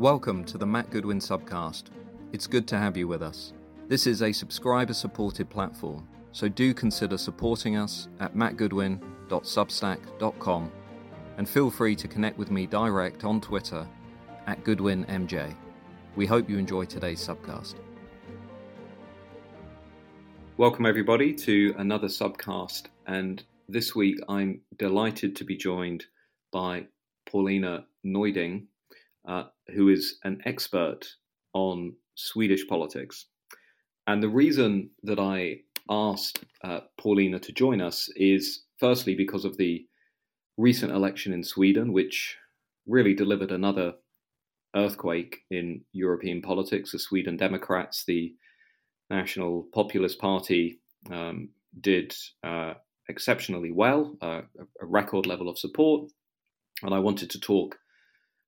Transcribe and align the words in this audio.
Welcome 0.00 0.44
to 0.46 0.56
the 0.56 0.64
Matt 0.64 0.88
Goodwin 0.88 1.18
Subcast. 1.18 1.90
It's 2.32 2.46
good 2.46 2.66
to 2.68 2.78
have 2.78 2.96
you 2.96 3.06
with 3.06 3.22
us. 3.22 3.52
This 3.86 4.06
is 4.06 4.22
a 4.22 4.32
subscriber 4.32 4.94
supported 4.94 5.50
platform, 5.50 6.08
so 6.32 6.48
do 6.48 6.72
consider 6.72 7.18
supporting 7.18 7.76
us 7.76 8.08
at 8.18 8.34
mattgoodwin.substack.com 8.34 10.72
and 11.36 11.46
feel 11.46 11.70
free 11.70 11.94
to 11.96 12.08
connect 12.08 12.38
with 12.38 12.50
me 12.50 12.64
direct 12.64 13.24
on 13.24 13.42
Twitter 13.42 13.86
at 14.46 14.64
GoodwinMJ. 14.64 15.54
We 16.16 16.24
hope 16.24 16.48
you 16.48 16.56
enjoy 16.56 16.86
today's 16.86 17.20
subcast. 17.20 17.74
Welcome, 20.56 20.86
everybody, 20.86 21.34
to 21.34 21.74
another 21.76 22.08
subcast. 22.08 22.84
And 23.06 23.44
this 23.68 23.94
week 23.94 24.18
I'm 24.30 24.62
delighted 24.78 25.36
to 25.36 25.44
be 25.44 25.58
joined 25.58 26.06
by 26.50 26.86
Paulina 27.26 27.84
Neuding, 28.02 28.68
uh, 29.26 29.44
who 29.74 29.88
is 29.88 30.18
an 30.24 30.40
expert 30.44 31.06
on 31.52 31.94
Swedish 32.14 32.66
politics. 32.66 33.26
And 34.06 34.22
the 34.22 34.28
reason 34.28 34.90
that 35.02 35.18
I 35.18 35.60
asked 35.88 36.44
uh, 36.64 36.80
Paulina 36.98 37.38
to 37.40 37.52
join 37.52 37.80
us 37.80 38.08
is 38.16 38.64
firstly 38.78 39.14
because 39.14 39.44
of 39.44 39.56
the 39.56 39.86
recent 40.56 40.92
election 40.92 41.32
in 41.32 41.42
Sweden, 41.42 41.92
which 41.92 42.36
really 42.86 43.14
delivered 43.14 43.50
another 43.50 43.94
earthquake 44.74 45.38
in 45.50 45.82
European 45.92 46.42
politics. 46.42 46.92
The 46.92 46.98
Sweden 46.98 47.36
Democrats, 47.36 48.04
the 48.04 48.34
National 49.10 49.66
Populist 49.72 50.18
Party, 50.18 50.80
um, 51.10 51.50
did 51.80 52.14
uh, 52.44 52.74
exceptionally 53.08 53.72
well, 53.72 54.16
uh, 54.22 54.42
a 54.80 54.86
record 54.86 55.26
level 55.26 55.48
of 55.48 55.58
support. 55.58 56.10
And 56.82 56.94
I 56.94 56.98
wanted 56.98 57.30
to 57.30 57.40
talk 57.40 57.76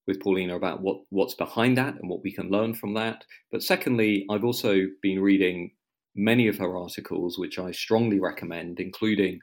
with 0.06 0.20
Paulina 0.20 0.56
about 0.56 0.82
what, 0.82 0.98
what's 1.10 1.34
behind 1.34 1.78
that 1.78 1.94
and 1.94 2.10
what 2.10 2.22
we 2.22 2.32
can 2.32 2.50
learn 2.50 2.74
from 2.74 2.94
that. 2.94 3.24
But 3.50 3.62
secondly, 3.62 4.26
I've 4.30 4.44
also 4.44 4.86
been 5.00 5.20
reading 5.20 5.72
many 6.14 6.48
of 6.48 6.58
her 6.58 6.76
articles, 6.76 7.38
which 7.38 7.58
I 7.58 7.70
strongly 7.70 8.20
recommend, 8.20 8.80
including 8.80 9.40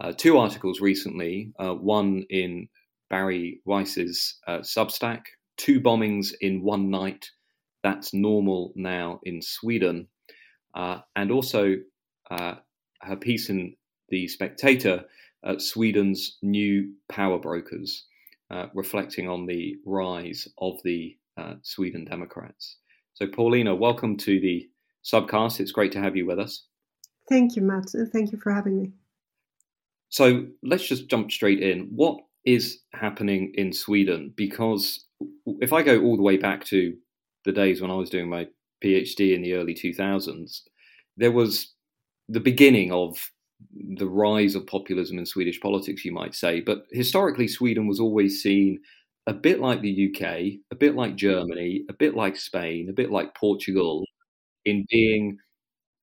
uh, 0.00 0.12
two 0.16 0.38
articles 0.38 0.80
recently 0.80 1.52
uh, 1.58 1.74
one 1.74 2.24
in 2.30 2.68
Bari 3.10 3.60
Weiss's 3.64 4.38
uh, 4.46 4.58
Substack, 4.58 5.22
Two 5.56 5.80
Bombings 5.80 6.32
in 6.40 6.62
One 6.62 6.90
Night. 6.90 7.30
That's 7.82 8.12
normal 8.12 8.72
now 8.76 9.20
in 9.24 9.40
Sweden. 9.42 10.08
Uh, 10.74 11.00
and 11.16 11.32
also 11.32 11.76
uh, 12.30 12.56
her 13.00 13.16
piece 13.16 13.48
in 13.48 13.74
The 14.10 14.28
Spectator, 14.28 15.04
uh, 15.42 15.58
Sweden's 15.58 16.38
New 16.42 16.92
Power 17.08 17.38
Brokers, 17.38 18.04
Uh, 18.50 18.66
reflecting 18.74 19.28
on 19.28 19.44
the 19.44 19.76
rise 19.84 20.48
of 20.58 20.78
the 20.82 21.16
uh, 21.36 21.54
Sweden 21.62 22.06
Democrats. 22.06 22.76
So, 23.12 23.26
Paulina, 23.26 23.74
welcome 23.74 24.16
to 24.18 24.40
the 24.40 24.68
subcast. 25.04 25.60
It's 25.60 25.72
great 25.72 25.92
to 25.92 26.00
have 26.00 26.16
you 26.16 26.24
with 26.24 26.38
us. 26.38 26.64
Thank 27.28 27.56
you, 27.56 27.62
Matt. 27.62 27.90
Thank 28.10 28.32
you 28.32 28.38
for 28.38 28.52
having 28.52 28.80
me. 28.80 28.92
So 30.08 30.46
let's 30.62 30.86
just 30.86 31.08
jump 31.08 31.30
straight 31.30 31.60
in. 31.60 31.90
What 31.94 32.18
is 32.44 32.80
happening 32.94 33.52
in 33.56 33.72
Sweden? 33.72 34.32
Because 34.36 35.04
if 35.60 35.72
I 35.72 35.82
go 35.82 36.00
all 36.00 36.16
the 36.16 36.22
way 36.22 36.36
back 36.36 36.64
to 36.66 36.96
the 37.44 37.52
days 37.52 37.80
when 37.80 37.90
I 37.90 37.94
was 37.94 38.10
doing 38.10 38.28
my 38.28 38.46
PhD 38.82 39.34
in 39.34 39.42
the 39.42 39.54
early 39.54 39.74
2000s, 39.74 40.60
there 41.16 41.32
was 41.32 41.74
the 42.28 42.40
beginning 42.40 42.92
of 42.92 43.30
the 43.96 44.08
rise 44.08 44.54
of 44.54 44.66
populism 44.66 45.18
in 45.18 45.26
Swedish 45.26 45.60
politics, 45.60 46.04
you 46.04 46.12
might 46.12 46.34
say. 46.34 46.60
But 46.60 46.86
historically, 46.90 47.48
Sweden 47.48 47.86
was 47.86 48.00
always 48.00 48.42
seen 48.42 48.80
a 49.26 49.32
bit 49.32 49.60
like 49.60 49.80
the 49.80 50.10
UK, 50.10 50.22
a 50.70 50.76
bit 50.76 50.94
like 50.94 51.16
Germany, 51.16 51.84
a 51.88 51.92
bit 51.92 52.14
like 52.14 52.36
Spain, 52.36 52.88
a 52.88 52.94
bit 52.94 53.10
like 53.10 53.34
Portugal, 53.34 54.04
in 54.64 54.86
being 54.90 55.38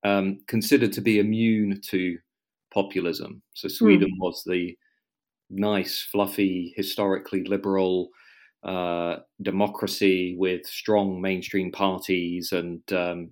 um, 0.03 0.39
considered 0.47 0.93
to 0.93 1.01
be 1.01 1.19
immune 1.19 1.81
to 1.89 2.17
populism. 2.73 3.41
So 3.53 3.67
Sweden 3.67 4.09
mm. 4.09 4.19
was 4.19 4.43
the 4.45 4.77
nice, 5.49 6.01
fluffy, 6.03 6.73
historically 6.75 7.43
liberal 7.43 8.09
uh, 8.63 9.17
democracy 9.41 10.35
with 10.37 10.65
strong 10.65 11.21
mainstream 11.21 11.71
parties 11.71 12.51
and 12.51 12.81
um, 12.91 13.31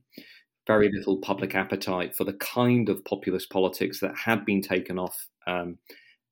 very 0.67 0.91
little 0.91 1.17
public 1.17 1.55
appetite 1.55 2.15
for 2.15 2.23
the 2.23 2.33
kind 2.33 2.89
of 2.89 3.03
populist 3.05 3.49
politics 3.49 3.99
that 3.99 4.15
had 4.15 4.45
been 4.45 4.61
taken 4.61 4.97
off 4.97 5.27
um, 5.47 5.77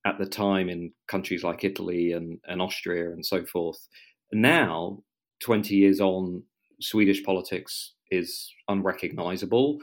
at 0.06 0.18
the 0.18 0.26
time 0.26 0.70
in 0.70 0.94
countries 1.08 1.44
like 1.44 1.64
Italy 1.64 2.14
and, 2.14 2.40
and 2.48 2.62
Austria 2.62 3.12
and 3.12 3.26
so 3.26 3.46
forth. 3.46 3.88
Now, 4.32 5.04
20 5.42 5.76
years 5.76 6.00
on, 6.00 6.44
Swedish 6.80 7.24
politics 7.24 7.94
is 8.10 8.52
unrecognizable, 8.68 9.80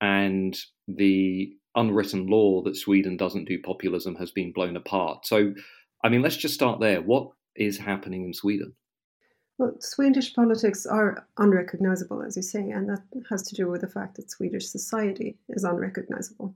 and 0.00 0.58
the 0.88 1.52
unwritten 1.76 2.26
law 2.26 2.62
that 2.62 2.76
Sweden 2.76 3.16
doesn't 3.16 3.46
do 3.46 3.60
populism 3.60 4.16
has 4.16 4.30
been 4.30 4.52
blown 4.52 4.76
apart. 4.76 5.26
So, 5.26 5.54
I 6.02 6.08
mean, 6.08 6.22
let's 6.22 6.36
just 6.36 6.54
start 6.54 6.80
there. 6.80 7.00
What 7.00 7.28
is 7.54 7.78
happening 7.78 8.24
in 8.24 8.34
Sweden? 8.34 8.74
Well, 9.60 9.76
Swedish 9.78 10.32
politics 10.32 10.86
are 10.86 11.26
unrecognizable, 11.36 12.22
as 12.22 12.34
you 12.34 12.40
say, 12.40 12.70
and 12.70 12.88
that 12.88 13.02
has 13.28 13.42
to 13.42 13.54
do 13.54 13.68
with 13.68 13.82
the 13.82 13.88
fact 13.88 14.16
that 14.16 14.30
Swedish 14.30 14.66
society 14.66 15.36
is 15.50 15.64
unrecognizable. 15.64 16.54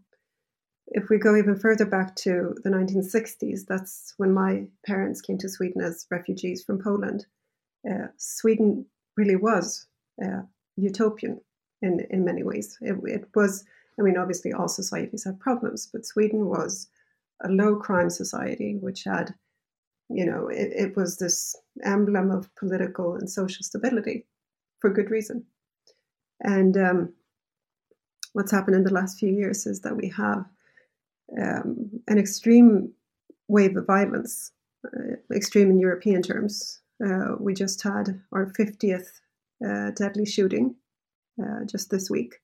If 0.87 1.11
we 1.11 1.19
go 1.19 1.37
even 1.37 1.59
further 1.59 1.85
back 1.85 2.17
to 2.25 2.55
the 2.65 2.71
1960s, 2.71 3.67
that's 3.69 4.15
when 4.17 4.33
my 4.33 4.69
parents 4.87 5.21
came 5.21 5.37
to 5.37 5.51
Sweden 5.51 5.83
as 5.83 6.07
refugees 6.11 6.65
from 6.65 6.83
Poland. 6.83 7.27
Uh, 7.87 8.07
Sweden 8.17 8.87
really 9.19 9.37
was 9.37 9.87
uh, 10.25 10.41
utopian 10.79 11.43
in, 11.83 12.07
in 12.09 12.25
many 12.25 12.43
ways. 12.43 12.79
It, 12.81 12.97
it 13.05 13.29
was 13.35 13.67
I 13.99 14.03
mean, 14.03 14.17
obviously, 14.17 14.55
all 14.55 14.69
societies 14.69 15.25
have 15.25 15.39
problems, 15.39 15.91
but 15.93 16.07
Sweden 16.07 16.47
was 16.47 16.89
a 17.45 17.51
low 17.51 17.77
crime 17.77 18.09
society, 18.09 18.79
which 18.81 19.05
had, 19.05 19.35
you 20.09 20.25
know, 20.25 20.49
it, 20.49 20.73
it 20.75 20.97
was 20.97 21.17
this 21.17 21.57
emblem 21.85 22.31
of 22.31 22.55
political 22.57 23.15
and 23.15 23.29
social 23.29 23.63
stability 23.63 24.27
for 24.81 24.91
good 24.91 25.11
reason. 25.11 25.45
And 26.41 26.77
um, 26.77 27.13
what's 28.33 28.53
happened 28.53 28.77
in 28.77 28.85
the 28.85 28.93
last 28.93 29.19
few 29.19 29.33
years 29.33 29.67
is 29.67 29.81
that 29.81 29.97
we 29.97 30.09
have 30.17 30.45
um, 31.41 31.91
an 32.09 32.19
extreme 32.19 32.93
wave 33.49 33.77
of 33.77 33.87
violence, 33.87 34.53
uh, 34.87 35.17
extreme 35.35 35.71
in 35.71 35.79
European 35.79 36.23
terms. 36.23 36.81
Uh, 37.05 37.37
we 37.41 37.55
just 37.55 37.83
had 37.83 38.21
our 38.33 38.53
50th 38.59 39.09
uh, 39.67 39.91
deadly 39.93 40.27
shooting 40.27 40.75
uh, 41.43 41.65
just 41.65 41.91
this 41.91 42.11
week 42.11 42.41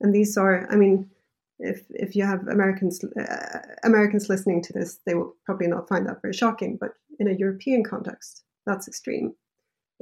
and 0.00 0.14
these 0.14 0.36
are 0.36 0.66
i 0.70 0.76
mean 0.76 1.08
if 1.58 1.82
if 1.90 2.14
you 2.14 2.24
have 2.24 2.46
americans 2.48 3.02
uh, 3.04 3.58
americans 3.84 4.28
listening 4.28 4.62
to 4.62 4.72
this 4.72 5.00
they 5.06 5.14
will 5.14 5.34
probably 5.44 5.66
not 5.66 5.88
find 5.88 6.06
that 6.06 6.22
very 6.22 6.34
shocking 6.34 6.76
but 6.80 6.92
in 7.18 7.28
a 7.28 7.32
european 7.32 7.82
context 7.82 8.44
that's 8.68 8.86
extreme. 8.86 9.34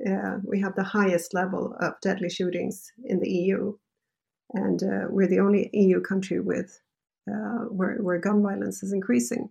Uh, 0.07 0.39
we 0.45 0.61
have 0.61 0.75
the 0.75 0.83
highest 0.83 1.33
level 1.33 1.75
of 1.81 1.95
deadly 2.03 2.29
shootings 2.29 2.93
in 3.05 3.21
the 3.21 3.31
eu 3.31 3.75
and 4.53 4.83
uh, 4.83 5.07
we're 5.09 5.29
the 5.29 5.39
only 5.39 5.71
eu 5.73 6.01
country 6.01 6.41
with 6.41 6.81
uh, 7.31 7.65
where, 7.71 7.97
where 8.03 8.19
gun 8.19 8.43
violence 8.43 8.83
is 8.83 8.93
increasing. 8.93 9.49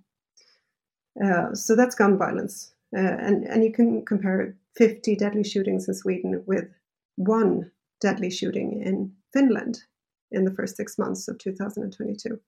Uh, 1.24 1.54
so 1.54 1.76
that's 1.76 1.96
gun 1.96 2.18
violence. 2.18 2.74
Uh, 2.96 3.00
and 3.00 3.46
and 3.46 3.64
you 3.64 3.72
can 3.72 4.06
compare 4.06 4.56
50 4.76 5.16
deadly 5.16 5.44
shootings 5.44 5.88
in 5.88 5.94
sweden 5.94 6.44
with 6.46 6.68
one 7.16 7.72
deadly 8.02 8.30
shooting 8.30 8.82
in 8.84 9.12
finland 9.34 9.84
in 10.32 10.46
the 10.46 10.54
first 10.54 10.78
six 10.78 10.98
months 10.98 11.28
of 11.28 11.38
2022. 11.40 12.40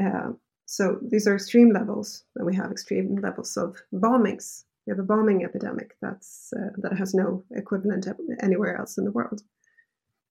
Uh, 0.00 0.32
so 0.66 0.98
these 1.02 1.26
are 1.26 1.34
extreme 1.34 1.72
levels. 1.72 2.24
And 2.36 2.46
we 2.46 2.54
have 2.56 2.70
extreme 2.70 3.16
levels 3.16 3.56
of 3.56 3.76
bombings. 3.92 4.64
We 4.86 4.90
have 4.90 4.98
a 4.98 5.04
bombing 5.04 5.44
epidemic 5.44 5.96
that's 6.00 6.52
uh, 6.56 6.70
that 6.78 6.96
has 6.96 7.14
no 7.14 7.44
equivalent 7.52 8.08
anywhere 8.42 8.76
else 8.76 8.98
in 8.98 9.04
the 9.04 9.12
world. 9.12 9.42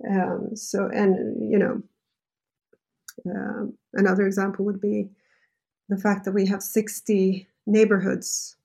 Um, 0.09 0.55
so, 0.55 0.89
and 0.93 1.51
you 1.51 1.57
know, 1.57 1.81
um, 3.29 3.77
another 3.93 4.25
example 4.25 4.65
would 4.65 4.81
be 4.81 5.09
the 5.89 5.97
fact 5.97 6.25
that 6.25 6.33
we 6.33 6.45
have 6.47 6.63
60 6.63 7.47
neighborhoods, 7.67 8.57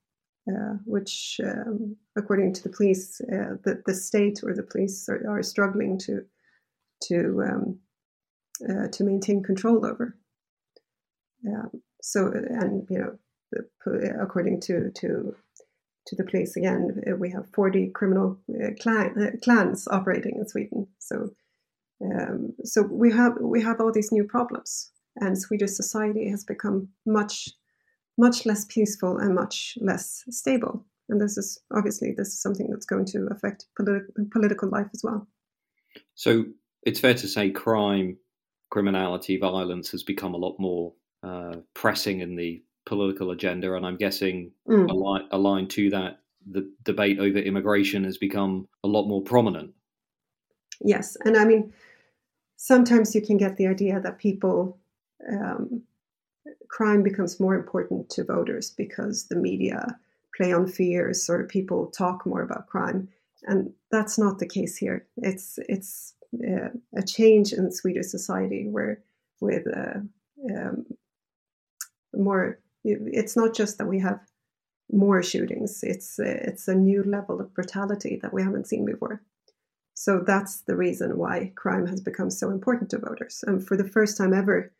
uh, 0.48 0.74
which, 0.84 1.40
um, 1.44 1.96
according 2.16 2.52
to 2.54 2.62
the 2.62 2.68
police, 2.68 3.20
uh, 3.20 3.56
the, 3.64 3.82
the 3.86 3.94
state 3.94 4.40
or 4.42 4.54
the 4.54 4.62
police 4.62 5.08
are, 5.08 5.22
are 5.28 5.42
struggling 5.42 5.98
to 5.98 6.24
to 7.04 7.42
um, 7.42 7.78
uh, 8.68 8.88
to 8.92 9.04
maintain 9.04 9.42
control 9.42 9.84
over. 9.84 10.16
Um, 11.46 11.70
so, 12.02 12.26
and 12.32 12.86
you 12.90 12.98
know, 12.98 13.62
according 14.20 14.60
to 14.62 14.90
to 14.90 15.34
to 16.06 16.16
the 16.16 16.24
police, 16.24 16.56
again, 16.56 17.02
uh, 17.06 17.16
we 17.16 17.30
have 17.30 17.50
forty 17.54 17.88
criminal 17.88 18.38
uh, 18.50 18.70
clan, 18.80 19.14
uh, 19.20 19.36
clans 19.42 19.88
operating 19.88 20.36
in 20.36 20.48
Sweden. 20.48 20.86
So, 20.98 21.30
um, 22.02 22.54
so 22.64 22.82
we 22.82 23.12
have 23.12 23.34
we 23.40 23.62
have 23.62 23.80
all 23.80 23.92
these 23.92 24.12
new 24.12 24.24
problems, 24.24 24.90
and 25.16 25.38
Swedish 25.38 25.72
society 25.72 26.30
has 26.30 26.44
become 26.44 26.88
much 27.04 27.48
much 28.18 28.46
less 28.46 28.64
peaceful 28.64 29.18
and 29.18 29.34
much 29.34 29.76
less 29.80 30.24
stable. 30.30 30.86
And 31.08 31.20
this 31.20 31.36
is 31.36 31.60
obviously 31.74 32.14
this 32.16 32.28
is 32.28 32.40
something 32.40 32.68
that's 32.70 32.86
going 32.86 33.04
to 33.06 33.28
affect 33.30 33.66
politi- 33.78 34.30
political 34.32 34.68
life 34.70 34.88
as 34.92 35.02
well. 35.04 35.28
So 36.14 36.46
it's 36.86 37.00
fair 37.00 37.14
to 37.14 37.28
say 37.28 37.50
crime, 37.50 38.16
criminality, 38.70 39.36
violence 39.36 39.90
has 39.90 40.02
become 40.02 40.32
a 40.32 40.38
lot 40.38 40.56
more 40.58 40.94
uh, 41.22 41.56
pressing 41.74 42.20
in 42.20 42.36
the 42.36 42.62
political 42.86 43.32
agenda, 43.32 43.74
and 43.74 43.84
I'm 43.84 43.96
guessing 43.96 44.52
mm. 44.68 44.88
aligned, 44.88 45.28
aligned 45.32 45.70
to 45.70 45.90
that, 45.90 46.20
the 46.48 46.72
debate 46.84 47.18
over 47.18 47.38
immigration 47.38 48.04
has 48.04 48.16
become 48.16 48.68
a 48.84 48.88
lot 48.88 49.08
more 49.08 49.20
prominent. 49.20 49.74
Yes, 50.80 51.16
and 51.24 51.36
I 51.36 51.44
mean, 51.44 51.72
sometimes 52.56 53.14
you 53.14 53.20
can 53.20 53.36
get 53.36 53.56
the 53.56 53.66
idea 53.66 53.98
that 54.00 54.18
people 54.18 54.78
um, 55.28 55.82
crime 56.68 57.02
becomes 57.02 57.40
more 57.40 57.54
important 57.54 58.08
to 58.10 58.24
voters 58.24 58.70
because 58.70 59.26
the 59.26 59.36
media 59.36 59.98
play 60.36 60.52
on 60.52 60.68
fears 60.68 61.28
or 61.28 61.44
people 61.44 61.86
talk 61.86 62.26
more 62.26 62.42
about 62.42 62.66
crime 62.66 63.08
and 63.44 63.72
that's 63.90 64.18
not 64.18 64.38
the 64.38 64.46
case 64.46 64.76
here 64.76 65.06
it's 65.16 65.58
it's 65.68 66.14
uh, 66.44 66.68
a 66.98 67.02
change 67.02 67.52
in 67.52 67.70
swedish 67.70 68.06
society 68.06 68.66
where 68.68 69.02
with 69.40 69.64
uh, 69.74 70.00
um, 70.54 70.84
more 72.14 72.58
it's 72.84 73.36
not 73.36 73.54
just 73.54 73.78
that 73.78 73.86
we 73.86 73.98
have 73.98 74.20
more 74.92 75.22
shootings 75.22 75.80
it's 75.82 76.18
uh, 76.18 76.38
it's 76.42 76.68
a 76.68 76.74
new 76.74 77.02
level 77.02 77.40
of 77.40 77.52
brutality 77.54 78.18
that 78.22 78.32
we 78.32 78.42
haven't 78.42 78.68
seen 78.68 78.84
before 78.84 79.22
so 79.94 80.22
that's 80.24 80.60
the 80.62 80.76
reason 80.76 81.18
why 81.18 81.52
crime 81.56 81.86
has 81.86 82.00
become 82.00 82.30
so 82.30 82.50
important 82.50 82.88
to 82.90 82.98
voters 82.98 83.42
and 83.46 83.66
for 83.66 83.76
the 83.76 83.88
first 83.88 84.16
time 84.16 84.32
ever 84.32 84.72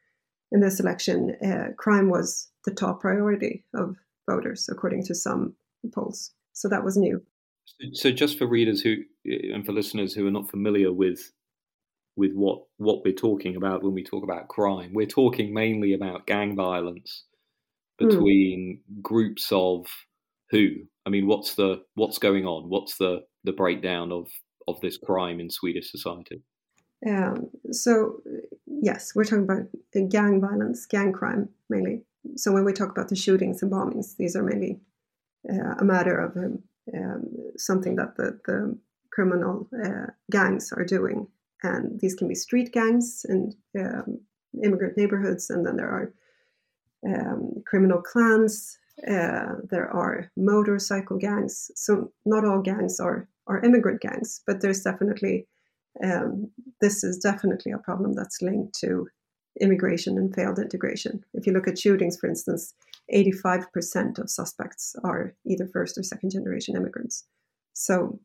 in 0.53 0.61
this 0.61 0.81
election, 0.81 1.37
uh, 1.45 1.73
crime 1.77 2.09
was 2.09 2.49
the 2.65 2.71
top 2.71 3.01
priority 3.01 3.65
of 3.75 3.97
voters, 4.29 4.69
according 4.71 5.05
to 5.05 5.15
some 5.15 5.55
polls. 5.93 6.33
So 6.53 6.69
that 6.69 6.85
was 6.85 6.97
new. 6.97 7.23
So, 7.93 8.13
just 8.13 8.39
for 8.39 8.47
readers 8.47 8.81
who 8.81 8.97
and 9.25 9.67
for 9.67 9.73
listeners 9.73 10.15
who 10.15 10.27
are 10.27 10.31
not 10.31 10.49
familiar 10.49 10.93
with 10.93 11.33
with 12.17 12.33
what 12.33 12.63
what 12.79 13.03
we're 13.05 13.13
talking 13.13 13.57
about 13.57 13.83
when 13.83 13.95
we 13.95 14.03
talk 14.03 14.25
about 14.25 14.49
crime, 14.49 14.93
we're 14.93 15.07
talking 15.07 15.53
mainly 15.53 15.93
about 15.93 16.27
gang 16.27 16.57
violence 16.57 17.25
hmm. 17.99 18.09
between 18.09 18.81
mm. 18.81 19.03
groups 19.03 19.49
of 19.53 19.87
who. 20.51 20.69
I 21.05 21.11
mean, 21.11 21.27
what's 21.27 21.55
the 21.55 21.83
what's 21.95 22.19
going 22.19 22.47
on? 22.47 22.69
What's 22.69 22.97
the 22.97 23.25
the 23.45 23.53
breakdown 23.53 24.13
of 24.13 24.29
of 24.67 24.81
this 24.81 24.97
crime 24.97 25.41
in 25.41 25.51
Swedish 25.51 25.91
society? 25.91 26.43
Um, 27.07 27.51
so 27.71 28.21
yes, 28.67 29.13
we're 29.15 29.25
talking 29.25 29.45
about 29.45 30.11
gang 30.11 30.41
violence, 30.41 30.87
gang 30.87 31.13
crime 31.13 31.49
mainly. 31.69 32.03
So 32.37 32.53
when 32.53 32.65
we 32.65 32.73
talk 32.73 32.91
about 32.91 33.09
the 33.09 33.17
shootings 33.17 33.63
and 33.63 33.71
bombings, 33.71 34.17
these 34.17 34.35
are 34.35 34.43
mainly 34.43 34.81
uh, 35.49 35.75
a 35.79 35.85
matter 35.85 36.19
of 36.19 36.37
um, 36.37 36.63
um, 36.95 37.25
something 37.57 37.97
that 37.97 38.17
the, 38.17 38.39
the 38.47 38.79
criminal 39.13 39.69
uh, 39.85 40.07
gangs 40.31 40.73
are 40.73 40.85
doing. 40.85 41.29
And 41.75 42.01
these 42.01 42.15
can 42.15 42.29
be 42.29 42.35
street 42.35 42.73
gangs 42.73 43.25
in 43.29 43.55
um, 43.79 44.21
immigrant 44.63 44.97
neighborhoods, 44.97 45.51
and 45.51 45.67
then 45.67 45.77
there 45.77 45.91
are 45.91 46.13
um, 47.07 47.63
criminal 47.67 48.01
clans. 48.01 48.79
Uh, 49.07 49.57
there 49.71 49.91
are 49.91 50.31
motorcycle 50.37 51.19
gangs. 51.19 51.71
So 51.75 52.13
not 52.25 52.45
all 52.45 52.63
gangs 52.63 53.01
are 53.01 53.29
are 53.47 53.65
immigrant 53.65 54.01
gangs, 54.01 54.43
but 54.47 54.61
there's 54.61 54.83
definitely 54.83 55.47
um, 56.03 56.51
this 56.81 57.05
is 57.05 57.19
definitely 57.19 57.73
a 57.73 57.79
problem 57.79 58.13
that's 58.15 58.43
linked 58.43 58.79
to 58.81 59.09
immigration 59.61 60.19
and 60.19 60.35
failed 60.35 60.59
integration. 60.59 61.25
If 61.33 61.47
you 61.47 61.53
look 61.53 61.69
at 61.69 61.79
shootings, 61.79 62.19
for 62.19 62.29
instance, 62.29 62.75
85% 63.15 64.19
of 64.19 64.29
suspects 64.31 64.95
are 65.03 65.35
either 65.47 65.67
first 65.67 65.97
or 65.97 66.03
second 66.03 66.31
generation 66.31 66.77
immigrants. 66.77 67.25
So 67.73 68.19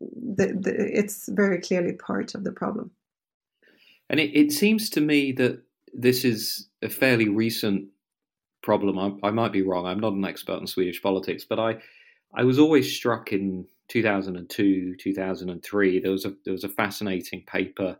the, 0.00 0.58
the, 0.60 0.98
it's 0.98 1.28
very 1.28 1.60
clearly 1.60 1.92
part 1.92 2.34
of 2.34 2.44
the 2.44 2.52
problem. 2.52 2.90
And 4.10 4.20
it, 4.20 4.30
it, 4.34 4.52
seems 4.52 4.88
to 4.90 5.00
me 5.00 5.32
that 5.32 5.62
this 5.92 6.24
is 6.24 6.68
a 6.82 6.88
fairly 6.88 7.28
recent 7.28 7.88
problem. 8.62 8.98
I, 8.98 9.28
I 9.28 9.30
might 9.30 9.52
be 9.52 9.62
wrong. 9.62 9.86
I'm 9.86 10.00
not 10.00 10.14
an 10.14 10.24
expert 10.24 10.60
in 10.60 10.66
Swedish 10.66 11.02
politics, 11.02 11.44
but 11.48 11.58
I, 11.58 11.78
I 12.34 12.44
was 12.44 12.58
always 12.58 12.94
struck 12.94 13.32
in 13.32 13.66
2002, 13.88 14.96
2003, 14.96 16.00
there 16.00 16.10
was 16.10 16.24
a 16.24 16.34
there 16.44 16.52
was 16.52 16.64
a 16.64 16.68
fascinating 16.68 17.42
paper, 17.46 17.96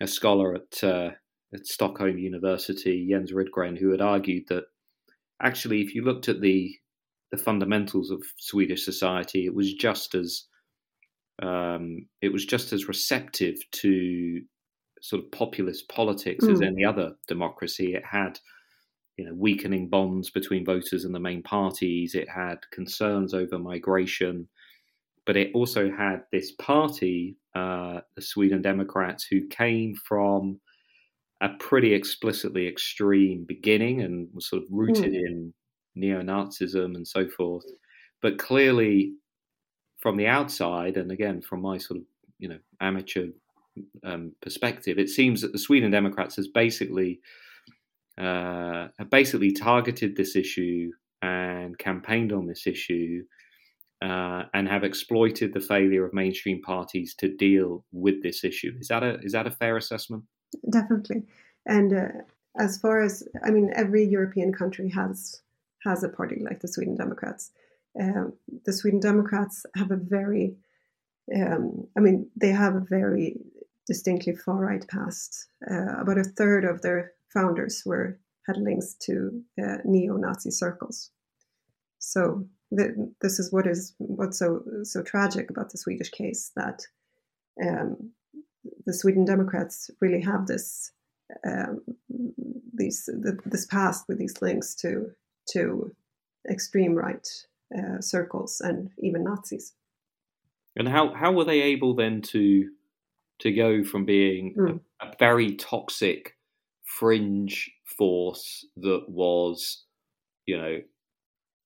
a 0.00 0.06
scholar 0.06 0.54
at 0.54 0.84
uh, 0.84 1.10
at 1.52 1.66
Stockholm 1.66 2.18
University, 2.18 3.06
Jens 3.08 3.32
Rydgren, 3.32 3.78
who 3.78 3.90
had 3.90 4.00
argued 4.00 4.44
that 4.48 4.64
actually, 5.42 5.80
if 5.82 5.94
you 5.94 6.02
looked 6.02 6.28
at 6.28 6.40
the 6.40 6.74
the 7.32 7.36
fundamentals 7.36 8.10
of 8.10 8.22
Swedish 8.38 8.84
society, 8.84 9.44
it 9.44 9.54
was 9.54 9.74
just 9.74 10.14
as 10.14 10.44
um, 11.42 12.06
it 12.22 12.32
was 12.32 12.44
just 12.44 12.72
as 12.72 12.88
receptive 12.88 13.56
to 13.72 14.42
sort 15.00 15.22
of 15.22 15.30
populist 15.32 15.88
politics 15.88 16.44
mm. 16.44 16.52
as 16.52 16.62
any 16.62 16.84
other 16.84 17.12
democracy. 17.26 17.94
It 17.94 18.04
had 18.04 18.38
you 19.16 19.24
know 19.24 19.34
weakening 19.34 19.88
bonds 19.88 20.30
between 20.30 20.64
voters 20.64 21.04
and 21.04 21.14
the 21.14 21.20
main 21.20 21.42
parties. 21.42 22.14
It 22.14 22.28
had 22.28 22.58
concerns 22.70 23.34
over 23.34 23.58
migration 23.58 24.48
but 25.26 25.36
it 25.36 25.50
also 25.54 25.90
had 25.90 26.22
this 26.32 26.52
party, 26.52 27.36
uh, 27.54 28.00
the 28.14 28.22
Sweden 28.22 28.62
Democrats, 28.62 29.24
who 29.24 29.46
came 29.48 29.94
from 30.06 30.60
a 31.40 31.48
pretty 31.58 31.94
explicitly 31.94 32.66
extreme 32.66 33.44
beginning 33.44 34.02
and 34.02 34.28
was 34.34 34.48
sort 34.48 34.62
of 34.62 34.68
rooted 34.70 35.12
mm. 35.12 35.26
in 35.26 35.54
neo 35.94 36.20
Nazism 36.22 36.94
and 36.94 37.06
so 37.06 37.28
forth. 37.28 37.64
But 38.22 38.38
clearly, 38.38 39.14
from 40.04 40.18
the 40.18 40.26
outside, 40.26 40.98
and 40.98 41.10
again, 41.10 41.40
from 41.40 41.62
my 41.62 41.78
sort 41.78 41.98
of 41.98 42.04
you 42.38 42.46
know 42.50 42.58
amateur 42.78 43.28
um, 44.04 44.32
perspective, 44.42 44.98
it 44.98 45.08
seems 45.08 45.40
that 45.40 45.52
the 45.52 45.58
Sweden 45.58 45.90
Democrats 45.90 46.36
has 46.36 46.46
basically 46.46 47.20
uh, 48.18 48.88
have 48.98 49.08
basically 49.10 49.50
targeted 49.50 50.14
this 50.14 50.36
issue 50.36 50.90
and 51.22 51.78
campaigned 51.78 52.34
on 52.34 52.46
this 52.46 52.66
issue 52.66 53.24
uh, 54.02 54.42
and 54.52 54.68
have 54.68 54.84
exploited 54.84 55.54
the 55.54 55.66
failure 55.72 56.04
of 56.04 56.12
mainstream 56.12 56.60
parties 56.60 57.14
to 57.14 57.34
deal 57.34 57.86
with 57.90 58.22
this 58.22 58.44
issue. 58.44 58.72
Is 58.78 58.88
that 58.88 59.02
a 59.02 59.14
is 59.22 59.32
that 59.32 59.46
a 59.46 59.50
fair 59.50 59.78
assessment? 59.78 60.24
Definitely. 60.70 61.22
And 61.64 61.94
uh, 61.94 62.08
as 62.58 62.76
far 62.76 63.00
as 63.00 63.26
I 63.42 63.50
mean, 63.50 63.72
every 63.74 64.04
European 64.04 64.52
country 64.52 64.90
has 64.90 65.40
has 65.82 66.04
a 66.04 66.10
party 66.10 66.42
like 66.44 66.60
the 66.60 66.68
Sweden 66.68 66.94
Democrats. 66.94 67.52
Uh, 68.00 68.30
the 68.64 68.72
Sweden 68.72 69.00
Democrats 69.00 69.64
have 69.76 69.90
a 69.90 69.96
very, 69.96 70.56
um, 71.34 71.86
I 71.96 72.00
mean, 72.00 72.28
they 72.36 72.50
have 72.50 72.74
a 72.74 72.84
very 72.88 73.36
distinctly 73.86 74.34
far 74.34 74.56
right 74.56 74.86
past. 74.88 75.48
Uh, 75.70 76.00
about 76.00 76.18
a 76.18 76.24
third 76.24 76.64
of 76.64 76.82
their 76.82 77.12
founders 77.32 77.82
were 77.84 78.18
had 78.46 78.56
links 78.58 78.94
to 78.94 79.42
uh, 79.62 79.78
neo-Nazi 79.84 80.50
circles. 80.50 81.10
So 81.98 82.46
the, 82.70 83.12
this 83.22 83.38
is 83.38 83.52
what 83.52 83.66
is 83.66 83.94
what's 83.98 84.38
so 84.38 84.62
so 84.82 85.02
tragic 85.02 85.50
about 85.50 85.70
the 85.70 85.78
Swedish 85.78 86.10
case 86.10 86.50
that 86.56 86.82
um, 87.62 88.10
the 88.84 88.92
Sweden 88.92 89.24
Democrats 89.24 89.90
really 90.00 90.20
have 90.20 90.46
this 90.46 90.92
um, 91.46 91.82
these 92.74 93.04
the, 93.06 93.38
this 93.46 93.66
past 93.66 94.04
with 94.08 94.18
these 94.18 94.42
links 94.42 94.74
to 94.76 95.12
to 95.52 95.94
extreme 96.50 96.94
right 96.94 97.26
uh, 97.76 98.00
circles 98.00 98.60
and 98.60 98.90
even 98.98 99.24
Nazis. 99.24 99.74
And 100.76 100.88
how 100.88 101.14
how 101.14 101.32
were 101.32 101.44
they 101.44 101.62
able 101.62 101.94
then 101.94 102.22
to 102.22 102.70
to 103.40 103.52
go 103.52 103.84
from 103.84 104.04
being 104.04 104.54
mm. 104.56 104.80
a, 105.00 105.06
a 105.06 105.14
very 105.18 105.56
toxic 105.56 106.36
fringe 106.84 107.72
force 107.84 108.64
that 108.76 109.04
was, 109.08 109.84
you 110.46 110.56
know, 110.56 110.80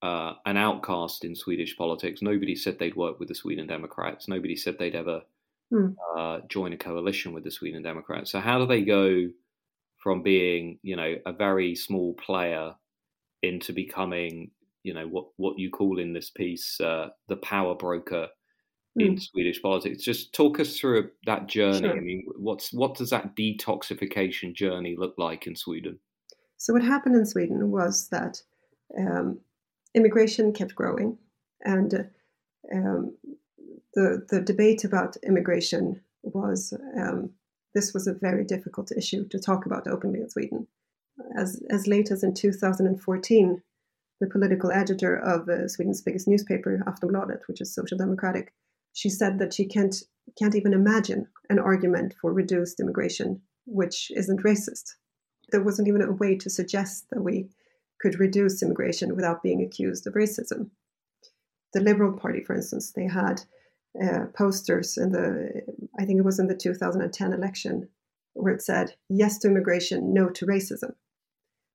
uh, 0.03 0.35
an 0.47 0.57
outcast 0.57 1.25
in 1.25 1.35
Swedish 1.35 1.77
politics. 1.77 2.23
Nobody 2.23 2.55
said 2.55 2.79
they'd 2.79 2.97
work 2.97 3.19
with 3.19 3.29
the 3.29 3.35
Sweden 3.35 3.67
Democrats. 3.67 4.29
Nobody 4.29 4.57
said 4.57 4.79
they'd 4.79 4.95
ever 4.95 5.23
mm. 5.73 5.95
uh, 6.17 6.41
join 6.49 6.73
a 6.73 6.77
coalition 6.77 7.33
with 7.33 7.45
the 7.45 7.51
Sweden 7.51 7.83
Democrats. 7.83 8.31
So 8.31 8.41
how 8.41 8.59
do 8.59 8.67
they 8.67 8.83
go 8.83 9.29
from 9.99 10.23
being, 10.23 10.79
you 10.83 10.97
know, 10.97 11.17
a 11.27 11.33
very 11.33 11.75
small 11.75 12.15
player 12.15 12.75
into 13.43 13.73
becoming, 13.73 14.51
you 14.89 14.95
know, 14.95 15.07
what 15.07 15.27
what 15.37 15.59
you 15.59 15.71
call 15.71 15.99
in 15.99 16.13
this 16.13 16.31
piece 16.31 16.81
uh, 16.81 17.09
the 17.29 17.37
power 17.37 17.75
broker 17.75 18.29
mm. 18.99 19.07
in 19.07 19.21
Swedish 19.21 19.63
politics? 19.63 20.03
Just 20.03 20.33
talk 20.33 20.59
us 20.59 20.79
through 20.79 21.11
that 21.27 21.47
journey. 21.47 21.89
Sure. 21.89 21.97
I 21.97 22.01
mean, 22.01 22.27
what's 22.37 22.73
what 22.73 22.97
does 22.97 23.11
that 23.11 23.37
detoxification 23.37 24.55
journey 24.55 24.97
look 24.99 25.15
like 25.19 25.47
in 25.47 25.55
Sweden? 25.55 26.01
So 26.57 26.73
what 26.73 26.83
happened 26.83 27.15
in 27.15 27.27
Sweden 27.27 27.71
was 27.71 28.09
that. 28.09 28.43
Um, 28.99 29.41
immigration 29.95 30.53
kept 30.53 30.75
growing, 30.75 31.19
and 31.65 32.09
um, 32.73 33.17
the 33.95 34.25
the 34.29 34.41
debate 34.41 34.85
about 34.85 35.17
immigration 35.23 36.01
was 36.23 36.75
um, 36.97 37.31
this 37.75 37.93
was 37.95 38.07
a 38.07 38.15
very 38.15 38.45
difficult 38.45 38.93
issue 38.97 39.27
to 39.29 39.39
talk 39.39 39.67
about 39.67 39.87
openly 39.87 40.21
in 40.21 40.31
Sweden. 40.31 40.67
As 41.37 41.63
as 41.71 41.87
late 41.87 42.11
as 42.11 42.23
in 42.23 42.35
2014, 42.35 43.63
the 44.21 44.27
political 44.27 44.71
editor 44.71 45.17
of 45.17 45.49
uh, 45.49 45.69
Sweden's 45.69 46.03
biggest 46.03 46.27
newspaper, 46.27 46.83
Aftonbladet, 46.87 47.41
which 47.47 47.61
is 47.61 47.75
social 47.75 47.99
democratic, 47.99 48.53
she 48.93 49.09
said 49.09 49.39
that 49.39 49.55
she 49.55 49.67
can't 49.67 49.95
can't 50.39 50.55
even 50.55 50.75
imagine 50.75 51.27
an 51.49 51.59
argument 51.59 52.15
for 52.21 52.33
reduced 52.33 52.81
immigration 52.81 53.41
which 53.69 54.11
isn't 54.15 54.43
racist. 54.43 54.95
There 55.51 55.63
wasn't 55.63 55.89
even 55.89 56.03
a 56.03 56.13
way 56.13 56.37
to 56.37 56.51
suggest 56.51 57.07
that 57.11 57.23
we 57.23 57.49
could 58.01 58.19
reduce 58.19 58.63
immigration 58.63 59.15
without 59.15 59.43
being 59.43 59.63
accused 59.63 60.07
of 60.07 60.15
racism. 60.15 60.71
The 61.75 61.81
Liberal 61.81 62.17
Party, 62.17 62.43
for 62.43 62.55
instance, 62.55 62.93
they 62.93 63.07
had 63.07 63.43
uh, 64.03 64.27
posters 64.35 64.97
in 64.97 65.13
the, 65.13 65.63
I 65.99 66.05
think 66.05 66.19
it 66.19 66.25
was 66.25 66.39
in 66.39 66.47
the 66.47 66.57
2010 66.57 67.33
election, 67.33 67.89
where 68.35 68.55
it 68.55 68.63
said, 68.63 68.95
yes 69.09 69.39
to 69.39 69.49
immigration, 69.49 70.15
no 70.15 70.29
to 70.31 70.47
racism. 70.47 70.95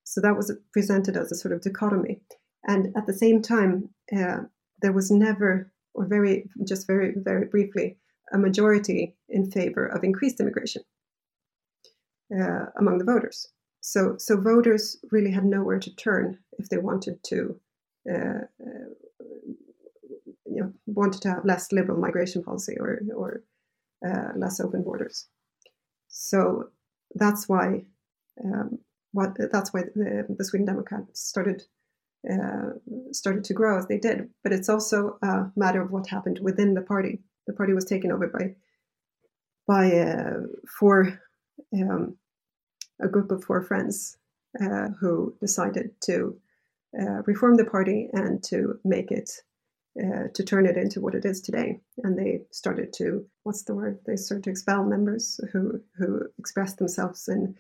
So 0.04 0.22
that 0.22 0.36
was 0.36 0.52
presented 0.72 1.18
as 1.18 1.32
a 1.32 1.36
sort 1.36 1.54
of 1.54 1.62
dichotomy. 1.62 2.22
And 2.68 2.96
at 2.96 3.08
the 3.08 3.14
same 3.14 3.42
time, 3.42 3.90
uh, 4.16 4.42
there 4.82 4.94
was 4.94 5.12
never, 5.12 5.72
or 5.94 6.06
very, 6.06 6.50
just 6.68 6.88
very, 6.88 7.14
very 7.16 7.46
briefly, 7.46 7.98
a 8.34 8.38
majority 8.38 9.16
in 9.30 9.52
favor 9.52 9.86
of 9.86 10.04
increased 10.04 10.40
immigration 10.40 10.84
uh, 12.38 12.66
among 12.80 12.98
the 12.98 13.06
voters. 13.06 13.48
So, 13.82 14.16
so 14.18 14.40
voters 14.40 14.98
really 15.12 15.32
had 15.32 15.44
nowhere 15.44 15.80
to 15.80 15.96
turn 15.96 16.38
if 16.58 16.70
they 16.70 16.78
wanted 16.78 17.22
to, 17.26 17.60
uh, 18.10 18.46
uh, 18.66 18.90
you 20.46 20.62
know, 20.62 20.74
wanted 20.86 21.22
to 21.24 21.30
have 21.30 21.46
less 21.46 21.72
liberal 21.72 22.00
migration 22.00 22.44
policy 22.44 22.78
or 22.80 23.02
or 23.14 23.44
uh, 24.08 24.30
less 24.38 24.60
open 24.60 24.84
borders. 24.84 25.28
So 26.08 26.70
that's 27.16 27.50
why 27.50 27.84
um, 28.44 28.80
what 29.14 29.38
that's 29.52 29.74
why 29.74 29.84
the, 29.96 30.26
the 30.38 30.46
Sweden 30.46 30.66
Democrats 30.66 31.22
started 31.22 31.64
uh, 32.30 32.72
started 33.12 33.44
to 33.46 33.54
grow 33.54 33.78
as 33.78 33.88
they 33.88 33.98
did. 33.98 34.30
But 34.44 34.54
it's 34.54 34.70
also 34.70 35.18
a 35.22 35.52
matter 35.56 35.82
of 35.82 35.92
what 35.92 36.08
happened 36.08 36.40
within 36.42 36.74
the 36.74 36.82
party. 36.82 37.20
The 37.48 37.54
party 37.54 37.74
was 37.74 37.86
taken 37.86 38.12
over 38.12 38.28
by 38.28 38.56
by 39.68 39.98
uh, 39.98 40.42
four 40.80 41.20
um, 41.74 42.18
a 43.02 43.08
group 43.08 43.32
of 43.32 43.44
four 43.44 43.62
friends 43.62 44.18
uh, 44.62 44.90
who 45.00 45.36
decided 45.40 45.92
to 46.02 46.38
uh, 47.00 47.24
reform 47.26 47.56
the 47.56 47.66
party 47.66 48.10
and 48.14 48.44
to 48.44 48.80
make 48.84 49.12
it 49.12 49.30
uh, 50.02 50.28
to 50.34 50.44
turn 50.44 50.66
it 50.66 50.78
into 50.78 51.02
what 51.02 51.16
it 51.16 51.26
is 51.26 51.42
today. 51.42 51.80
And 52.04 52.18
they 52.18 52.42
started 52.52 52.94
to 52.94 53.26
what's 53.44 53.64
the 53.64 53.76
word? 53.76 54.00
They 54.06 54.16
started 54.16 54.44
to 54.46 54.50
expel 54.50 54.84
members 54.84 55.40
who 55.52 55.82
who 55.98 56.22
expressed 56.40 56.78
themselves 56.78 57.28
in 57.28 57.56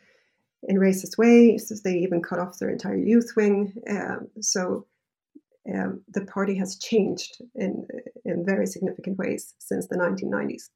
in 0.67 0.77
racist 0.77 1.17
ways. 1.17 1.81
They 1.83 1.95
even 1.95 2.21
cut 2.21 2.39
off 2.39 2.59
their 2.59 2.69
entire 2.69 2.97
youth 2.97 3.33
wing. 3.35 3.73
Um, 3.89 4.27
so 4.41 4.85
um, 5.73 6.01
the 6.09 6.25
party 6.25 6.55
has 6.55 6.77
changed 6.77 7.41
in 7.55 7.87
in 8.25 8.45
very 8.45 8.65
significant 8.65 9.17
ways 9.17 9.53
since 9.59 9.87
the 9.87 9.97
1990s. 9.97 10.69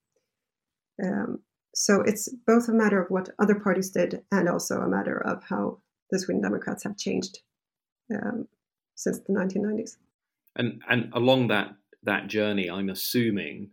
Um, 1.03 1.39
so 1.75 2.01
it's 2.01 2.29
both 2.47 2.69
a 2.69 2.73
matter 2.73 3.01
of 3.01 3.09
what 3.11 3.29
other 3.39 3.55
parties 3.55 3.91
did 3.91 4.23
and 4.31 4.49
also 4.49 4.81
a 4.81 4.89
matter 4.89 5.17
of 5.17 5.43
how 5.43 5.79
the 6.09 6.19
Sweden 6.19 6.41
Democrats 6.41 6.83
have 6.83 6.97
changed 6.97 7.39
um, 8.11 8.47
since 8.95 9.19
the 9.19 9.33
1990s. 9.33 9.97
And 10.55 10.81
and 10.89 11.11
along 11.13 11.49
that 11.49 11.75
that 12.03 12.27
journey, 12.27 12.69
I'm 12.69 12.89
assuming 12.89 13.71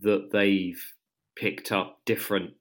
that 0.00 0.30
they've 0.32 0.82
picked 1.36 1.72
up 1.72 2.00
different 2.04 2.52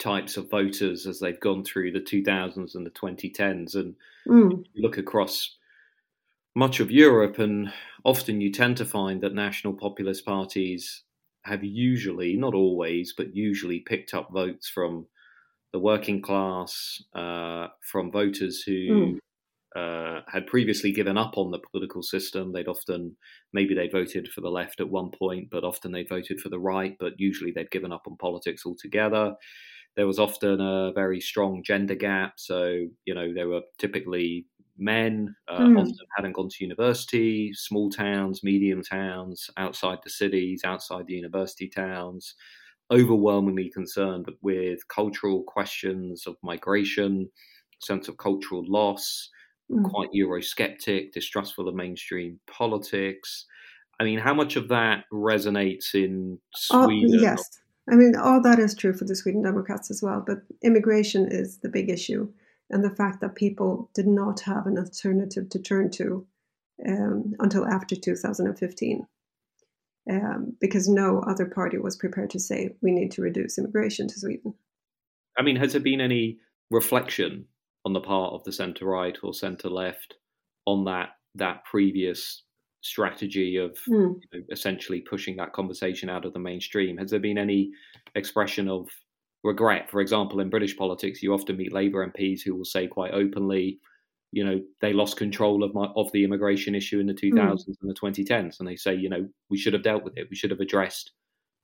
types 0.00 0.36
of 0.36 0.50
voters 0.50 1.06
as 1.06 1.20
they've 1.20 1.38
gone 1.40 1.62
through 1.62 1.92
the 1.92 2.00
2000s 2.00 2.74
and 2.74 2.84
the 2.84 2.90
2010s, 2.90 3.74
and 3.74 3.94
mm. 4.26 4.64
look 4.74 4.98
across 4.98 5.56
much 6.56 6.80
of 6.80 6.90
Europe, 6.90 7.38
and 7.38 7.72
often 8.04 8.40
you 8.40 8.50
tend 8.50 8.76
to 8.78 8.84
find 8.84 9.20
that 9.20 9.34
national 9.34 9.74
populist 9.74 10.24
parties 10.24 11.04
have 11.44 11.62
usually, 11.62 12.36
not 12.36 12.54
always, 12.54 13.14
but 13.16 13.34
usually 13.34 13.80
picked 13.80 14.12
up 14.14 14.30
votes 14.32 14.68
from 14.68 15.06
the 15.72 15.78
working 15.78 16.20
class, 16.20 17.02
uh, 17.14 17.68
from 17.80 18.10
voters 18.10 18.62
who 18.62 18.72
mm. 18.88 19.18
uh, 19.76 20.22
had 20.28 20.46
previously 20.46 20.90
given 20.90 21.16
up 21.16 21.38
on 21.38 21.50
the 21.50 21.60
political 21.70 22.02
system. 22.02 22.52
They'd 22.52 22.68
often, 22.68 23.16
maybe 23.52 23.74
they 23.74 23.88
voted 23.88 24.28
for 24.28 24.40
the 24.40 24.50
left 24.50 24.80
at 24.80 24.90
one 24.90 25.10
point, 25.10 25.48
but 25.50 25.64
often 25.64 25.92
they 25.92 26.02
voted 26.02 26.40
for 26.40 26.48
the 26.48 26.58
right, 26.58 26.96
but 26.98 27.12
usually 27.18 27.52
they'd 27.52 27.70
given 27.70 27.92
up 27.92 28.02
on 28.06 28.16
politics 28.16 28.66
altogether. 28.66 29.34
There 29.96 30.06
was 30.06 30.18
often 30.18 30.60
a 30.60 30.92
very 30.94 31.20
strong 31.20 31.62
gender 31.64 31.94
gap. 31.94 32.34
So, 32.36 32.86
you 33.04 33.14
know, 33.14 33.32
there 33.34 33.48
were 33.48 33.62
typically 33.78 34.46
men, 34.78 35.34
uh, 35.48 35.60
mm. 35.60 35.78
often 35.78 35.96
hadn't 36.16 36.32
gone 36.32 36.48
to 36.48 36.64
university, 36.64 37.52
small 37.52 37.90
towns, 37.90 38.42
medium 38.42 38.82
towns, 38.82 39.50
outside 39.56 39.98
the 40.02 40.10
cities, 40.10 40.62
outside 40.64 41.06
the 41.06 41.14
university 41.14 41.68
towns, 41.68 42.34
overwhelmingly 42.90 43.70
concerned 43.70 44.30
with 44.42 44.86
cultural 44.88 45.42
questions 45.46 46.26
of 46.26 46.36
migration, 46.42 47.28
sense 47.80 48.08
of 48.08 48.16
cultural 48.16 48.64
loss, 48.66 49.28
mm. 49.70 49.84
quite 49.84 50.08
Eurosceptic, 50.12 51.12
distrustful 51.12 51.68
of 51.68 51.74
mainstream 51.74 52.40
politics. 52.46 53.46
I 54.00 54.04
mean, 54.04 54.18
how 54.18 54.32
much 54.32 54.56
of 54.56 54.68
that 54.68 55.04
resonates 55.12 55.94
in 55.94 56.38
Sweden? 56.54 57.10
Oh, 57.18 57.22
yes. 57.22 57.59
I 57.88 57.96
mean, 57.96 58.14
all 58.14 58.42
that 58.42 58.58
is 58.58 58.74
true 58.74 58.92
for 58.92 59.04
the 59.04 59.16
Sweden 59.16 59.42
Democrats 59.42 59.90
as 59.90 60.02
well, 60.02 60.22
but 60.24 60.42
immigration 60.62 61.28
is 61.30 61.58
the 61.58 61.68
big 61.68 61.88
issue 61.88 62.32
and 62.68 62.84
the 62.84 62.94
fact 62.94 63.20
that 63.20 63.34
people 63.34 63.90
did 63.94 64.06
not 64.06 64.40
have 64.40 64.66
an 64.66 64.78
alternative 64.78 65.48
to 65.50 65.58
turn 65.58 65.90
to 65.90 66.26
um, 66.86 67.34
until 67.40 67.66
after 67.66 67.96
2015. 67.96 69.06
Um, 70.10 70.56
because 70.60 70.88
no 70.88 71.20
other 71.20 71.44
party 71.44 71.78
was 71.78 71.94
prepared 71.94 72.30
to 72.30 72.40
say 72.40 72.74
we 72.80 72.90
need 72.90 73.12
to 73.12 73.22
reduce 73.22 73.58
immigration 73.58 74.08
to 74.08 74.18
Sweden. 74.18 74.54
I 75.38 75.42
mean, 75.42 75.56
has 75.56 75.72
there 75.72 75.80
been 75.80 76.00
any 76.00 76.38
reflection 76.70 77.44
on 77.84 77.92
the 77.92 78.00
part 78.00 78.32
of 78.32 78.42
the 78.44 78.52
centre 78.52 78.86
right 78.86 79.16
or 79.22 79.34
centre 79.34 79.68
left 79.68 80.14
on 80.66 80.84
that 80.84 81.10
that 81.34 81.64
previous 81.64 82.42
strategy 82.82 83.56
of 83.56 83.72
mm. 83.88 84.14
you 84.32 84.40
know, 84.40 84.40
essentially 84.50 85.00
pushing 85.00 85.36
that 85.36 85.52
conversation 85.52 86.08
out 86.08 86.24
of 86.24 86.32
the 86.32 86.38
mainstream? 86.38 86.96
Has 86.96 87.10
there 87.10 87.20
been 87.20 87.38
any 87.38 87.70
expression 88.14 88.68
of 88.68 88.88
regret. 89.42 89.90
For 89.90 90.00
example, 90.00 90.40
in 90.40 90.50
British 90.50 90.76
politics, 90.76 91.22
you 91.22 91.32
often 91.32 91.56
meet 91.56 91.72
Labour 91.72 92.06
MPs 92.06 92.40
who 92.42 92.54
will 92.54 92.64
say 92.64 92.86
quite 92.86 93.12
openly, 93.12 93.78
you 94.32 94.44
know, 94.44 94.60
they 94.80 94.92
lost 94.92 95.16
control 95.16 95.64
of 95.64 95.74
my 95.74 95.86
of 95.96 96.10
the 96.12 96.24
immigration 96.24 96.74
issue 96.74 97.00
in 97.00 97.06
the 97.06 97.14
2000s 97.14 97.34
mm. 97.34 97.66
and 97.66 97.90
the 97.90 97.94
2010s, 97.94 98.60
and 98.60 98.68
they 98.68 98.76
say, 98.76 98.94
you 98.94 99.08
know, 99.08 99.28
we 99.48 99.58
should 99.58 99.72
have 99.72 99.82
dealt 99.82 100.04
with 100.04 100.16
it. 100.16 100.28
We 100.30 100.36
should 100.36 100.50
have 100.50 100.60
addressed 100.60 101.12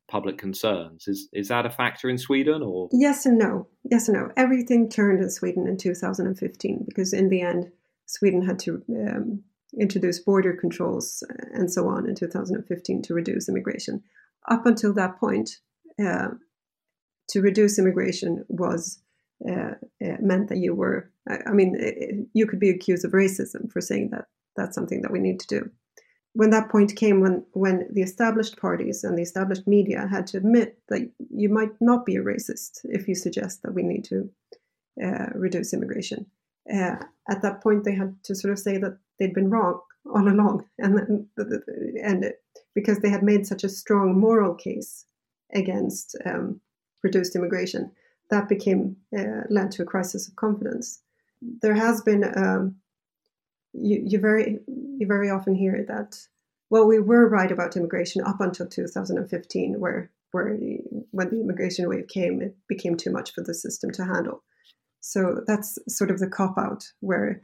public 0.09 0.39
concerns. 0.39 1.07
Is 1.07 1.29
is 1.33 1.49
that 1.49 1.67
a 1.67 1.71
factor 1.71 2.09
in 2.09 2.19
Sweden 2.19 2.63
or? 2.63 2.89
Yes 2.93 3.25
and 3.25 3.39
no. 3.39 3.69
Yes 3.89 4.09
and 4.09 4.17
no. 4.17 4.31
Everything 4.37 4.89
turned 4.89 5.21
in 5.21 5.31
Sweden 5.31 5.69
in 5.69 5.77
2015 5.77 6.85
because 6.89 7.13
in 7.13 7.29
the 7.29 7.43
end, 7.43 7.71
Sweden 8.07 8.45
had 8.45 8.59
to. 8.61 8.83
Um, 8.91 9.43
introduce 9.81 10.19
border 10.19 10.55
controls 10.55 11.23
and 11.53 11.71
so 11.71 11.89
on 11.89 12.09
in 12.09 12.15
2015 12.15 13.03
to 13.03 13.15
reduce 13.15 13.49
immigration. 13.49 14.03
Up 14.49 14.67
until 14.67 14.95
that 14.95 15.19
point, 15.19 15.59
uh, 16.03 16.29
to 17.29 17.41
reduce 17.41 17.79
immigration 17.79 18.45
was 18.49 19.01
uh, 19.49 19.73
uh, 20.05 20.17
meant 20.21 20.49
that 20.49 20.59
you 20.59 20.75
were, 20.75 21.11
I, 21.29 21.39
I 21.49 21.53
mean, 21.53 21.77
it, 21.79 22.27
you 22.33 22.47
could 22.47 22.61
be 22.61 22.71
accused 22.71 23.05
of 23.05 23.13
racism 23.13 23.71
for 23.71 23.81
saying 23.81 24.11
that 24.13 24.27
that's 24.57 24.75
something 24.75 25.03
that 25.03 25.13
we 25.13 25.19
need 25.19 25.41
to 25.41 25.47
do. 25.47 25.71
When 26.33 26.51
that 26.51 26.69
point 26.69 26.97
came, 26.97 27.21
when 27.21 27.45
when 27.53 27.89
the 27.91 28.03
established 28.03 28.59
parties 28.59 29.05
and 29.05 29.17
the 29.17 29.23
established 29.23 29.67
media 29.67 30.07
had 30.07 30.27
to 30.29 30.37
admit 30.37 30.79
that 30.89 31.11
you 31.31 31.49
might 31.49 31.71
not 31.81 32.05
be 32.05 32.17
a 32.17 32.23
racist 32.23 32.81
if 32.85 33.09
you 33.09 33.15
suggest 33.15 33.63
that 33.63 33.73
we 33.73 33.83
need 33.83 34.05
to 34.05 34.31
uh, 35.03 35.29
reduce 35.35 35.73
immigration, 35.73 36.27
uh, 36.73 36.97
at 37.31 37.41
that 37.41 37.63
point 37.63 37.85
they 37.85 37.95
had 37.95 38.15
to 38.25 38.35
sort 38.35 38.53
of 38.53 38.59
say 38.59 38.77
that 38.77 38.99
they'd 39.19 39.35
been 39.35 39.51
wrong 39.51 39.81
all 40.07 40.29
along, 40.29 40.65
and 40.79 41.29
and 42.03 42.33
because 42.75 42.99
they 43.01 43.11
had 43.11 43.23
made 43.23 43.47
such 43.47 43.65
a 43.65 43.69
strong 43.69 44.19
moral 44.19 44.55
case 44.55 45.07
against 45.53 46.17
um, 46.25 46.61
reduced 47.03 47.37
immigration, 47.37 47.93
that 48.31 48.49
became 48.49 48.97
uh, 49.17 49.43
led 49.49 49.71
to 49.73 49.83
a 49.83 49.87
crisis 49.87 50.29
of 50.29 50.37
confidence. 50.37 51.03
There 51.63 51.75
has 51.75 52.03
been 52.03 52.25
um, 52.37 52.77
you, 53.73 54.03
you 54.05 54.19
very 54.19 54.59
you 54.67 55.07
very 55.07 55.31
often 55.31 55.55
hear 55.55 55.85
that 55.89 56.19
well 56.71 56.87
we 56.87 56.99
were 56.99 57.29
right 57.29 57.53
about 57.53 57.77
immigration 57.77 58.23
up 58.23 58.41
until 58.41 58.67
2015 58.67 59.79
where 59.79 60.11
where 60.33 60.57
when 61.11 61.31
the 61.31 61.41
immigration 61.41 61.89
wave 61.89 62.09
came 62.09 62.41
it 62.41 62.57
became 62.69 62.97
too 62.97 63.11
much 63.11 63.33
for 63.33 63.43
the 63.43 63.55
system 63.55 63.91
to 63.93 64.05
handle. 64.05 64.43
So 65.01 65.43
that's 65.47 65.79
sort 65.89 66.11
of 66.11 66.19
the 66.19 66.27
cop 66.27 66.59
out 66.59 66.85
where 67.01 67.43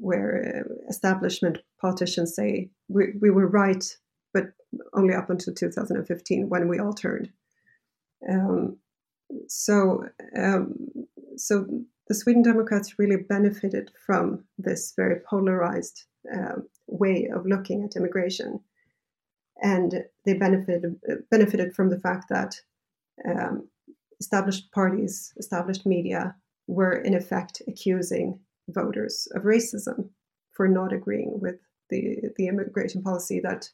where 0.00 0.64
uh, 0.66 0.88
establishment 0.88 1.58
politicians 1.80 2.34
say 2.34 2.70
we, 2.88 3.12
we 3.20 3.30
were 3.30 3.46
right 3.46 3.84
but 4.32 4.52
only 4.94 5.14
up 5.14 5.30
until 5.30 5.54
2015 5.54 6.48
when 6.48 6.68
we 6.68 6.78
all 6.78 6.92
turned. 6.92 7.30
Um, 8.28 8.78
so 9.48 10.04
um, 10.36 10.74
so 11.36 11.66
the 12.08 12.14
Sweden 12.14 12.42
Democrats 12.42 12.98
really 12.98 13.16
benefited 13.16 13.90
from 14.04 14.44
this 14.58 14.92
very 14.96 15.20
polarized 15.28 16.04
uh, 16.34 16.56
way 16.86 17.28
of 17.34 17.46
looking 17.46 17.84
at 17.84 17.96
immigration, 17.96 18.60
and 19.62 20.04
they 20.24 20.34
benefited 20.34 20.96
benefited 21.30 21.74
from 21.74 21.90
the 21.90 22.00
fact 22.00 22.28
that 22.28 22.56
um, 23.24 23.68
established 24.20 24.70
parties, 24.72 25.32
established 25.38 25.86
media 25.86 26.34
were 26.66 26.92
in 26.92 27.14
effect 27.14 27.62
accusing 27.66 28.38
voters 28.72 29.28
of 29.34 29.42
racism 29.42 30.10
for 30.52 30.68
not 30.68 30.92
agreeing 30.92 31.38
with 31.40 31.56
the, 31.90 32.16
the 32.36 32.48
immigration 32.48 33.02
policy 33.02 33.40
that 33.40 33.68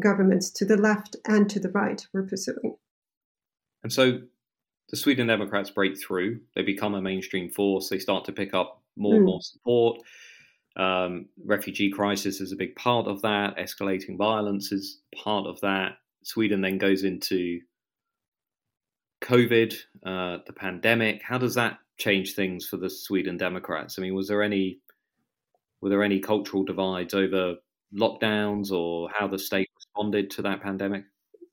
governments 0.00 0.50
to 0.50 0.64
the 0.64 0.76
left 0.76 1.16
and 1.26 1.48
to 1.50 1.60
the 1.60 1.70
right 1.70 2.06
were 2.12 2.26
pursuing. 2.26 2.76
And 3.82 3.92
so 3.92 4.20
the 4.90 4.96
Sweden 4.96 5.26
Democrats 5.26 5.70
break 5.70 6.00
through, 6.00 6.40
they 6.54 6.62
become 6.62 6.94
a 6.94 7.02
mainstream 7.02 7.50
force, 7.50 7.88
they 7.88 7.98
start 7.98 8.24
to 8.26 8.32
pick 8.32 8.54
up 8.54 8.82
more 8.96 9.14
mm. 9.14 9.16
and 9.16 9.26
more 9.26 9.40
support. 9.42 9.98
Um, 10.76 11.26
refugee 11.44 11.90
crisis 11.90 12.40
is 12.40 12.52
a 12.52 12.56
big 12.56 12.76
part 12.76 13.06
of 13.06 13.22
that. 13.22 13.56
Escalating 13.56 14.18
violence 14.18 14.72
is 14.72 15.00
part 15.14 15.46
of 15.46 15.58
that. 15.62 15.92
Sweden 16.22 16.60
then 16.60 16.76
goes 16.76 17.02
into 17.02 17.60
COVID, 19.22 19.74
uh, 20.04 20.38
the 20.46 20.52
pandemic. 20.54 21.22
How 21.22 21.38
does 21.38 21.54
that 21.54 21.78
change 21.96 22.34
things 22.34 22.66
for 22.66 22.76
the 22.76 22.90
Sweden 22.90 23.36
Democrats? 23.36 23.98
I 23.98 24.02
mean, 24.02 24.14
was 24.14 24.28
there 24.28 24.42
any 24.42 24.80
were 25.80 25.90
there 25.90 26.02
any 26.02 26.20
cultural 26.20 26.64
divides 26.64 27.14
over 27.14 27.56
lockdowns 27.94 28.70
or 28.70 29.08
how 29.14 29.28
the 29.28 29.38
state 29.38 29.70
responded 29.76 30.30
to 30.32 30.42
that 30.42 30.62
pandemic? 30.62 31.04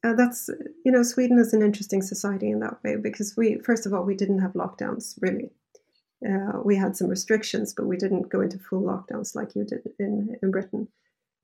Uh, 0.04 0.14
that's 0.14 0.50
you 0.84 0.92
know 0.92 1.04
Sweden 1.04 1.40
is 1.40 1.54
an 1.54 1.62
interesting 1.62 2.02
society 2.02 2.50
in 2.50 2.60
that 2.60 2.84
way 2.84 2.96
because 2.96 3.36
we 3.38 3.58
first 3.60 3.86
of 3.86 3.94
all 3.94 4.04
we 4.04 4.16
didn't 4.16 4.40
have 4.40 4.54
lockdowns 4.54 5.18
really. 5.22 5.52
Uh, 6.28 6.62
we 6.64 6.76
had 6.78 6.96
some 6.96 7.10
restrictions, 7.10 7.74
but 7.74 7.86
we 7.86 7.98
didn't 7.98 8.30
go 8.30 8.40
into 8.40 8.58
full 8.58 8.82
lockdowns 8.82 9.36
like 9.36 9.56
you 9.56 9.64
did 9.64 9.90
in 10.00 10.36
in 10.42 10.52
Britain. 10.52 10.88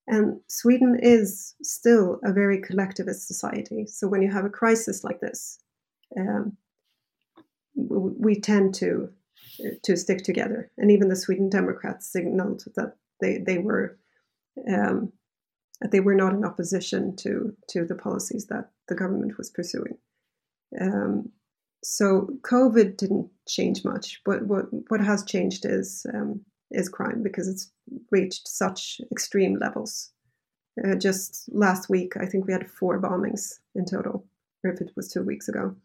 And 0.08 0.40
Sweden 0.48 0.98
is 1.00 1.54
still 1.62 2.20
a 2.24 2.34
very 2.34 2.60
collectivist 2.60 3.28
society. 3.28 3.86
So 3.86 4.08
when 4.08 4.24
you 4.24 4.32
have 4.32 4.44
a 4.44 4.50
crisis 4.50 5.04
like 5.04 5.20
this, 5.20 5.60
um, 6.18 6.58
we 7.88 8.40
tend 8.40 8.74
to 8.76 9.10
to 9.84 9.98
stick 9.98 10.24
together. 10.24 10.72
And 10.78 10.92
even 10.92 11.10
the 11.10 11.16
Sweden 11.16 11.50
Democrats 11.50 12.12
signaled 12.12 12.64
that 12.76 12.96
they 13.22 13.38
they 13.38 13.58
were 13.58 13.98
um, 14.68 15.12
that 15.82 15.92
they 15.92 16.00
were 16.00 16.16
not 16.16 16.34
in 16.34 16.44
opposition 16.44 17.16
to 17.18 17.56
to 17.70 17.86
the 17.86 17.96
policies 17.96 18.48
that 18.48 18.72
the 18.88 18.96
government 18.96 19.38
was 19.38 19.50
pursuing. 19.50 19.98
Um, 20.80 21.32
so 21.84 22.30
COVID 22.42 22.98
didn't 22.98 23.30
change 23.48 23.86
much, 23.86 24.22
but 24.26 24.46
what 24.46 24.66
what 24.90 25.02
has 25.02 25.24
changed 25.24 25.66
is 25.66 26.06
um, 26.14 26.42
is 26.72 26.90
crime 26.90 27.24
because 27.24 27.48
it's 27.48 27.72
reached 28.12 28.48
such 28.48 29.02
extreme 29.12 29.58
levels. 29.60 30.12
Uh, 30.84 30.96
just 30.96 31.50
last 31.52 31.90
week, 31.90 32.14
I 32.18 32.26
think 32.26 32.46
we 32.46 32.54
had 32.54 32.70
four 32.70 33.02
bombings 33.02 33.60
in 33.76 33.86
total, 33.86 34.26
or 34.64 34.72
if 34.72 34.82
it 34.82 34.92
was 34.96 35.12
two 35.12 35.24
weeks 35.24 35.48
ago, 35.48 35.76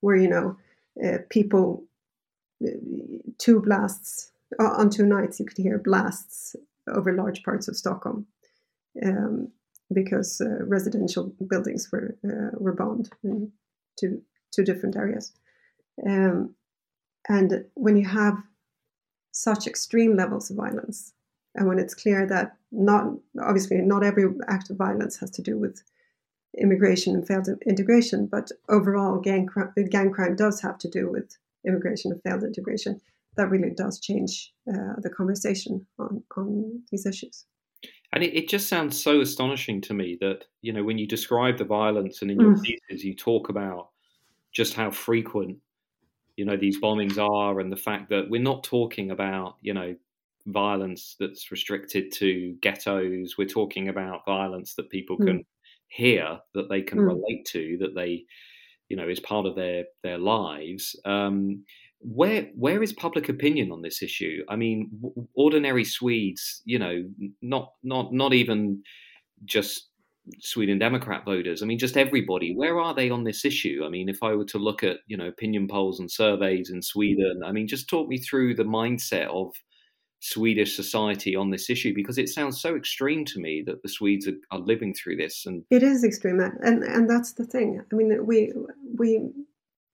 where 0.00 0.16
you 0.16 0.28
know 0.28 0.56
people 1.28 1.84
two 3.38 3.60
blasts 3.60 4.32
uh, 4.58 4.64
on 4.64 4.90
two 4.90 5.06
nights 5.06 5.38
you 5.38 5.46
could 5.46 5.58
hear 5.58 5.78
blasts 5.78 6.56
over 6.88 7.12
large 7.12 7.42
parts 7.42 7.68
of 7.68 7.76
Stockholm 7.76 8.26
um, 9.04 9.48
because 9.92 10.40
uh, 10.40 10.64
residential 10.64 11.32
buildings 11.48 11.90
were 11.92 12.16
uh, 12.24 12.56
were 12.58 12.72
bombed 12.72 13.10
in 13.22 13.52
two 13.98 14.22
two 14.52 14.64
different 14.64 14.96
areas. 14.96 15.32
Um, 16.06 16.54
and 17.28 17.64
when 17.74 17.96
you 17.96 18.08
have 18.08 18.38
such 19.32 19.66
extreme 19.66 20.16
levels 20.16 20.50
of 20.50 20.56
violence, 20.56 21.12
and 21.54 21.68
when 21.68 21.78
it's 21.78 21.94
clear 21.94 22.26
that 22.26 22.56
not 22.72 23.12
obviously 23.40 23.78
not 23.78 24.04
every 24.04 24.24
act 24.48 24.70
of 24.70 24.76
violence 24.76 25.18
has 25.18 25.30
to 25.32 25.42
do 25.42 25.58
with 25.58 25.82
immigration 26.58 27.14
and 27.14 27.26
failed 27.26 27.48
integration, 27.66 28.26
but 28.26 28.50
overall 28.68 29.18
gang, 29.20 29.48
gang 29.90 30.10
crime 30.10 30.36
does 30.36 30.60
have 30.60 30.78
to 30.78 30.88
do 30.88 31.10
with 31.10 31.36
immigration 31.66 32.12
and 32.12 32.22
failed 32.22 32.42
integration. 32.42 33.00
That 33.36 33.50
really 33.50 33.70
does 33.70 34.00
change 34.00 34.52
uh, 34.68 34.94
the 34.98 35.10
conversation 35.10 35.86
on, 35.98 36.22
on 36.36 36.82
these 36.90 37.06
issues. 37.06 37.44
And 38.12 38.24
it, 38.24 38.36
it, 38.36 38.48
just 38.48 38.68
sounds 38.68 39.00
so 39.00 39.20
astonishing 39.20 39.80
to 39.82 39.94
me 39.94 40.18
that, 40.20 40.46
you 40.62 40.72
know, 40.72 40.82
when 40.82 40.98
you 40.98 41.06
describe 41.06 41.58
the 41.58 41.64
violence 41.64 42.22
and 42.22 42.30
in 42.30 42.40
your 42.40 42.56
mm. 42.56 42.60
thesis 42.60 43.04
you 43.04 43.14
talk 43.14 43.48
about 43.48 43.90
just 44.52 44.74
how 44.74 44.90
frequent, 44.90 45.58
you 46.36 46.44
know, 46.44 46.56
these 46.56 46.80
bombings 46.80 47.18
are 47.18 47.60
and 47.60 47.70
the 47.70 47.76
fact 47.76 48.10
that 48.10 48.28
we're 48.28 48.42
not 48.42 48.64
talking 48.64 49.12
about, 49.12 49.56
you 49.60 49.72
know, 49.72 49.94
violence 50.46 51.16
that's 51.20 51.52
restricted 51.52 52.12
to 52.12 52.56
ghettos. 52.60 53.38
We're 53.38 53.46
talking 53.46 53.88
about 53.88 54.24
violence 54.26 54.74
that 54.74 54.90
people 54.90 55.16
mm. 55.18 55.26
Hear, 55.90 56.38
that 56.54 56.68
they 56.68 56.82
can 56.82 56.98
mm. 56.98 57.06
relate 57.06 57.44
to, 57.46 57.76
that 57.80 57.94
they, 57.94 58.24
you 58.88 58.96
know, 58.96 59.08
is 59.08 59.20
part 59.20 59.46
of 59.46 59.56
their 59.56 59.84
their 60.02 60.18
lives. 60.18 60.98
Um, 61.04 61.64
where 62.00 62.48
where 62.54 62.82
is 62.82 62.92
public 62.92 63.28
opinion 63.28 63.70
on 63.72 63.82
this 63.82 64.02
issue? 64.02 64.42
I 64.48 64.56
mean, 64.56 64.90
ordinary 65.34 65.84
Swedes, 65.84 66.62
you 66.64 66.78
know, 66.78 67.04
not 67.42 67.72
not 67.82 68.12
not 68.12 68.32
even 68.32 68.82
just 69.44 69.90
Sweden 70.38 70.78
Democrat 70.78 71.24
voters. 71.24 71.62
I 71.62 71.66
mean, 71.66 71.78
just 71.78 71.96
everybody. 71.96 72.54
Where 72.54 72.78
are 72.78 72.94
they 72.94 73.10
on 73.10 73.24
this 73.24 73.44
issue? 73.44 73.82
I 73.84 73.88
mean, 73.88 74.08
if 74.08 74.22
I 74.22 74.34
were 74.34 74.44
to 74.46 74.58
look 74.58 74.82
at 74.82 74.98
you 75.06 75.16
know 75.16 75.28
opinion 75.28 75.68
polls 75.68 76.00
and 76.00 76.10
surveys 76.10 76.70
in 76.70 76.82
Sweden, 76.82 77.42
I 77.44 77.52
mean, 77.52 77.68
just 77.68 77.88
talk 77.88 78.08
me 78.08 78.18
through 78.18 78.54
the 78.54 78.64
mindset 78.64 79.26
of 79.26 79.52
Swedish 80.20 80.76
society 80.76 81.34
on 81.34 81.50
this 81.50 81.70
issue 81.70 81.94
because 81.94 82.18
it 82.18 82.28
sounds 82.28 82.60
so 82.60 82.76
extreme 82.76 83.24
to 83.24 83.40
me 83.40 83.62
that 83.66 83.82
the 83.82 83.88
Swedes 83.88 84.28
are, 84.28 84.36
are 84.50 84.58
living 84.58 84.92
through 84.94 85.16
this. 85.16 85.46
And 85.46 85.64
it 85.70 85.82
is 85.82 86.04
extreme, 86.04 86.40
and 86.40 86.84
and 86.84 87.08
that's 87.08 87.32
the 87.32 87.44
thing. 87.44 87.82
I 87.90 87.94
mean, 87.94 88.26
we 88.26 88.52
we 88.98 89.30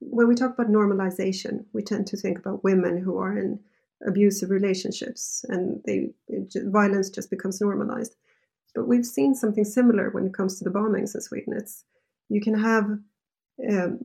when 0.00 0.26
we 0.26 0.34
talk 0.34 0.52
about 0.52 0.70
normalization, 0.70 1.64
we 1.72 1.82
tend 1.82 2.08
to 2.08 2.16
think 2.16 2.38
about 2.38 2.64
women 2.64 2.98
who 2.98 3.18
are 3.18 3.38
in 3.38 3.60
abusive 4.06 4.50
relationships, 4.50 5.44
and 5.48 5.80
they 5.86 6.10
violence 6.64 7.08
just 7.08 7.30
becomes 7.30 7.60
normalized. 7.60 8.16
But 8.74 8.88
we've 8.88 9.06
seen 9.06 9.34
something 9.34 9.64
similar 9.64 10.10
when 10.10 10.26
it 10.26 10.34
comes 10.34 10.58
to 10.58 10.64
the 10.64 10.70
bombings 10.70 11.14
in 11.14 11.20
Sweden. 11.20 11.54
It's 11.56 11.84
you 12.28 12.40
can 12.40 12.58
have, 12.58 12.98
um, 13.70 14.00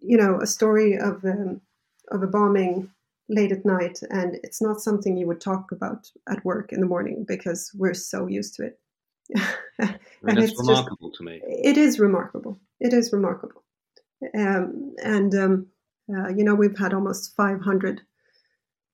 you 0.00 0.18
know, 0.18 0.38
a 0.40 0.46
story 0.46 0.98
of 0.98 1.24
um, 1.24 1.62
of 2.10 2.22
a 2.22 2.26
bombing 2.26 2.90
late 3.28 3.52
at 3.52 3.64
night 3.64 4.00
and 4.10 4.36
it's 4.42 4.60
not 4.60 4.80
something 4.80 5.16
you 5.16 5.26
would 5.26 5.40
talk 5.40 5.72
about 5.72 6.10
at 6.28 6.44
work 6.44 6.72
in 6.72 6.80
the 6.80 6.86
morning 6.86 7.24
because 7.26 7.70
we're 7.74 7.94
so 7.94 8.26
used 8.26 8.54
to 8.56 8.64
it. 8.64 8.78
And, 10.26 10.38
and 10.38 10.48
it's 10.48 10.58
remarkable 10.58 11.10
just, 11.10 11.18
to 11.18 11.24
me. 11.24 11.42
It 11.44 11.76
is 11.76 11.98
remarkable. 11.98 12.58
It 12.80 12.94
is 12.94 13.12
remarkable. 13.12 13.62
Um, 14.38 14.94
and 15.02 15.34
um, 15.34 15.66
uh, 16.08 16.28
you 16.28 16.44
know 16.44 16.54
we've 16.54 16.78
had 16.78 16.94
almost 16.94 17.36
500 17.36 18.00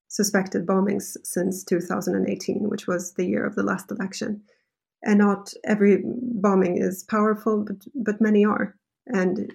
suspected 0.09 0.67
bombings 0.67 1.17
since 1.23 1.63
2018 1.63 2.69
which 2.69 2.89
was 2.89 3.13
the 3.13 3.27
year 3.27 3.47
of 3.47 3.55
the 3.55 3.63
last 3.63 3.93
election. 3.93 4.43
And 5.03 5.19
not 5.19 5.53
every 5.65 6.03
bombing 6.05 6.79
is 6.79 7.05
powerful 7.05 7.65
but 7.65 7.77
but 7.95 8.21
many 8.21 8.45
are. 8.45 8.75
And 9.07 9.55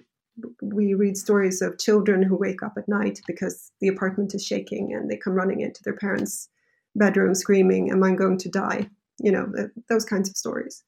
we 0.60 0.94
read 0.94 1.16
stories 1.16 1.62
of 1.62 1.78
children 1.78 2.22
who 2.22 2.36
wake 2.36 2.62
up 2.62 2.74
at 2.76 2.88
night 2.88 3.20
because 3.26 3.72
the 3.80 3.88
apartment 3.88 4.34
is 4.34 4.44
shaking 4.44 4.92
and 4.92 5.10
they 5.10 5.16
come 5.16 5.34
running 5.34 5.60
into 5.60 5.82
their 5.82 5.96
parents' 5.96 6.48
bedroom 6.94 7.34
screaming, 7.34 7.90
Am 7.90 8.02
I 8.02 8.14
going 8.14 8.38
to 8.38 8.48
die? 8.48 8.88
You 9.18 9.32
know, 9.32 9.52
those 9.88 10.04
kinds 10.04 10.28
of 10.28 10.36
stories. 10.36 10.82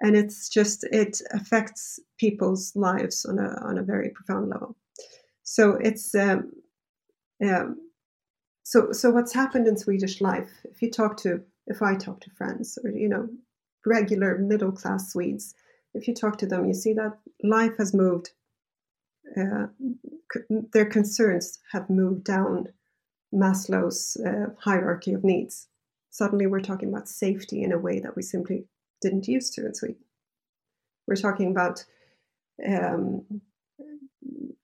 And 0.00 0.16
it's 0.16 0.48
just, 0.48 0.84
it 0.90 1.20
affects 1.32 2.00
people's 2.18 2.72
lives 2.74 3.24
on 3.26 3.38
a, 3.38 3.60
on 3.62 3.78
a 3.78 3.82
very 3.82 4.10
profound 4.10 4.48
level. 4.48 4.76
So 5.42 5.72
it's, 5.74 6.14
um, 6.14 6.52
um, 7.44 7.76
so, 8.62 8.92
so 8.92 9.10
what's 9.10 9.34
happened 9.34 9.66
in 9.66 9.76
Swedish 9.76 10.20
life, 10.20 10.50
if 10.64 10.80
you 10.80 10.90
talk 10.90 11.16
to, 11.18 11.42
if 11.66 11.82
I 11.82 11.96
talk 11.96 12.20
to 12.20 12.30
friends 12.30 12.78
or, 12.82 12.90
you 12.90 13.08
know, 13.08 13.28
regular 13.84 14.38
middle 14.38 14.72
class 14.72 15.12
Swedes, 15.12 15.54
if 15.94 16.08
you 16.08 16.14
talk 16.14 16.38
to 16.38 16.46
them, 16.46 16.66
you 16.66 16.74
see 16.74 16.92
that 16.94 17.18
life 17.42 17.72
has 17.78 17.92
moved 17.92 18.30
uh, 19.36 19.66
their 20.72 20.86
concerns 20.86 21.58
have 21.72 21.90
moved 21.90 22.24
down 22.24 22.68
Maslow's 23.32 24.16
uh, 24.16 24.52
hierarchy 24.58 25.12
of 25.12 25.24
needs. 25.24 25.68
Suddenly, 26.10 26.46
we're 26.46 26.60
talking 26.60 26.88
about 26.88 27.08
safety 27.08 27.62
in 27.62 27.72
a 27.72 27.78
way 27.78 28.00
that 28.00 28.16
we 28.16 28.22
simply 28.22 28.66
didn't 29.00 29.28
used 29.28 29.54
to 29.54 29.66
in 29.66 29.74
Sweden. 29.74 30.04
We're 31.06 31.16
talking 31.16 31.50
about 31.50 31.84
um, 32.66 33.40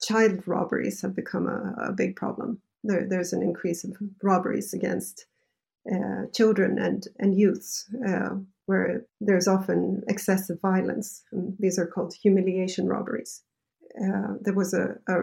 child 0.02 0.46
robberies 0.46 1.00
have 1.02 1.14
become 1.14 1.46
a, 1.46 1.88
a 1.88 1.92
big 1.92 2.16
problem. 2.16 2.60
There, 2.82 3.06
there's 3.08 3.32
an 3.32 3.42
increase 3.42 3.84
of 3.84 3.96
robberies 4.22 4.74
against 4.74 5.26
uh, 5.90 6.26
children 6.34 6.78
and 6.78 7.06
and 7.20 7.38
youths, 7.38 7.88
uh, 8.06 8.30
where 8.66 9.04
there's 9.20 9.46
often 9.46 10.02
excessive 10.08 10.60
violence. 10.60 11.22
And 11.30 11.56
these 11.60 11.78
are 11.78 11.86
called 11.86 12.14
humiliation 12.20 12.88
robberies 12.88 13.42
uh, 14.02 14.34
there 14.40 14.54
was 14.54 14.74
a, 14.74 14.96
a, 15.08 15.22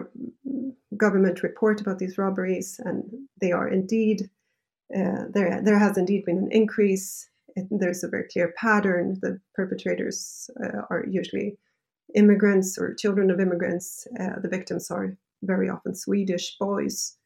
government 0.96 1.42
report 1.42 1.80
about 1.80 1.98
these 1.98 2.18
robberies, 2.18 2.80
and 2.84 3.04
they 3.40 3.52
are 3.52 3.68
indeed 3.68 4.30
uh, 4.94 5.24
there. 5.32 5.60
There 5.62 5.78
has 5.78 5.98
indeed 5.98 6.24
been 6.24 6.38
an 6.38 6.52
increase 6.52 7.28
there's 7.70 8.04
a 8.04 8.08
very 8.08 8.28
clear 8.28 8.52
pattern. 8.56 9.18
The 9.20 9.40
perpetrators 9.54 10.50
uh, 10.62 10.82
are 10.90 11.04
usually 11.08 11.56
immigrants 12.14 12.78
or 12.78 12.94
children 12.94 13.30
of 13.30 13.40
immigrants. 13.40 14.06
Uh, 14.18 14.40
the 14.40 14.48
victims 14.48 14.90
are 14.90 15.16
very 15.42 15.68
often 15.68 15.94
Swedish 15.94 16.56
boys 16.58 17.16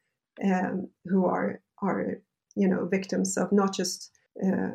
um, 0.45 0.89
who 1.05 1.27
are 1.27 1.61
are 1.83 2.19
you 2.57 2.69
know 2.69 2.87
victims 2.87 3.37
of 3.37 3.53
not 3.53 3.75
just 3.75 4.11
uh, 4.45 4.71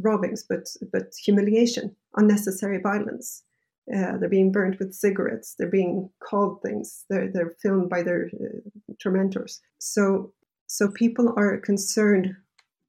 robbings 0.00 0.44
but 0.48 0.68
but 0.92 1.14
humiliation, 1.24 1.94
unnecessary 2.16 2.78
violence. 2.78 3.42
Uh, 3.90 4.16
they're 4.18 4.28
being 4.28 4.52
burnt 4.52 4.78
with 4.78 4.94
cigarettes. 4.94 5.54
They're 5.58 5.68
being 5.68 6.08
called 6.22 6.62
things. 6.62 7.04
They're 7.10 7.30
they're 7.32 7.54
filmed 7.62 7.90
by 7.90 8.02
their 8.02 8.30
uh, 8.40 8.92
tormentors. 9.02 9.60
So 9.78 10.32
so 10.66 10.88
people 10.88 11.34
are 11.36 11.58
concerned 11.58 12.36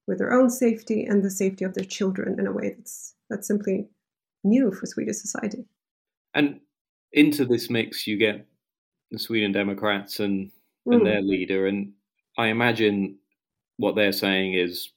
with 0.08 0.20
their 0.20 0.34
own 0.34 0.50
safety 0.50 1.06
and 1.06 1.24
the 1.24 1.32
safety 1.32 1.66
of 1.66 1.74
their 1.74 1.86
children 1.86 2.40
in 2.40 2.48
a 2.48 2.52
way 2.52 2.76
that's 2.78 3.16
that's 3.30 3.48
simply 3.48 3.88
new 4.44 4.72
for 4.72 4.86
Swedish 4.86 5.18
society. 5.18 5.66
And 6.34 6.60
into 7.12 7.46
this 7.46 7.70
mix, 7.70 8.06
you 8.06 8.18
get 8.18 8.46
the 9.12 9.20
Sweden 9.20 9.52
Democrats 9.52 10.20
and 10.20 10.52
and 10.86 11.02
mm. 11.02 11.06
their 11.06 11.22
leader, 11.22 11.66
and 11.68 11.94
I 12.38 12.48
imagine 12.48 13.18
what 13.78 13.96
they're 13.96 14.12
saying 14.12 14.54
is 14.54 14.92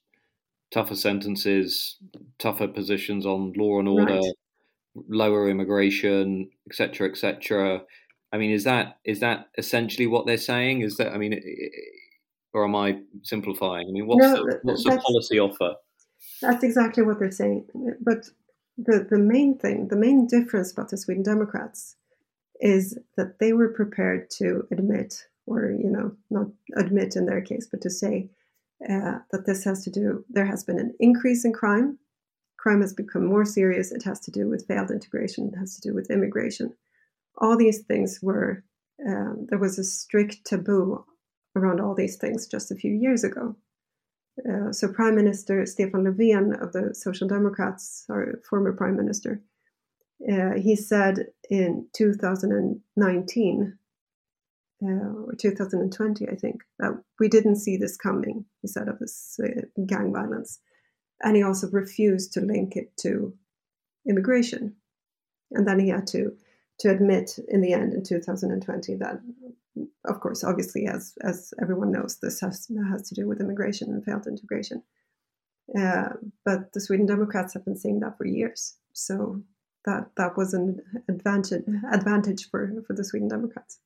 tougher 0.71 0.97
sentences, 0.97 1.97
tougher 2.39 2.69
positions 2.69 3.25
on 3.25 3.53
law 3.57 3.79
and 3.79 3.89
order, 3.89 4.17
right. 4.17 4.35
Lower 5.09 5.49
immigration, 5.49 6.51
etc., 6.69 7.09
etc. 7.09 7.83
I 8.33 8.39
mean, 8.39 8.51
is 8.51 8.65
that 8.65 8.99
is 9.05 9.21
that 9.21 9.49
essentially 9.57 10.07
what 10.07 10.27
they're 10.27 10.37
saying? 10.37 10.83
Is 10.83 10.97
that 10.97 11.13
I 11.13 11.19
mean, 11.19 11.41
or 12.53 12.65
am 12.65 12.75
I 12.75 12.99
simplifying? 13.23 13.89
I 13.89 13.93
mean, 13.93 14.07
what's 14.07 14.23
no, 14.23 14.35
the, 14.45 14.61
what's 14.63 14.85
the 14.85 14.99
policy 14.99 15.39
offer? 15.39 15.75
That's 16.43 16.65
exactly 16.65 17.03
what 17.03 17.19
they're 17.19 17.31
saying. 17.31 17.67
But 18.01 18.29
the 18.77 19.07
the 19.09 19.19
main 19.19 19.59
thing, 19.59 19.89
the 19.89 19.97
main 19.97 20.27
difference 20.27 20.73
about 20.73 20.91
the 20.91 20.97
Sweden 20.97 21.23
Democrats 21.23 21.97
is 22.61 22.99
that 23.17 23.39
they 23.39 23.53
were 23.53 23.69
prepared 23.69 24.31
to 24.31 24.67
admit, 24.71 25.25
or 25.47 25.71
you 25.71 25.91
know, 25.91 26.13
not 26.31 26.49
admit 26.77 27.17
in 27.17 27.27
their 27.27 27.41
case, 27.41 27.69
but 27.71 27.81
to 27.83 27.91
say 27.91 28.29
uh, 28.89 29.19
that 29.31 29.47
this 29.47 29.65
has 29.65 29.83
to 29.85 29.91
do. 29.91 30.25
There 30.29 30.47
has 30.47 30.65
been 30.65 30.79
an 30.79 30.95
increase 31.01 31.45
in 31.45 31.53
crime. 31.53 31.99
Crime 32.67 32.81
has 32.81 32.93
become 32.93 33.25
more 33.25 33.45
serious. 33.45 33.93
It 33.93 34.03
has 34.03 34.19
to 34.23 34.33
do 34.33 34.49
with 34.49 34.67
failed 34.67 34.91
integration. 34.91 35.53
It 35.55 35.57
has 35.57 35.77
to 35.77 35.89
do 35.89 35.95
with 35.95 36.11
immigration. 36.11 36.75
All 37.39 37.57
these 37.57 37.83
things 37.83 38.19
were. 38.21 38.65
Um, 39.07 39.47
there 39.49 39.61
was 39.61 39.79
a 39.79 39.85
strict 39.85 40.45
taboo 40.45 41.05
around 41.55 41.81
all 41.81 41.95
these 41.95 42.17
things 42.17 42.49
just 42.49 42.73
a 42.73 42.75
few 42.75 42.93
years 42.93 43.23
ago. 43.23 43.55
Uh, 44.45 44.73
so 44.73 44.89
Prime 44.89 45.15
Minister 45.15 45.65
Stefan 45.65 46.03
Löfven 46.03 46.61
of 46.61 46.73
the 46.73 46.93
Social 46.93 47.29
Democrats, 47.29 48.05
our 48.11 48.41
former 48.51 48.73
Prime 48.73 48.97
Minister, 48.97 49.41
uh, 50.29 50.55
he 50.61 50.75
said 50.75 51.27
in 51.49 51.87
2019 51.97 53.79
uh, 54.83 54.87
or 54.89 55.35
2020, 55.39 56.29
I 56.29 56.35
think, 56.35 56.63
that 56.81 57.01
we 57.21 57.29
didn't 57.29 57.61
see 57.61 57.77
this 57.77 57.97
coming. 57.97 58.45
He 58.61 58.67
said 58.67 58.89
of 58.89 58.99
this 58.99 59.39
uh, 59.41 59.61
gang 59.87 60.13
violence, 60.13 60.59
and 61.23 61.37
he 61.37 61.43
also 61.43 61.69
refused 61.71 62.33
to 62.33 62.41
link 62.41 62.77
it 62.77 62.97
to 62.99 63.35
immigration. 64.09 64.77
And 65.53 65.67
then 65.67 65.79
he 65.79 65.89
had 65.89 66.07
to 66.09 66.37
to 66.81 66.91
admit 66.91 67.39
in 67.49 67.63
the 67.63 67.73
end 67.73 67.95
in 67.95 68.05
2020 68.05 68.97
that, 68.97 69.19
of 70.05 70.21
course, 70.21 70.45
obviously, 70.45 70.87
as 70.87 71.15
as 71.23 71.55
everyone 71.61 71.93
knows, 71.93 72.19
this 72.19 72.41
has 72.41 72.69
has 72.91 73.09
to 73.09 73.15
do 73.15 73.27
with 73.27 73.41
immigration 73.41 73.91
and 73.91 74.05
failed 74.05 74.27
integration. 74.27 74.83
Uh, 75.79 76.11
but 76.45 76.73
the 76.73 76.81
Sweden 76.81 77.07
Democrats 77.07 77.55
have 77.55 77.65
been 77.65 77.77
saying 77.77 78.01
that 78.01 78.17
for 78.17 78.27
years. 78.27 78.77
So 78.93 79.43
that 79.85 80.11
that 80.17 80.37
was 80.37 80.53
an 80.53 80.81
advantage 81.09 81.65
advantage 81.93 82.51
for 82.51 82.73
for 82.87 82.93
the 82.93 83.05
Sweden 83.05 83.29
Democrats. 83.29 83.79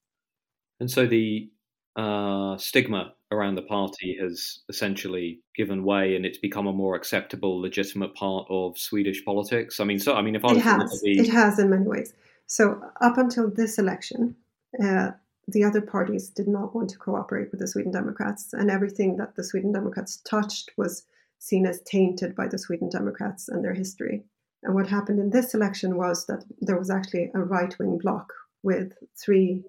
And 0.80 0.90
so 0.90 1.06
the 1.06 1.50
uh, 1.96 2.56
stigma 2.56 3.14
around 3.32 3.54
the 3.54 3.62
party 3.62 4.16
has 4.20 4.60
essentially 4.68 5.40
given 5.54 5.84
way, 5.84 6.16
and 6.16 6.26
it's 6.26 6.38
become 6.38 6.66
a 6.66 6.72
more 6.72 6.96
acceptable, 6.96 7.60
legitimate 7.60 8.14
part 8.14 8.46
of 8.50 8.78
Swedish 8.78 9.24
politics. 9.24 9.80
I 9.80 9.84
mean, 9.84 9.98
so 9.98 10.14
I 10.14 10.22
mean, 10.22 10.34
if 10.34 10.44
I 10.44 10.52
it 10.52 10.58
has, 10.58 11.00
the... 11.02 11.18
it 11.18 11.28
has 11.28 11.58
in 11.58 11.70
many 11.70 11.86
ways. 11.86 12.12
So 12.46 12.82
up 13.00 13.16
until 13.18 13.48
this 13.50 13.78
election, 13.78 14.36
uh, 14.82 15.10
the 15.46 15.64
other 15.64 15.80
parties 15.80 16.28
did 16.28 16.48
not 16.48 16.74
want 16.74 16.90
to 16.90 16.98
cooperate 16.98 17.50
with 17.50 17.60
the 17.60 17.68
Sweden 17.68 17.92
Democrats, 17.92 18.52
and 18.52 18.70
everything 18.70 19.16
that 19.18 19.36
the 19.36 19.44
Sweden 19.44 19.72
Democrats 19.72 20.16
touched 20.28 20.70
was 20.76 21.04
seen 21.38 21.66
as 21.66 21.80
tainted 21.82 22.34
by 22.34 22.46
the 22.48 22.58
Sweden 22.58 22.88
Democrats 22.88 23.48
and 23.48 23.64
their 23.64 23.74
history. 23.74 24.24
And 24.62 24.74
what 24.74 24.88
happened 24.88 25.20
in 25.20 25.30
this 25.30 25.54
election 25.54 25.96
was 25.96 26.26
that 26.26 26.44
there 26.60 26.78
was 26.78 26.90
actually 26.90 27.30
a 27.34 27.40
right 27.40 27.74
wing 27.78 27.98
bloc 27.98 28.32
with 28.62 28.92
three 29.16 29.64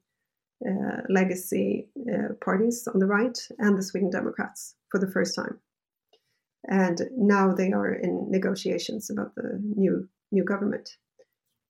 legacy 1.10 1.88
uh, 2.12 2.34
parties 2.44 2.88
on 2.94 3.00
the 3.00 3.08
right 3.08 3.38
and 3.60 3.78
the 3.78 3.84
Sweden 3.84 4.10
Democrats 4.10 4.76
for 4.90 5.00
the 5.00 5.12
first 5.12 5.36
time. 5.36 5.60
And 6.68 7.02
now 7.18 7.54
they 7.54 7.72
are 7.72 7.94
in 7.94 8.30
negotiations 8.30 9.10
about 9.10 9.34
the 9.36 9.60
new 9.76 10.08
new 10.32 10.44
government. 10.44 10.98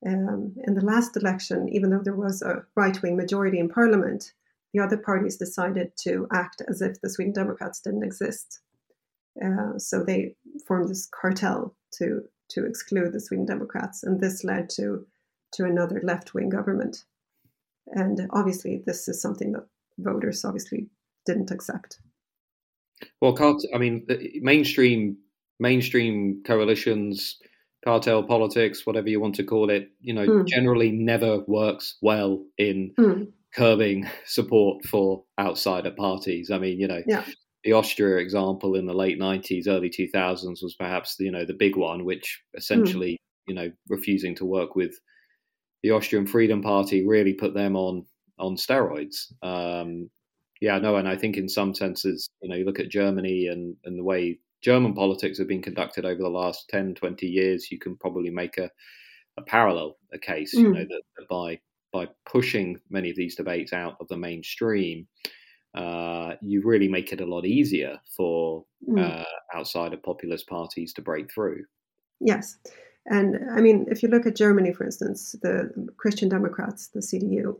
Um, 0.05 0.55
in 0.67 0.73
the 0.73 0.85
last 0.85 1.15
election, 1.15 1.69
even 1.69 1.89
though 1.89 2.01
there 2.03 2.15
was 2.15 2.41
a 2.41 2.63
right 2.75 3.01
wing 3.01 3.15
majority 3.15 3.59
in 3.59 3.69
parliament, 3.69 4.33
the 4.73 4.79
other 4.79 4.97
parties 4.97 5.37
decided 5.37 5.91
to 6.03 6.27
act 6.33 6.61
as 6.67 6.81
if 6.81 6.99
the 7.01 7.09
Sweden 7.09 7.33
Democrats 7.33 7.81
didn't 7.81 8.03
exist. 8.03 8.61
Uh, 9.43 9.77
so 9.77 10.03
they 10.03 10.35
formed 10.67 10.89
this 10.89 11.07
cartel 11.07 11.75
to 11.93 12.23
to 12.49 12.65
exclude 12.65 13.13
the 13.13 13.19
Sweden 13.21 13.45
Democrats, 13.45 14.03
and 14.03 14.19
this 14.19 14.43
led 14.43 14.69
to 14.71 15.05
to 15.53 15.65
another 15.65 16.01
left 16.03 16.33
wing 16.33 16.49
government. 16.49 17.05
And 17.87 18.27
obviously, 18.31 18.83
this 18.85 19.07
is 19.07 19.21
something 19.21 19.51
that 19.53 19.67
voters 19.99 20.45
obviously 20.45 20.87
didn't 21.25 21.51
accept. 21.51 21.99
Well, 23.21 23.33
cart- 23.33 23.63
I 23.73 23.77
mean, 23.77 24.05
mainstream 24.41 25.17
mainstream 25.59 26.41
coalitions, 26.45 27.37
cartel 27.83 28.23
politics, 28.23 28.85
whatever 28.85 29.09
you 29.09 29.19
want 29.19 29.35
to 29.35 29.43
call 29.43 29.69
it, 29.69 29.89
you 29.99 30.13
know, 30.13 30.25
mm. 30.25 30.47
generally 30.47 30.91
never 30.91 31.41
works 31.47 31.97
well 32.01 32.43
in 32.57 32.93
mm. 32.97 33.27
curbing 33.53 34.09
support 34.25 34.83
for 34.85 35.23
outsider 35.39 35.91
parties. 35.91 36.49
I 36.49 36.57
mean, 36.57 36.79
you 36.79 36.87
know, 36.87 37.01
yeah 37.07 37.23
the 37.63 37.73
Austria 37.73 38.17
example 38.17 38.75
in 38.75 38.85
the 38.85 38.93
late 38.93 39.19
90s, 39.19 39.67
early 39.67 39.89
2000s 39.89 40.63
was 40.63 40.75
perhaps 40.77 41.15
you 41.19 41.31
know 41.31 41.45
the 41.45 41.53
big 41.53 41.75
one, 41.75 42.05
which 42.05 42.41
essentially 42.55 43.13
mm. 43.13 43.17
you 43.47 43.55
know 43.55 43.71
refusing 43.89 44.35
to 44.35 44.45
work 44.45 44.75
with 44.75 44.99
the 45.83 45.91
Austrian 45.91 46.27
Freedom 46.27 46.61
Party 46.61 47.05
really 47.05 47.33
put 47.33 47.53
them 47.53 47.75
on 47.75 48.05
on 48.39 48.55
steroids. 48.55 49.31
Um, 49.43 50.09
yeah, 50.59 50.77
no, 50.79 50.95
and 50.95 51.07
I 51.07 51.15
think 51.15 51.37
in 51.37 51.49
some 51.49 51.73
senses, 51.73 52.29
you 52.41 52.49
know, 52.49 52.55
you 52.55 52.65
look 52.65 52.79
at 52.79 52.89
Germany 52.89 53.47
and 53.47 53.75
and 53.83 53.97
the 53.97 54.03
way 54.03 54.39
German 54.61 54.93
politics 54.93 55.37
have 55.39 55.47
been 55.47 55.61
conducted 55.61 56.05
over 56.05 56.21
the 56.21 56.29
last 56.29 56.69
10, 56.69 56.93
20 56.93 57.25
years, 57.25 57.71
you 57.71 57.79
can 57.79 57.97
probably 57.97 58.29
make 58.29 58.57
a, 58.59 58.69
a 59.37 59.41
parallel 59.41 59.97
a 60.13 60.19
case, 60.19 60.55
mm. 60.55 60.61
you 60.61 60.71
know, 60.71 60.83
that, 60.83 61.01
that 61.17 61.27
by 61.29 61.59
by 61.91 62.07
pushing 62.25 62.79
many 62.89 63.09
of 63.09 63.17
these 63.17 63.35
debates 63.35 63.73
out 63.73 63.97
of 63.99 64.07
the 64.07 64.15
mainstream, 64.15 65.07
uh, 65.75 66.33
you 66.41 66.61
really 66.63 66.87
make 66.87 67.11
it 67.11 67.21
a 67.21 67.25
lot 67.25 67.45
easier 67.45 67.99
for 68.15 68.63
mm. 68.87 68.99
uh, 68.99 69.25
outside 69.53 69.93
of 69.93 70.01
populist 70.03 70.47
parties 70.47 70.93
to 70.93 71.01
break 71.01 71.31
through. 71.33 71.63
Yes. 72.21 72.57
And 73.05 73.49
I 73.51 73.61
mean, 73.61 73.87
if 73.89 74.03
you 74.03 74.09
look 74.09 74.25
at 74.25 74.35
Germany, 74.35 74.73
for 74.73 74.83
instance, 74.83 75.35
the 75.41 75.71
Christian 75.97 76.29
Democrats, 76.29 76.87
the 76.87 76.99
CDU, 76.99 77.57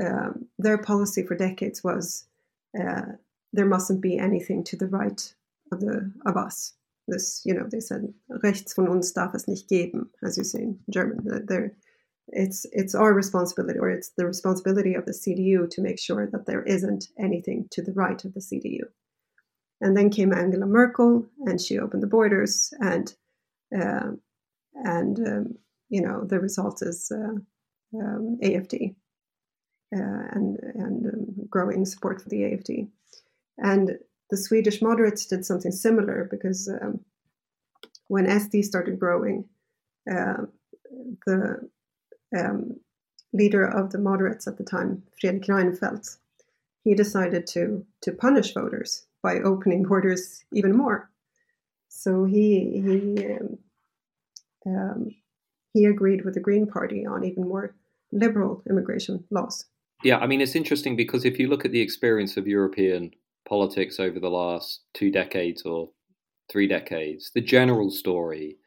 um, 0.00 0.46
their 0.58 0.78
policy 0.78 1.24
for 1.24 1.34
decades 1.34 1.82
was 1.82 2.26
uh, 2.78 3.02
there 3.52 3.66
mustn't 3.66 4.00
be 4.00 4.18
anything 4.18 4.62
to 4.64 4.76
the 4.76 4.86
right 4.86 5.34
of 5.72 5.80
the 5.80 6.12
of 6.26 6.36
us. 6.36 6.74
This, 7.08 7.42
you 7.44 7.54
know, 7.54 7.66
they 7.70 7.80
said 7.80 8.12
rechts 8.42 8.74
von 8.74 8.88
uns 8.88 9.12
darf 9.12 9.34
es 9.34 9.46
nicht 9.46 9.68
geben, 9.68 10.06
as 10.22 10.36
you 10.36 10.44
say 10.44 10.62
in 10.62 10.78
German. 10.90 11.46
They're 11.46 11.72
it's 12.28 12.66
it's 12.72 12.94
our 12.94 13.14
responsibility 13.14 13.78
or 13.78 13.90
it's 13.90 14.10
the 14.16 14.26
responsibility 14.26 14.94
of 14.94 15.06
the 15.06 15.12
CDU 15.12 15.70
to 15.70 15.80
make 15.80 15.98
sure 15.98 16.26
that 16.26 16.46
there 16.46 16.62
isn't 16.62 17.08
anything 17.18 17.68
to 17.70 17.82
the 17.82 17.92
right 17.92 18.24
of 18.24 18.34
the 18.34 18.40
CDU. 18.40 18.82
And 19.80 19.96
then 19.96 20.10
came 20.10 20.32
Angela 20.32 20.66
Merkel, 20.66 21.26
and 21.40 21.60
she 21.60 21.78
opened 21.78 22.02
the 22.02 22.08
borders, 22.08 22.72
and 22.80 23.14
uh, 23.78 24.12
and 24.84 25.18
um, 25.26 25.58
you 25.88 26.00
know 26.00 26.24
the 26.24 26.38
result 26.38 26.82
is 26.82 27.10
uh, 27.12 27.38
um, 27.98 28.38
AFD 28.42 28.94
uh, 29.94 30.28
and 30.32 30.58
and 30.74 31.06
um, 31.06 31.26
growing 31.48 31.84
support 31.84 32.20
for 32.22 32.28
the 32.28 32.42
AFD. 32.42 32.88
And 33.58 33.98
the 34.30 34.36
Swedish 34.36 34.82
moderates 34.82 35.26
did 35.26 35.44
something 35.44 35.72
similar 35.72 36.28
because 36.30 36.68
um, 36.68 37.00
when 38.08 38.26
SD 38.26 38.64
started 38.64 38.98
growing, 38.98 39.44
uh, 40.10 40.42
the 41.26 41.68
um, 42.36 42.76
leader 43.32 43.64
of 43.64 43.90
the 43.90 43.98
moderates 43.98 44.46
at 44.46 44.58
the 44.58 44.64
time, 44.64 45.02
Fredrik 45.20 45.46
Reinfeldt, 45.46 46.16
he 46.82 46.94
decided 46.94 47.46
to 47.48 47.84
to 48.02 48.12
punish 48.12 48.54
voters 48.54 49.06
by 49.22 49.40
opening 49.40 49.82
borders 49.82 50.44
even 50.52 50.76
more. 50.76 51.10
So 51.88 52.24
he 52.24 52.80
he 52.84 53.28
um, 54.66 55.08
he 55.72 55.84
agreed 55.84 56.24
with 56.24 56.34
the 56.34 56.40
Green 56.40 56.66
Party 56.66 57.06
on 57.06 57.24
even 57.24 57.48
more 57.48 57.74
liberal 58.12 58.62
immigration 58.68 59.24
laws. 59.30 59.66
Yeah, 60.02 60.18
I 60.18 60.26
mean 60.26 60.40
it's 60.40 60.56
interesting 60.56 60.96
because 60.96 61.24
if 61.24 61.38
you 61.38 61.48
look 61.48 61.64
at 61.64 61.72
the 61.72 61.80
experience 61.80 62.36
of 62.36 62.46
European 62.46 63.10
politics 63.48 63.98
over 63.98 64.18
the 64.18 64.30
last 64.30 64.80
two 64.94 65.10
decades 65.10 65.62
or 65.62 65.90
three 66.50 66.66
decades, 66.66 67.30
the 67.34 67.40
general 67.40 67.90
story, 67.90 68.58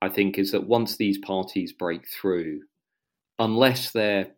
I 0.00 0.08
think, 0.08 0.38
is 0.38 0.52
that 0.52 0.66
once 0.66 0.96
these 0.96 1.18
parties 1.18 1.72
break 1.72 2.06
through, 2.08 2.60
unless 3.38 3.90
they're 3.90 4.28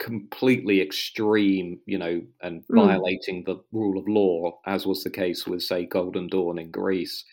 completely 0.00 0.80
extreme, 0.80 1.80
you 1.86 1.98
know, 1.98 2.22
and 2.42 2.62
mm. 2.62 2.86
violating 2.86 3.44
the 3.44 3.56
rule 3.72 3.98
of 3.98 4.08
law, 4.08 4.58
as 4.66 4.86
was 4.86 5.02
the 5.02 5.10
case 5.10 5.46
with, 5.46 5.62
say, 5.62 5.86
Golden 5.86 6.28
Dawn 6.28 6.58
in 6.58 6.70
Greece, 6.70 7.24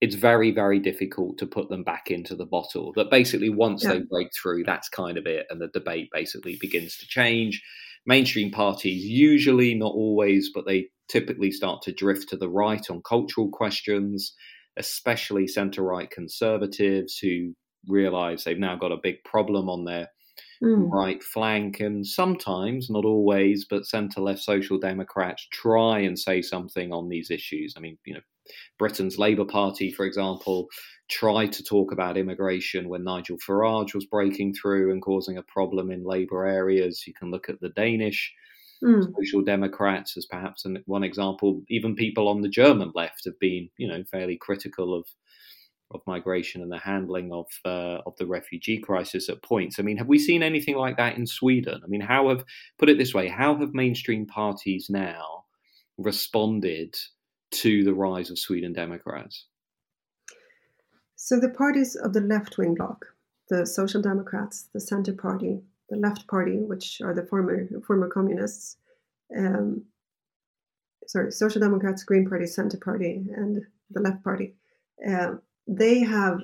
it's 0.00 0.14
very, 0.14 0.52
very 0.52 0.78
difficult 0.78 1.38
to 1.38 1.46
put 1.46 1.68
them 1.68 1.82
back 1.82 2.10
into 2.10 2.36
the 2.36 2.46
bottle. 2.46 2.92
That 2.94 3.10
basically, 3.10 3.50
once 3.50 3.82
yeah. 3.82 3.94
they 3.94 4.00
break 4.08 4.28
through, 4.40 4.64
that's 4.64 4.88
kind 4.88 5.18
of 5.18 5.26
it, 5.26 5.46
and 5.50 5.60
the 5.60 5.68
debate 5.68 6.08
basically 6.12 6.56
begins 6.60 6.96
to 6.98 7.06
change. 7.06 7.62
Mainstream 8.06 8.50
parties, 8.50 9.04
usually, 9.04 9.74
not 9.74 9.92
always, 9.92 10.50
but 10.54 10.66
they 10.66 10.88
typically 11.08 11.50
start 11.50 11.82
to 11.82 11.92
drift 11.92 12.28
to 12.28 12.36
the 12.36 12.48
right 12.48 12.88
on 12.90 13.02
cultural 13.02 13.50
questions, 13.50 14.34
especially 14.76 15.48
centre 15.48 15.82
right 15.82 16.10
conservatives 16.10 17.18
who 17.18 17.54
realize 17.88 18.44
they've 18.44 18.58
now 18.58 18.76
got 18.76 18.92
a 18.92 18.98
big 19.02 19.16
problem 19.24 19.68
on 19.68 19.84
their 19.84 20.08
mm. 20.62 20.88
right 20.90 21.22
flank. 21.22 21.80
And 21.80 22.06
sometimes, 22.06 22.88
not 22.88 23.04
always, 23.04 23.66
but 23.68 23.84
centre 23.84 24.20
left 24.20 24.40
social 24.40 24.78
democrats 24.78 25.46
try 25.52 25.98
and 25.98 26.16
say 26.16 26.40
something 26.40 26.92
on 26.92 27.08
these 27.08 27.30
issues. 27.32 27.74
I 27.76 27.80
mean, 27.80 27.98
you 28.06 28.14
know, 28.14 28.20
Britain's 28.78 29.18
Labour 29.18 29.44
Party, 29.44 29.90
for 29.90 30.04
example, 30.04 30.68
tried 31.08 31.52
to 31.52 31.62
talk 31.62 31.92
about 31.92 32.16
immigration 32.16 32.88
when 32.88 33.04
Nigel 33.04 33.38
Farage 33.38 33.94
was 33.94 34.06
breaking 34.06 34.54
through 34.54 34.92
and 34.92 35.02
causing 35.02 35.38
a 35.38 35.42
problem 35.42 35.90
in 35.90 36.04
Labour 36.04 36.46
areas. 36.46 37.04
You 37.06 37.14
can 37.14 37.30
look 37.30 37.48
at 37.48 37.60
the 37.60 37.70
Danish 37.70 38.32
mm. 38.84 39.04
social 39.18 39.42
democrats 39.42 40.16
as 40.16 40.26
perhaps 40.26 40.64
an, 40.64 40.82
one 40.86 41.04
example. 41.04 41.62
Even 41.68 41.94
people 41.94 42.28
on 42.28 42.42
the 42.42 42.48
German 42.48 42.92
left 42.94 43.22
have 43.24 43.38
been, 43.40 43.68
you 43.76 43.88
know, 43.88 44.04
fairly 44.10 44.36
critical 44.36 44.94
of 44.94 45.06
of 45.90 46.02
migration 46.06 46.60
and 46.60 46.70
the 46.70 46.78
handling 46.78 47.32
of 47.32 47.46
uh, 47.64 48.02
of 48.06 48.14
the 48.18 48.26
refugee 48.26 48.78
crisis 48.78 49.28
at 49.28 49.42
points. 49.42 49.78
I 49.78 49.82
mean, 49.82 49.96
have 49.96 50.08
we 50.08 50.18
seen 50.18 50.42
anything 50.42 50.76
like 50.76 50.96
that 50.98 51.16
in 51.16 51.26
Sweden? 51.26 51.80
I 51.82 51.86
mean, 51.86 52.02
how 52.02 52.28
have 52.28 52.44
put 52.78 52.90
it 52.90 52.98
this 52.98 53.14
way? 53.14 53.28
How 53.28 53.56
have 53.56 53.72
mainstream 53.72 54.26
parties 54.26 54.88
now 54.90 55.44
responded 55.96 56.94
to 57.50 57.84
the 57.84 57.94
rise 57.94 58.30
of 58.30 58.38
Sweden 58.38 58.72
Democrats? 58.72 59.46
So 61.16 61.38
the 61.40 61.50
parties 61.50 61.96
of 61.96 62.12
the 62.12 62.20
left 62.20 62.58
wing 62.58 62.74
bloc, 62.74 63.06
the 63.48 63.66
Social 63.66 64.00
Democrats, 64.00 64.68
the 64.72 64.80
Centre 64.80 65.14
Party, 65.14 65.60
the 65.90 65.96
Left 65.96 66.26
Party, 66.28 66.58
which 66.58 67.00
are 67.00 67.14
the 67.14 67.24
former 67.24 67.66
former 67.86 68.08
communists, 68.08 68.76
um, 69.36 69.84
sorry, 71.06 71.32
Social 71.32 71.60
Democrats, 71.60 72.04
Green 72.04 72.28
Party, 72.28 72.46
Centre 72.46 72.78
Party, 72.78 73.24
and 73.34 73.62
the 73.90 74.00
Left 74.00 74.22
Party. 74.22 74.54
Uh, 75.06 75.34
they 75.66 76.00
have 76.00 76.40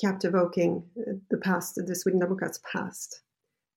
kept 0.00 0.24
evoking 0.24 0.84
the 1.30 1.38
past, 1.38 1.74
the 1.74 1.94
Sweden 1.94 2.20
Democrats' 2.20 2.60
past, 2.70 3.22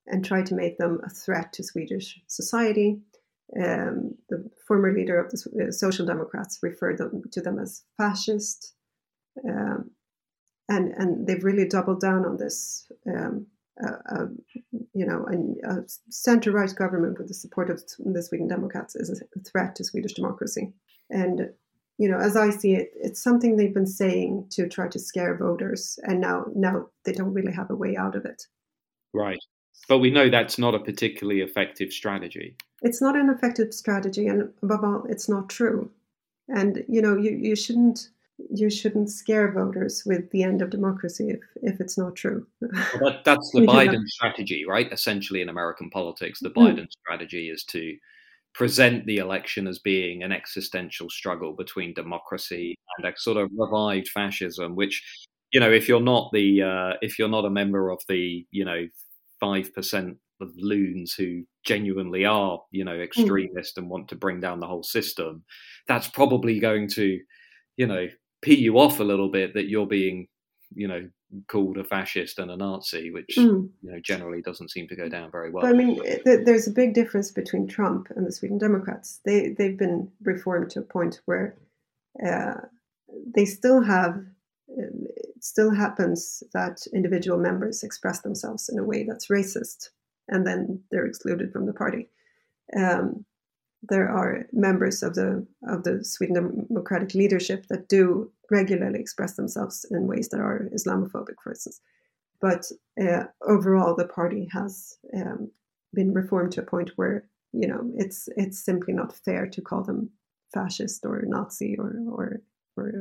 and 0.07 0.23
tried 0.23 0.45
to 0.47 0.55
make 0.55 0.77
them 0.77 1.01
a 1.03 1.09
threat 1.09 1.53
to 1.53 1.63
Swedish 1.63 2.21
society. 2.27 2.99
Um, 3.55 4.15
the 4.29 4.49
former 4.67 4.91
leader 4.91 5.19
of 5.19 5.31
the 5.31 5.67
uh, 5.67 5.71
Social 5.71 6.05
Democrats 6.05 6.59
referred 6.63 6.97
them, 6.97 7.21
to 7.31 7.41
them 7.41 7.59
as 7.59 7.83
fascist, 7.95 8.73
um, 9.47 9.91
and 10.67 10.93
and 10.93 11.27
they've 11.27 11.43
really 11.43 11.67
doubled 11.67 12.01
down 12.01 12.25
on 12.25 12.37
this. 12.37 12.91
Um, 13.07 13.47
uh, 13.85 14.27
you 14.93 15.05
know, 15.05 15.25
a, 15.29 15.69
a 15.69 15.83
center-right 16.09 16.73
government 16.75 17.17
with 17.17 17.27
the 17.27 17.33
support 17.33 17.69
of 17.69 17.83
the 17.99 18.23
Sweden 18.23 18.47
Democrats 18.47 18.95
is 18.95 19.21
a 19.21 19.39
threat 19.41 19.75
to 19.75 19.83
Swedish 19.83 20.13
democracy, 20.13 20.73
and 21.09 21.49
you 21.97 22.09
know, 22.09 22.17
as 22.17 22.35
I 22.35 22.49
see 22.49 22.73
it, 22.73 22.91
it's 22.95 23.21
something 23.21 23.55
they've 23.55 23.73
been 23.73 23.85
saying 23.85 24.47
to 24.51 24.67
try 24.67 24.87
to 24.87 24.99
scare 24.99 25.37
voters, 25.37 25.99
and 26.03 26.19
now 26.19 26.45
now 26.55 26.87
they 27.03 27.11
don't 27.11 27.33
really 27.33 27.53
have 27.53 27.69
a 27.69 27.75
way 27.75 27.95
out 27.95 28.15
of 28.15 28.25
it. 28.25 28.43
Right, 29.13 29.39
but 29.87 29.99
we 29.99 30.09
know 30.09 30.29
that's 30.29 30.57
not 30.57 30.73
a 30.73 30.79
particularly 30.79 31.41
effective 31.41 31.91
strategy. 31.91 32.55
It's 32.85 33.01
not 33.01 33.15
an 33.15 33.29
effective 33.29 33.73
strategy, 33.73 34.27
and 34.27 34.53
above 34.61 34.83
all, 34.83 35.05
it's 35.09 35.27
not 35.27 35.49
true. 35.49 35.89
And 36.47 36.85
you 36.87 37.01
know, 37.01 37.17
you, 37.17 37.31
you 37.31 37.55
shouldn't 37.55 38.09
you 38.51 38.69
shouldn't 38.69 39.09
scare 39.09 39.51
voters 39.51 40.03
with 40.05 40.29
the 40.31 40.43
end 40.43 40.61
of 40.61 40.69
democracy 40.69 41.29
if, 41.29 41.39
if 41.63 41.79
it's 41.79 41.97
not 41.97 42.15
true. 42.15 42.45
well, 42.61 42.71
that, 43.01 43.23
that's 43.23 43.49
the 43.53 43.61
Biden 43.61 44.05
strategy, 44.05 44.65
right? 44.67 44.91
Essentially, 44.91 45.41
in 45.41 45.49
American 45.49 45.89
politics, 45.89 46.39
the 46.39 46.51
Biden 46.51 46.81
mm. 46.81 46.91
strategy 46.91 47.49
is 47.49 47.63
to 47.65 47.97
present 48.53 49.05
the 49.07 49.17
election 49.17 49.67
as 49.67 49.79
being 49.79 50.21
an 50.21 50.31
existential 50.31 51.09
struggle 51.09 51.53
between 51.53 51.93
democracy 51.93 52.77
and 52.97 53.07
a 53.07 53.17
sort 53.17 53.37
of 53.37 53.49
revived 53.57 54.09
fascism, 54.09 54.75
which 54.75 55.01
you 55.51 55.59
know, 55.59 55.71
if 55.71 55.87
you're 55.87 56.01
not 56.01 56.31
the 56.33 56.61
uh, 56.61 56.93
if 57.01 57.17
you're 57.17 57.29
not 57.29 57.45
a 57.45 57.49
member 57.49 57.89
of 57.89 57.99
the 58.09 58.45
you 58.51 58.63
know 58.63 58.87
five 59.39 59.73
percent 59.73 60.17
of 60.39 60.51
loons 60.55 61.13
who 61.13 61.43
genuinely 61.65 62.25
are 62.25 62.61
you 62.71 62.85
know 62.85 62.95
hmm. 62.95 63.01
extremist 63.01 63.77
and 63.77 63.89
want 63.89 64.07
to 64.09 64.15
bring 64.15 64.39
down 64.39 64.59
the 64.59 64.67
whole 64.67 64.83
system, 64.83 65.43
that's 65.87 66.07
probably 66.07 66.59
going 66.59 66.87
to 66.89 67.19
you 67.77 67.87
know 67.87 68.07
pee 68.41 68.55
you 68.55 68.77
off 68.77 68.99
a 68.99 69.03
little 69.03 69.29
bit 69.29 69.53
that 69.53 69.67
you're 69.67 69.87
being 69.87 70.27
you 70.73 70.87
know 70.87 71.09
called 71.47 71.77
a 71.77 71.83
fascist 71.83 72.39
and 72.39 72.51
a 72.51 72.57
Nazi, 72.57 73.11
which 73.11 73.35
mm. 73.37 73.69
you 73.81 73.91
know 73.91 73.99
generally 73.99 74.41
doesn't 74.41 74.71
seem 74.71 74.87
to 74.87 74.95
go 74.95 75.09
down 75.09 75.31
very 75.31 75.51
well. 75.51 75.63
But, 75.63 75.73
I 75.73 75.77
mean, 75.77 75.99
there's 76.23 76.67
a 76.67 76.71
big 76.71 76.93
difference 76.93 77.31
between 77.31 77.67
Trump 77.67 78.07
and 78.15 78.25
the 78.25 78.31
Sweden 78.31 78.57
Democrats. 78.57 79.19
They 79.25 79.49
they've 79.49 79.77
been 79.77 80.11
reformed 80.23 80.69
to 80.71 80.79
a 80.79 80.83
point 80.83 81.21
where 81.25 81.55
uh, 82.25 82.61
they 83.35 83.45
still 83.45 83.81
have. 83.81 84.23
It 84.67 85.43
still 85.43 85.71
happens 85.71 86.43
that 86.53 86.87
individual 86.93 87.37
members 87.37 87.83
express 87.83 88.21
themselves 88.21 88.67
in 88.67 88.79
a 88.79 88.83
way 88.83 89.03
that's 89.03 89.27
racist, 89.27 89.89
and 90.27 90.45
then 90.45 90.81
they're 90.91 91.05
excluded 91.05 91.51
from 91.51 91.65
the 91.65 91.73
party. 91.73 92.09
Um, 92.75 93.25
there 93.89 94.09
are 94.09 94.47
members 94.51 95.03
of 95.03 95.15
the 95.15 95.45
of 95.67 95.83
the 95.83 96.03
Sweden 96.03 96.65
Democratic 96.67 97.13
leadership 97.13 97.65
that 97.69 97.87
do 97.87 98.31
regularly 98.51 98.99
express 98.99 99.35
themselves 99.35 99.85
in 99.91 100.07
ways 100.07 100.29
that 100.29 100.39
are 100.39 100.69
Islamophobic, 100.73 101.35
for 101.43 101.51
instance. 101.51 101.81
But 102.41 102.65
uh, 103.01 103.25
overall, 103.47 103.95
the 103.95 104.07
party 104.07 104.47
has 104.51 104.97
um, 105.15 105.51
been 105.93 106.13
reformed 106.13 106.51
to 106.53 106.61
a 106.61 106.65
point 106.65 106.91
where 106.95 107.27
you 107.53 107.67
know 107.67 107.91
it's 107.95 108.27
it's 108.35 108.63
simply 108.63 108.93
not 108.93 109.15
fair 109.15 109.47
to 109.47 109.61
call 109.61 109.83
them 109.83 110.09
fascist 110.53 111.05
or 111.05 111.23
Nazi 111.25 111.75
or 111.77 111.95
or 112.09 112.41
or 112.77 112.91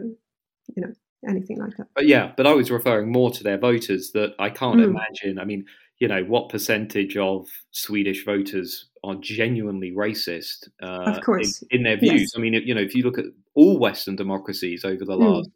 you 0.75 0.83
know 0.83 0.93
anything 1.29 1.59
like 1.59 1.77
that. 1.77 1.89
But 1.95 2.07
yeah, 2.07 2.33
but 2.37 2.47
I 2.47 2.53
was 2.53 2.71
referring 2.71 3.11
more 3.11 3.31
to 3.31 3.43
their 3.43 3.59
voters 3.59 4.13
that 4.13 4.35
I 4.39 4.51
can't 4.51 4.81
mm. 4.81 4.85
imagine. 4.85 5.39
I 5.39 5.45
mean, 5.45 5.65
you 6.05 6.09
know, 6.09 6.23
what 6.25 6.51
percentage 6.51 7.17
of 7.17 7.49
Swedish 7.71 8.27
voters 8.27 8.91
are 9.05 9.15
genuinely 9.15 9.91
racist 9.91 10.69
uh, 10.83 11.13
of 11.13 11.23
course. 11.23 11.63
In, 11.71 11.79
in 11.79 11.83
their 11.85 11.97
views? 11.97 12.21
Yes. 12.21 12.33
I 12.37 12.41
mean, 12.41 12.53
you 12.53 12.75
know, 12.75 12.83
if 12.83 12.95
you 12.95 13.05
look 13.05 13.17
at 13.17 13.25
all 13.55 13.79
Western 13.79 14.15
democracies 14.15 14.85
over 14.85 15.03
the 15.03 15.17
hmm. 15.17 15.23
last 15.23 15.49
mm. 15.49 15.53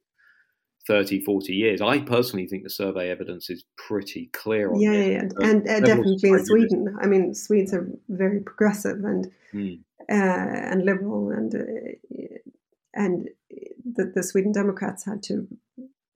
30, 0.86 1.20
40 1.20 1.52
years, 1.52 1.82
I 1.82 1.98
personally 1.98 2.46
think 2.46 2.62
the 2.62 2.70
survey 2.70 3.10
evidence 3.10 3.50
is 3.50 3.62
pretty 3.76 4.30
clear 4.32 4.72
on 4.72 4.80
Yeah, 4.80 4.92
yeah, 4.92 5.04
yeah. 5.04 5.50
and 5.50 5.68
uh, 5.68 5.80
definitely 5.80 6.30
in 6.30 6.46
Sweden. 6.46 6.96
I 6.98 7.06
mean, 7.06 7.34
Swedes 7.34 7.74
are 7.74 7.86
very 8.08 8.40
progressive 8.40 9.04
and 9.04 9.30
mm. 9.52 9.80
uh, 10.10 10.14
and 10.72 10.82
liberal, 10.86 11.28
and 11.28 11.54
uh, 11.54 12.38
and 12.94 13.28
the, 13.84 14.10
the 14.14 14.22
Sweden 14.22 14.52
Democrats 14.52 15.04
had 15.04 15.22
to 15.24 15.46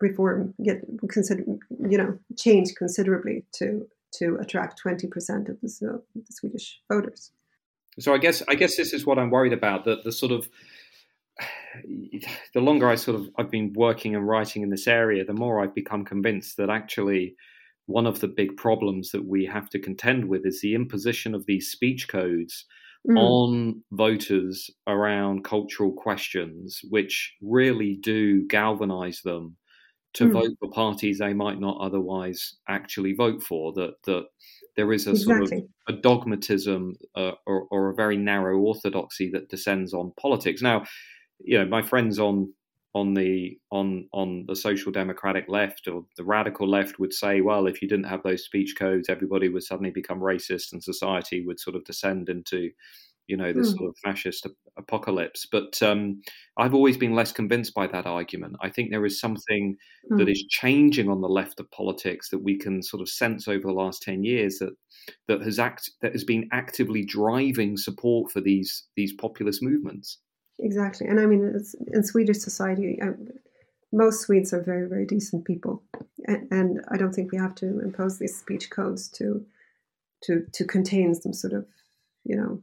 reform, 0.01 0.55
get 0.64 0.81
consider, 1.11 1.45
you 1.87 1.99
know, 1.99 2.18
change 2.38 2.75
considerably 2.79 3.45
to 3.57 3.87
to 4.14 4.37
attract 4.40 4.81
20% 4.85 5.05
of 5.48 5.61
the, 5.61 6.03
the, 6.14 6.22
Swedish 6.31 6.81
voters. 6.90 7.31
So 7.98 8.14
I 8.14 8.18
guess 8.18 8.42
I 8.48 8.55
guess 8.55 8.77
this 8.77 8.92
is 8.92 9.05
what 9.05 9.18
I'm 9.18 9.31
worried 9.31 9.53
about 9.53 9.85
that 9.85 10.03
the 10.05 10.12
sort 10.12 10.33
of 10.33 10.48
the 12.55 12.61
longer 12.61 12.88
I 12.88 12.94
sort 12.94 13.20
of 13.20 13.29
I've 13.38 13.51
been 13.51 13.72
working 13.75 14.14
and 14.14 14.27
writing 14.27 14.62
in 14.62 14.70
this 14.70 14.87
area, 14.87 15.25
the 15.25 15.35
more 15.35 15.62
I've 15.62 15.75
become 15.75 16.05
convinced 16.05 16.57
that 16.57 16.70
actually 16.70 17.37
one 17.87 18.07
of 18.07 18.20
the 18.20 18.29
big 18.29 18.57
problems 18.57 19.11
that 19.11 19.27
we 19.27 19.44
have 19.46 19.68
to 19.70 19.79
contend 19.79 20.27
with 20.27 20.46
is 20.46 20.61
the 20.61 20.75
imposition 20.75 21.35
of 21.35 21.46
these 21.46 21.68
speech 21.68 22.09
codes 22.09 22.64
mm. 23.09 23.18
on 23.18 23.83
voters 23.90 24.70
around 24.87 25.44
cultural 25.44 25.92
questions, 25.92 26.81
which 26.88 27.35
really 27.42 27.98
do 28.01 28.46
galvanize 28.46 29.20
them 29.22 29.57
to 30.14 30.25
mm. 30.25 30.33
vote 30.33 30.57
for 30.61 30.70
parties 30.70 31.18
they 31.18 31.33
might 31.33 31.61
not 31.61 31.79
otherwise 31.81 32.55
actually 32.68 33.14
vote 33.14 33.42
for. 33.42 33.72
That 33.72 33.94
that 34.05 34.25
there 34.77 34.92
is 34.92 35.07
a 35.07 35.11
exactly. 35.11 35.46
sort 35.46 35.62
of 35.62 35.68
a 35.88 36.01
dogmatism 36.01 36.94
uh, 37.14 37.33
or, 37.46 37.66
or, 37.70 37.90
a 37.90 37.94
very 37.94 38.16
narrow 38.16 38.59
orthodoxy 38.59 39.31
that 39.31 39.51
descends 39.51 39.92
on 39.92 40.12
politics. 40.18 40.62
Now, 40.62 40.85
you 41.38 41.59
know, 41.59 41.66
my 41.66 41.83
friends 41.83 42.18
on 42.18 42.53
on 42.94 43.14
the 43.14 43.59
on 43.70 44.07
on 44.12 44.44
the 44.46 44.57
social 44.57 44.92
democratic 44.92 45.46
left 45.48 45.88
or 45.88 46.05
the 46.16 46.25
radical 46.25 46.68
left 46.68 46.98
would 46.98 47.12
say, 47.12 47.40
well, 47.40 47.66
if 47.66 47.81
you 47.81 47.88
didn't 47.88 48.09
have 48.09 48.22
those 48.22 48.44
speech 48.44 48.75
codes, 48.79 49.09
everybody 49.09 49.48
would 49.48 49.62
suddenly 49.62 49.90
become 49.90 50.20
racist, 50.20 50.72
and 50.72 50.83
society 50.83 51.44
would 51.44 51.59
sort 51.59 51.77
of 51.77 51.85
descend 51.85 52.29
into, 52.29 52.70
you 53.26 53.37
know, 53.37 53.52
this 53.52 53.72
mm. 53.72 53.78
sort 53.78 53.88
of 53.90 53.96
fascist 54.04 54.46
apocalypse. 54.76 55.46
But 55.50 55.82
um, 55.82 56.20
I've 56.56 56.74
always 56.74 56.96
been 56.96 57.14
less 57.14 57.32
convinced 57.32 57.74
by 57.74 57.87
that 57.88 58.06
argument. 58.06 58.56
I 58.61 58.68
think 58.68 58.90
there 58.90 59.06
is 59.06 59.20
something 59.20 59.76
mm. 60.11 60.18
that 60.18 60.28
is 60.28 60.44
changing 60.48 61.08
on 61.08 61.20
the 61.20 61.28
left 61.28 61.61
of 61.61 61.70
politics 61.70 62.30
that 62.30 62.42
we 62.42 62.58
can 62.58 62.82
sort 62.82 63.00
of 63.00 63.08
sense 63.08 63.48
over 63.48 63.66
the 63.66 63.72
last 63.72 64.02
ten 64.02 64.24
years 64.24 64.58
that 64.58 64.74
that 65.28 65.42
has 65.42 65.58
act 65.58 65.90
that 66.00 66.12
has 66.12 66.24
been 66.24 66.48
actively 66.52 67.04
driving 67.04 67.76
support 67.76 68.30
for 68.30 68.40
these 68.40 68.85
these 68.96 69.12
populist 69.12 69.62
movements. 69.62 70.18
Exactly, 70.58 71.06
and 71.08 71.18
I 71.18 71.26
mean, 71.26 71.58
in 71.92 72.04
Swedish 72.04 72.38
society, 72.38 72.98
I, 73.02 73.08
most 73.92 74.22
Swedes 74.22 74.52
are 74.52 74.62
very, 74.62 74.88
very 74.88 75.04
decent 75.04 75.44
people, 75.44 75.82
and, 76.26 76.48
and, 76.50 76.80
I 76.88 76.96
don't 76.96 77.12
think 77.12 77.30
we 77.30 77.38
have 77.38 77.54
to 77.56 77.80
impose 77.80 78.18
these 78.18 78.37
speech 78.37 78.70
codes 78.70 79.08
to 79.11 79.44
to 80.24 80.46
to 80.52 80.64
contain 80.64 81.14
some 81.14 81.32
sort 81.32 81.52
of, 81.52 81.66
you 82.24 82.37
know, 82.37 82.62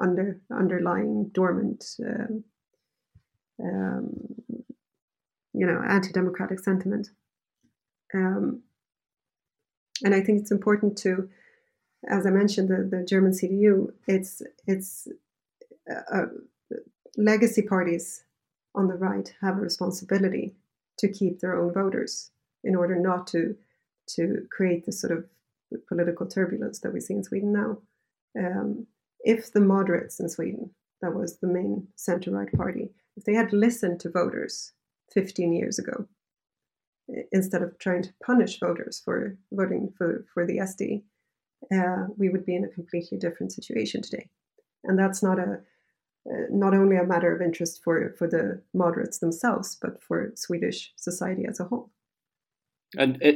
under 0.00 0.40
underlying 0.52 1.30
dormant, 1.32 1.84
um, 2.04 2.44
um, 3.62 4.10
you 5.52 5.66
know, 5.66 5.82
anti-democratic 5.86 6.60
sentiment. 6.60 7.10
Um, 8.12 8.62
and 10.04 10.14
I 10.14 10.20
think 10.20 10.40
it's 10.40 10.50
important 10.50 10.98
to, 10.98 11.28
as 12.08 12.26
I 12.26 12.30
mentioned, 12.30 12.68
the, 12.68 12.88
the 12.96 13.04
German 13.04 13.32
CDU. 13.32 13.92
It's 14.06 14.42
it's 14.66 15.08
a, 15.88 16.24
legacy 17.16 17.62
parties 17.62 18.24
on 18.74 18.88
the 18.88 18.94
right 18.94 19.32
have 19.40 19.56
a 19.56 19.60
responsibility 19.60 20.54
to 20.98 21.08
keep 21.08 21.40
their 21.40 21.56
own 21.56 21.72
voters 21.72 22.30
in 22.64 22.74
order 22.74 22.96
not 22.96 23.26
to 23.28 23.56
to 24.06 24.46
create 24.50 24.84
the 24.84 24.92
sort 24.92 25.12
of 25.12 25.24
political 25.88 26.26
turbulence 26.26 26.80
that 26.80 26.92
we 26.92 27.00
see 27.00 27.14
in 27.14 27.24
Sweden 27.24 27.52
now. 27.52 27.78
Um, 28.38 28.86
if 29.24 29.52
the 29.52 29.60
moderates 29.60 30.20
in 30.20 30.28
Sweden, 30.28 30.70
that 31.02 31.14
was 31.14 31.38
the 31.38 31.46
main 31.46 31.88
center 31.96 32.30
right 32.30 32.52
party, 32.52 32.90
if 33.16 33.24
they 33.24 33.34
had 33.34 33.52
listened 33.52 34.00
to 34.00 34.10
voters 34.10 34.72
15 35.12 35.52
years 35.52 35.78
ago, 35.78 36.06
instead 37.32 37.62
of 37.62 37.78
trying 37.78 38.02
to 38.02 38.14
punish 38.24 38.60
voters 38.60 39.00
for 39.04 39.36
voting 39.52 39.92
for, 39.96 40.24
for 40.32 40.46
the 40.46 40.58
SD, 40.58 41.02
uh, 41.74 42.06
we 42.16 42.28
would 42.28 42.44
be 42.44 42.54
in 42.54 42.64
a 42.64 42.68
completely 42.68 43.18
different 43.18 43.52
situation 43.52 44.02
today. 44.02 44.28
And 44.84 44.98
that's 44.98 45.22
not 45.22 45.38
a 45.38 45.60
uh, 46.26 46.46
not 46.50 46.72
only 46.72 46.96
a 46.96 47.04
matter 47.04 47.34
of 47.34 47.42
interest 47.42 47.82
for, 47.84 48.14
for 48.18 48.26
the 48.26 48.62
moderates 48.72 49.18
themselves, 49.18 49.76
but 49.80 50.02
for 50.02 50.32
Swedish 50.34 50.90
society 50.96 51.44
as 51.46 51.60
a 51.60 51.64
whole. 51.64 51.90
And 52.96 53.22
uh, 53.22 53.32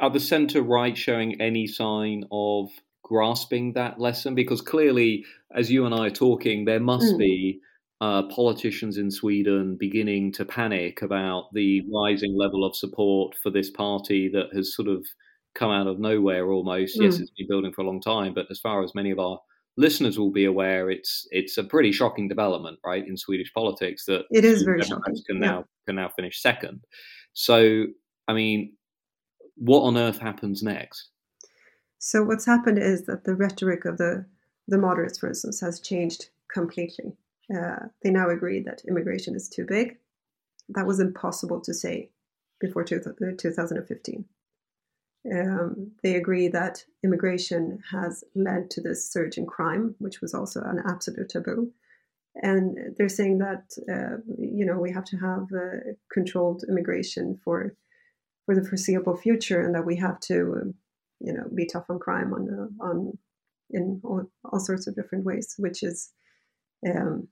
are 0.00 0.08
the 0.08 0.20
centre 0.20 0.62
right 0.62 0.96
showing 0.96 1.42
any 1.42 1.66
sign 1.66 2.24
of 2.32 2.70
grasping 3.02 3.72
that 3.74 3.98
lesson? 3.98 4.34
Because 4.34 4.60
clearly, 4.60 5.24
as 5.54 5.70
you 5.70 5.86
and 5.86 5.94
I 5.94 6.06
are 6.06 6.10
talking, 6.10 6.64
there 6.64 6.80
must 6.80 7.14
mm. 7.14 7.18
be 7.18 7.60
uh, 8.00 8.24
politicians 8.24 8.98
in 8.98 9.10
Sweden 9.10 9.76
beginning 9.78 10.32
to 10.32 10.44
panic 10.44 11.02
about 11.02 11.52
the 11.52 11.82
rising 11.94 12.36
level 12.36 12.64
of 12.64 12.74
support 12.74 13.36
for 13.40 13.50
this 13.50 13.70
party 13.70 14.28
that 14.28 14.46
has 14.54 14.74
sort 14.74 14.88
of 14.88 15.06
come 15.54 15.70
out 15.70 15.86
of 15.86 16.00
nowhere 16.00 16.50
almost. 16.50 16.98
Mm. 16.98 17.04
Yes, 17.04 17.20
it's 17.20 17.30
been 17.36 17.46
building 17.48 17.72
for 17.72 17.82
a 17.82 17.86
long 17.86 18.00
time, 18.00 18.34
but 18.34 18.46
as 18.50 18.58
far 18.58 18.82
as 18.82 18.94
many 18.94 19.10
of 19.10 19.18
our 19.18 19.38
listeners 19.76 20.18
will 20.18 20.30
be 20.30 20.44
aware 20.44 20.90
it's 20.90 21.26
it's 21.30 21.56
a 21.58 21.64
pretty 21.64 21.92
shocking 21.92 22.28
development, 22.28 22.78
right, 22.84 23.06
in 23.06 23.16
Swedish 23.16 23.52
politics 23.54 24.04
that 24.06 24.24
it 24.30 24.44
is 24.44 24.62
very 24.62 24.82
shocking. 24.82 25.14
Can 25.26 25.36
yeah. 25.36 25.46
now 25.46 25.64
can 25.86 25.96
now 25.96 26.10
finish 26.16 26.42
second. 26.42 26.80
So, 27.34 27.86
I 28.28 28.32
mean, 28.34 28.74
what 29.56 29.82
on 29.82 29.96
earth 29.96 30.18
happens 30.18 30.62
next? 30.62 31.08
So, 32.04 32.24
what's 32.24 32.46
happened 32.46 32.78
is 32.78 33.06
that 33.06 33.22
the 33.22 33.36
rhetoric 33.36 33.84
of 33.84 33.96
the 33.96 34.26
the 34.66 34.76
moderates, 34.76 35.18
for 35.18 35.28
instance, 35.28 35.60
has 35.60 35.78
changed 35.78 36.30
completely. 36.52 37.16
Uh, 37.48 37.86
they 38.02 38.10
now 38.10 38.28
agree 38.28 38.58
that 38.62 38.82
immigration 38.88 39.36
is 39.36 39.48
too 39.48 39.64
big. 39.64 39.98
That 40.70 40.86
was 40.86 40.98
impossible 40.98 41.60
to 41.60 41.72
say 41.72 42.10
before 42.60 42.82
2015. 42.82 44.24
Um, 45.32 45.92
they 46.02 46.16
agree 46.16 46.48
that 46.48 46.84
immigration 47.04 47.78
has 47.92 48.24
led 48.34 48.68
to 48.72 48.80
this 48.80 49.08
surge 49.08 49.38
in 49.38 49.46
crime, 49.46 49.94
which 50.00 50.20
was 50.20 50.34
also 50.34 50.60
an 50.60 50.82
absolute 50.84 51.28
taboo. 51.28 51.70
And 52.42 52.96
they're 52.96 53.08
saying 53.08 53.38
that 53.38 53.64
uh, 53.88 54.16
you 54.38 54.66
know 54.66 54.76
we 54.76 54.90
have 54.90 55.04
to 55.04 55.18
have 55.18 55.46
uh, 55.52 55.92
controlled 56.12 56.64
immigration 56.68 57.38
for 57.44 57.76
for 58.44 58.56
the 58.56 58.64
foreseeable 58.64 59.16
future, 59.16 59.64
and 59.64 59.72
that 59.76 59.86
we 59.86 59.94
have 59.98 60.18
to 60.22 60.56
um, 60.60 60.74
you 61.22 61.32
know 61.32 61.44
be 61.54 61.66
tough 61.66 61.86
on 61.88 61.98
crime 61.98 62.32
on 62.34 62.48
uh, 62.50 62.84
on 62.84 63.18
in 63.70 64.00
all, 64.04 64.30
all, 64.44 64.60
sorts 64.60 64.86
of 64.86 64.94
different 64.94 65.24
ways, 65.24 65.54
which 65.58 65.82
is 65.82 66.10
um, 66.86 67.26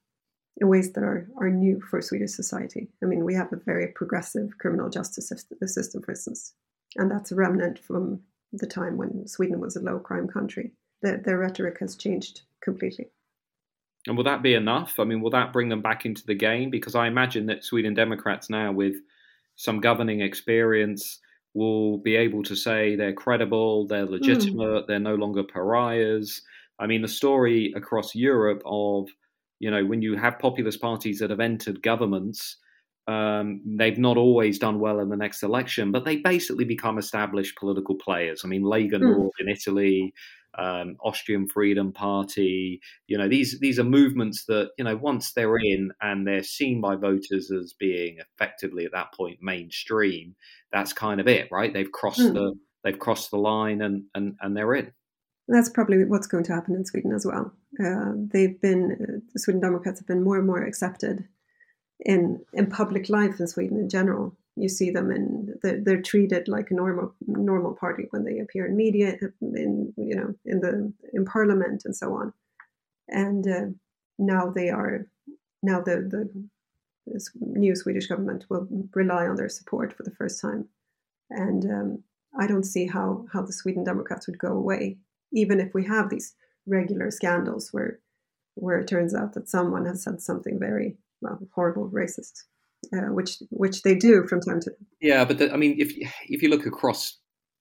in 0.57 0.69
ways 0.69 0.93
that 0.93 1.05
are, 1.05 1.29
are 1.39 1.51
new 1.51 1.81
for 1.91 2.01
Swedish 2.01 2.31
society. 2.31 2.89
I 3.03 3.07
mean, 3.07 3.25
we 3.25 3.35
have 3.35 3.53
a 3.53 3.61
very 3.65 3.89
progressive 3.89 4.49
criminal 4.59 4.89
justice 4.89 5.31
system, 5.63 6.03
for 6.03 6.13
instance, 6.13 6.55
and 6.97 7.11
that's 7.11 7.31
a 7.31 7.37
remnant 7.37 7.79
from 7.79 8.21
the 8.53 8.67
time 8.67 8.97
when 8.97 9.27
Sweden 9.27 9.61
was 9.61 9.77
a 9.77 9.81
low 9.81 9.99
crime 9.99 10.29
country. 10.29 10.73
Their, 11.03 11.19
their 11.19 11.39
rhetoric 11.39 11.79
has 11.81 11.97
changed 11.97 12.43
completely. 12.63 13.11
And 14.07 14.17
will 14.17 14.25
that 14.25 14.43
be 14.43 14.55
enough? 14.55 14.99
I 14.99 15.05
mean, 15.05 15.21
will 15.21 15.31
that 15.31 15.53
bring 15.53 15.69
them 15.69 15.83
back 15.83 16.07
into 16.07 16.25
the 16.25 16.35
game? 16.35 16.71
Because 16.71 16.95
I 16.95 17.07
imagine 17.07 17.47
that 17.47 17.65
Sweden 17.65 17.95
Democrats 17.95 18.49
now, 18.49 18.73
with 18.73 18.97
some 19.57 19.81
governing 19.81 20.23
experience, 20.23 21.21
will 21.55 21.99
be 21.99 22.17
able 22.17 22.43
to 22.45 22.55
say 22.55 22.95
they're 22.95 23.13
credible, 23.13 23.87
they're 23.87 24.07
hmm. 24.07 24.13
legitimate, 24.13 24.85
mm. 24.85 24.87
they're 24.87 24.99
no 25.01 25.17
longer 25.17 25.43
pariahs. 25.43 26.43
I 26.79 26.87
mean, 26.87 27.03
the 27.03 27.09
story 27.09 27.73
across 27.77 28.15
Europe 28.15 28.63
of, 28.65 29.09
you 29.59 29.71
know, 29.71 29.85
when 29.85 30.01
you 30.01 30.17
have 30.17 30.39
populist 30.39 30.81
parties 30.81 31.19
that 31.19 31.31
have 31.31 31.41
entered 31.41 31.83
governments 31.83 32.57
um, 33.11 33.63
they've 33.65 33.99
not 33.99 34.17
always 34.17 34.59
done 34.59 34.79
well 34.79 35.01
in 35.01 35.09
the 35.09 35.17
next 35.17 35.43
election, 35.43 35.91
but 35.91 36.05
they 36.05 36.17
basically 36.17 36.65
become 36.65 36.99
established 36.99 37.57
political 37.59 37.97
players. 37.97 38.43
I 38.45 38.49
mean, 38.49 38.63
Lega 38.63 38.95
mm. 38.95 39.01
Nord 39.01 39.33
in 39.41 39.49
Italy, 39.49 40.15
um, 40.57 40.97
Austrian 41.03 41.49
Freedom 41.49 41.93
Party. 41.93 42.81
You 43.09 43.19
know, 43.19 43.29
these 43.29 43.59
these 43.61 43.79
are 43.79 43.85
movements 43.85 44.45
that 44.47 44.71
you 44.79 44.85
know 44.85 44.97
once 44.97 45.33
they're 45.33 45.57
in 45.57 45.91
and 46.01 46.27
they're 46.27 46.43
seen 46.43 46.81
by 46.81 46.95
voters 46.95 47.51
as 47.51 47.73
being 47.73 48.19
effectively 48.19 48.85
at 48.85 48.93
that 48.93 49.13
point 49.13 49.39
mainstream. 49.41 50.37
That's 50.73 50.93
kind 50.93 51.21
of 51.21 51.29
it, 51.29 51.49
right? 51.51 51.73
They've 51.73 51.91
crossed 51.91 52.21
mm. 52.21 52.35
the 52.35 52.55
they've 52.85 52.99
crossed 52.99 53.31
the 53.31 53.39
line 53.39 53.83
and 53.83 54.05
and 54.15 54.37
and 54.41 54.57
they're 54.57 54.75
in. 54.75 54.93
That's 55.49 55.69
probably 55.69 56.05
what's 56.05 56.29
going 56.29 56.45
to 56.45 56.55
happen 56.55 56.77
in 56.77 56.85
Sweden 56.85 57.13
as 57.13 57.27
well. 57.27 57.53
Uh, 57.85 58.13
they've 58.15 58.61
been 58.61 58.93
uh, 58.93 59.21
the 59.33 59.39
Sweden 59.39 59.61
Democrats 59.61 59.99
have 60.01 60.07
been 60.07 60.23
more 60.23 60.39
and 60.39 60.47
more 60.47 60.63
accepted 60.63 61.27
in 62.01 62.41
in 62.53 62.67
public 62.67 63.09
life 63.09 63.41
in 63.41 63.47
Sweden 63.47 63.79
in 63.79 63.89
general. 63.89 64.37
You 64.57 64.69
see 64.69 64.91
them 64.91 65.11
and 65.11 65.55
they're, 65.63 65.81
they're, 65.83 66.03
treated 66.03 66.49
like 66.49 66.71
a 66.71 66.75
normal 66.75 67.15
normal 67.27 67.75
party 67.75 68.07
when 68.11 68.25
they 68.25 68.39
appear 68.41 68.67
in 68.67 68.77
media, 68.77 69.17
in 69.41 69.93
you 69.97 70.15
know, 70.15 70.35
in 70.45 70.61
the 70.61 70.93
in 71.13 71.25
parliament 71.25 71.83
and 71.85 71.97
so 71.97 72.15
on. 72.15 72.33
And 73.09 73.47
uh, 73.49 73.67
now 74.19 74.51
they 74.51 74.69
are 74.71 75.07
now 75.63 75.81
the 75.81 75.97
the 75.97 76.49
new 77.41 77.75
Swedish 77.75 78.07
government 78.07 78.45
will 78.49 78.67
rely 78.95 79.27
on 79.27 79.37
their 79.37 79.49
support 79.49 79.97
for 79.97 80.03
the 80.03 80.11
first 80.11 80.41
time, 80.41 80.69
and 81.31 81.65
um, 81.65 82.05
I 82.39 82.47
don't 82.47 82.65
see 82.65 82.87
how 82.87 83.27
how 83.33 83.43
the 83.43 83.53
Sweden 83.53 83.85
Democrats 83.85 84.27
would 84.27 84.39
go 84.39 84.53
away, 84.53 84.99
even 85.33 85.61
if 85.61 85.75
we 85.75 85.85
have 85.85 86.11
these 86.11 86.35
regular 86.67 87.11
scandals 87.11 87.73
where 87.73 88.01
where 88.55 88.79
it 88.79 88.89
turns 88.89 89.15
out 89.15 89.33
that 89.35 89.49
someone 89.49 89.87
has 89.87 90.03
said 90.03 90.21
something 90.21 90.59
very 90.59 90.97
well, 91.21 91.39
horrible 91.55 91.91
racist, 91.91 92.45
uh, 92.93 93.13
which 93.13 93.39
which 93.51 93.83
they 93.83 93.95
do 93.95 94.27
from 94.27 94.41
time 94.41 94.61
to 94.61 94.71
time. 94.71 94.87
Yeah, 95.01 95.25
but 95.25 95.39
the, 95.39 95.53
I 95.53 95.57
mean, 95.57 95.77
if 95.79 95.93
if 96.29 96.43
you 96.43 96.49
look 96.49 96.67
across, 96.67 97.19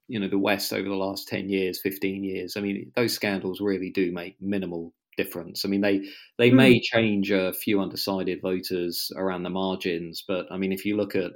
you 0.07 0.19
know, 0.19 0.27
the 0.27 0.37
West 0.37 0.73
over 0.73 0.87
the 0.87 0.95
last 0.95 1.27
ten 1.27 1.49
years, 1.49 1.79
fifteen 1.81 2.23
years, 2.23 2.55
I 2.55 2.61
mean, 2.61 2.91
those 2.95 3.13
scandals 3.13 3.61
really 3.61 3.89
do 3.89 4.11
make 4.11 4.41
minimal 4.41 4.93
difference. 5.23 5.65
I 5.65 5.67
mean, 5.67 5.81
they 5.81 6.01
they 6.37 6.51
mm. 6.51 6.55
may 6.55 6.79
change 6.79 7.31
a 7.31 7.53
few 7.53 7.81
undecided 7.81 8.41
voters 8.41 9.11
around 9.15 9.43
the 9.43 9.49
margins, 9.49 10.23
but 10.27 10.45
I 10.51 10.57
mean, 10.57 10.71
if 10.71 10.85
you 10.85 10.95
look 10.95 11.15
at 11.15 11.31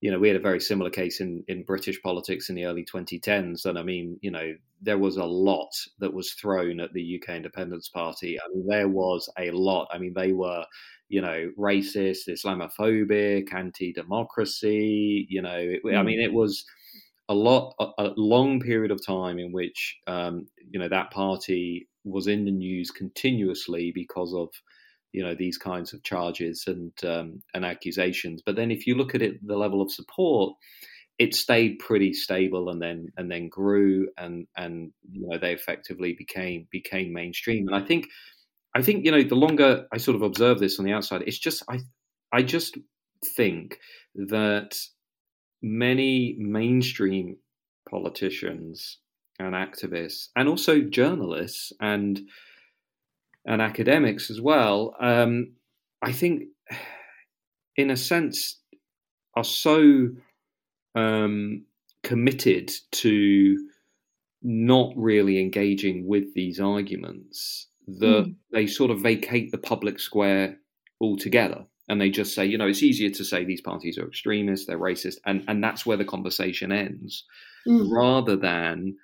you 0.00 0.10
know, 0.10 0.18
we 0.18 0.28
had 0.28 0.36
a 0.36 0.40
very 0.40 0.60
similar 0.60 0.90
case 0.90 1.20
in, 1.20 1.44
in 1.46 1.62
British 1.62 2.00
politics 2.02 2.48
in 2.48 2.54
the 2.54 2.64
early 2.64 2.86
2010s. 2.86 3.66
And 3.66 3.78
I 3.78 3.82
mean, 3.82 4.18
you 4.22 4.30
know, 4.30 4.54
there 4.80 4.96
was 4.96 5.18
a 5.18 5.24
lot 5.24 5.70
that 5.98 6.14
was 6.14 6.32
thrown 6.32 6.80
at 6.80 6.92
the 6.94 7.20
UK 7.20 7.36
Independence 7.36 7.90
Party. 7.90 8.38
I 8.40 8.44
mean, 8.54 8.66
there 8.66 8.88
was 8.88 9.28
a 9.38 9.50
lot. 9.50 9.88
I 9.92 9.98
mean, 9.98 10.14
they 10.14 10.32
were, 10.32 10.64
you 11.10 11.20
know, 11.20 11.50
racist, 11.58 12.28
Islamophobic, 12.28 13.52
anti-democracy. 13.52 15.26
You 15.28 15.42
know, 15.42 15.58
it. 15.58 15.94
I 15.94 16.02
mean, 16.02 16.20
it 16.20 16.32
was 16.32 16.64
a 17.28 17.34
lot, 17.34 17.74
a, 17.78 17.88
a, 17.98 18.14
long 18.16 18.58
period 18.58 18.90
of 18.90 19.04
time 19.04 19.38
in 19.38 19.52
which, 19.52 19.98
um, 20.06 20.46
you 20.70 20.80
know, 20.80 20.88
that 20.88 21.10
party 21.10 21.89
was 22.04 22.26
in 22.26 22.44
the 22.44 22.50
news 22.50 22.90
continuously 22.90 23.92
because 23.94 24.34
of 24.34 24.48
you 25.12 25.22
know 25.22 25.34
these 25.34 25.58
kinds 25.58 25.92
of 25.92 26.02
charges 26.02 26.64
and 26.66 26.92
um, 27.04 27.42
and 27.54 27.64
accusations. 27.64 28.42
But 28.44 28.56
then 28.56 28.70
if 28.70 28.86
you 28.86 28.94
look 28.94 29.14
at 29.14 29.22
it, 29.22 29.44
the 29.46 29.56
level 29.56 29.82
of 29.82 29.90
support, 29.90 30.54
it 31.18 31.34
stayed 31.34 31.78
pretty 31.78 32.12
stable 32.12 32.70
and 32.70 32.80
then 32.80 33.08
and 33.16 33.30
then 33.30 33.48
grew 33.48 34.08
and 34.16 34.46
and 34.56 34.92
you 35.10 35.26
know 35.26 35.38
they 35.38 35.52
effectively 35.52 36.14
became 36.16 36.66
became 36.70 37.12
mainstream. 37.12 37.66
And 37.68 37.76
I 37.76 37.86
think 37.86 38.06
I 38.74 38.82
think 38.82 39.04
you 39.04 39.10
know 39.10 39.22
the 39.22 39.34
longer 39.34 39.86
I 39.92 39.98
sort 39.98 40.16
of 40.16 40.22
observe 40.22 40.60
this 40.60 40.78
on 40.78 40.84
the 40.84 40.92
outside, 40.92 41.22
it's 41.26 41.38
just 41.38 41.62
I 41.68 41.80
I 42.32 42.42
just 42.42 42.78
think 43.36 43.78
that 44.14 44.78
many 45.62 46.36
mainstream 46.38 47.36
politicians 47.88 48.98
and 49.46 49.54
activists 49.54 50.28
and 50.36 50.48
also 50.48 50.80
journalists 50.80 51.72
and 51.80 52.20
and 53.46 53.62
academics 53.62 54.30
as 54.30 54.40
well 54.40 54.94
um, 55.00 55.52
i 56.02 56.12
think 56.12 56.44
in 57.76 57.90
a 57.90 57.96
sense 57.96 58.58
are 59.34 59.44
so 59.44 60.08
um, 60.96 61.64
committed 62.02 62.70
to 62.90 63.68
not 64.42 64.92
really 64.96 65.40
engaging 65.40 66.06
with 66.06 66.34
these 66.34 66.58
arguments 66.58 67.68
that 67.86 68.24
mm. 68.26 68.34
they 68.52 68.66
sort 68.66 68.90
of 68.90 69.00
vacate 69.00 69.52
the 69.52 69.58
public 69.58 69.98
square 70.00 70.56
altogether 71.00 71.64
and 71.90 72.00
they 72.00 72.08
just 72.08 72.36
say, 72.36 72.46
you 72.46 72.56
know, 72.56 72.68
it's 72.68 72.84
easier 72.84 73.10
to 73.10 73.24
say 73.24 73.44
these 73.44 73.60
parties 73.60 73.98
are 73.98 74.06
extremists, 74.06 74.66
they're 74.66 74.78
racist, 74.78 75.16
and, 75.26 75.42
and 75.48 75.62
that's 75.62 75.84
where 75.84 75.96
the 75.96 76.04
conversation 76.04 76.70
ends, 76.70 77.24
mm. 77.66 77.90
rather 77.90 78.36
than 78.36 78.96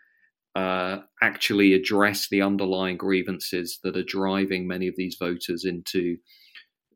uh, 0.57 1.03
actually 1.21 1.75
address 1.75 2.29
the 2.31 2.41
underlying 2.41 2.97
grievances 2.97 3.79
that 3.83 3.95
are 3.95 4.03
driving 4.03 4.67
many 4.67 4.89
of 4.89 4.95
these 4.97 5.17
voters 5.21 5.67
into 5.67 6.17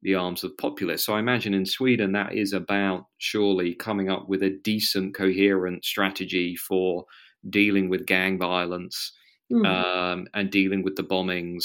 the 0.00 0.14
arms 0.14 0.42
of 0.42 0.56
populists. 0.56 1.04
So 1.04 1.12
I 1.12 1.18
imagine 1.18 1.52
in 1.52 1.66
Sweden 1.66 2.12
that 2.12 2.34
is 2.34 2.54
about 2.54 3.04
surely 3.18 3.74
coming 3.74 4.08
up 4.08 4.30
with 4.30 4.42
a 4.42 4.58
decent, 4.64 5.14
coherent 5.14 5.84
strategy 5.84 6.56
for 6.56 7.04
dealing 7.50 7.90
with 7.90 8.06
gang 8.06 8.38
violence 8.38 9.12
mm. 9.52 9.66
um, 9.66 10.26
and 10.32 10.50
dealing 10.50 10.82
with 10.82 10.96
the 10.96 11.04
bombings 11.04 11.64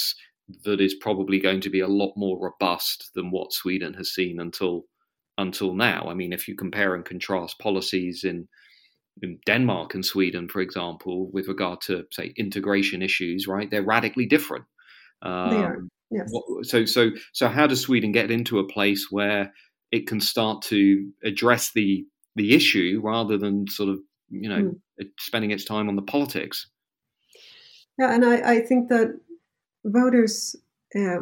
that 0.64 0.82
is 0.82 0.94
probably 1.00 1.40
going 1.40 1.62
to 1.62 1.70
be 1.70 1.80
a 1.80 1.88
lot 1.88 2.12
more 2.14 2.38
robust 2.38 3.10
than 3.14 3.30
what 3.30 3.54
Sweden 3.54 3.94
has 3.94 4.12
seen 4.12 4.38
until 4.38 4.84
until 5.38 5.74
now. 5.74 6.08
I 6.10 6.14
mean, 6.14 6.34
if 6.34 6.46
you 6.46 6.54
compare 6.54 6.94
and 6.94 7.06
contrast 7.06 7.58
policies 7.58 8.22
in, 8.24 8.48
in 9.22 9.38
Denmark 9.46 9.94
and 9.94 10.04
Sweden, 10.04 10.48
for 10.48 10.60
example, 10.60 11.30
with 11.32 11.48
regard 11.48 11.80
to 11.82 12.04
say 12.10 12.32
integration 12.36 13.02
issues, 13.02 13.46
right, 13.46 13.70
they're 13.70 13.82
radically 13.82 14.26
different. 14.26 14.64
Um, 15.22 15.50
they 15.50 15.56
are. 15.56 15.76
Um, 15.76 15.88
yes. 16.10 16.30
So 16.62 16.84
so 16.84 17.10
so 17.32 17.48
how 17.48 17.66
does 17.66 17.80
Sweden 17.80 18.12
get 18.12 18.30
into 18.30 18.58
a 18.58 18.66
place 18.66 19.08
where 19.10 19.52
it 19.90 20.06
can 20.06 20.20
start 20.20 20.62
to 20.62 21.10
address 21.24 21.72
the 21.72 22.04
the 22.34 22.54
issue 22.54 23.00
rather 23.02 23.38
than 23.38 23.66
sort 23.68 23.88
of 23.88 24.00
you 24.28 24.48
know 24.48 24.76
mm. 25.00 25.08
spending 25.18 25.50
its 25.50 25.64
time 25.64 25.88
on 25.88 25.96
the 25.96 26.02
politics? 26.02 26.68
Yeah, 27.98 28.14
and 28.14 28.24
I, 28.24 28.56
I 28.56 28.60
think 28.60 28.88
that 28.88 29.18
voters 29.84 30.54
uh, 30.94 31.20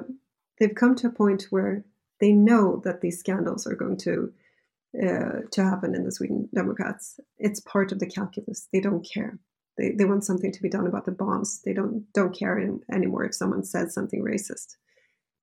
they've 0.59 0.74
come 0.74 0.97
to 0.97 1.07
a 1.07 1.12
point 1.12 1.47
where 1.51 1.84
they 2.20 2.32
know 2.32 2.80
that 2.84 3.01
these 3.01 3.18
scandals 3.18 3.66
are 3.66 3.76
going 3.76 3.99
to 3.99 4.32
uh, 5.03 5.40
to 5.51 5.64
happen 5.64 5.95
in 5.95 6.05
the 6.05 6.12
Sweden 6.12 6.49
Democrats. 6.55 7.18
It's 7.38 7.61
part 7.61 7.92
of 7.92 7.99
the 7.99 8.07
calculus. 8.07 8.68
They 8.72 8.80
don't 8.80 9.07
care. 9.14 9.38
They, 9.76 9.90
they 9.90 10.05
want 10.05 10.24
something 10.24 10.53
to 10.53 10.62
be 10.62 10.68
done 10.68 10.86
about 10.86 11.05
the 11.05 11.12
bombs. 11.12 11.61
They 11.64 11.72
don't 11.72 12.05
don't 12.12 12.36
care 12.36 12.59
anymore 12.92 13.24
if 13.24 13.34
someone 13.34 13.64
says 13.64 13.92
something 13.92 14.22
racist, 14.22 14.76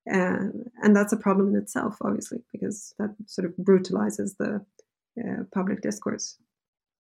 uh, 0.09 0.51
and 0.81 0.95
that's 0.95 1.13
a 1.13 1.17
problem 1.17 1.49
in 1.49 1.61
itself, 1.61 1.97
obviously, 2.01 2.39
because 2.51 2.93
that 2.97 3.13
sort 3.27 3.45
of 3.45 3.57
brutalizes 3.57 4.35
the 4.35 4.65
uh, 5.19 5.43
public 5.53 5.81
discourse. 5.81 6.37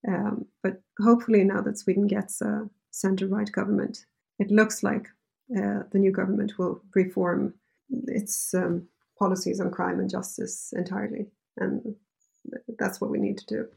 Um, 0.09 0.46
but 0.62 0.82
hopefully, 1.01 1.44
now 1.44 1.61
that 1.61 1.78
Sweden 1.78 2.07
gets 2.07 2.40
a 2.40 2.68
center 2.90 3.26
right 3.28 3.51
government, 3.53 4.07
it 4.38 4.51
looks 4.51 4.82
like 4.82 5.07
uh, 5.57 5.84
the 5.92 5.98
new 5.98 6.11
government 6.11 6.59
will 6.59 6.82
reform 6.94 7.55
its 8.09 8.55
um, 8.55 8.88
policies 9.18 9.61
on 9.61 9.70
crime 9.70 10.01
and 10.01 10.11
justice 10.11 10.72
entirely, 10.76 11.26
and 11.57 11.94
that's 12.78 13.01
what 13.01 13.11
we 13.11 13.18
need 13.18 13.38
to 13.38 13.47
do. 13.47 13.68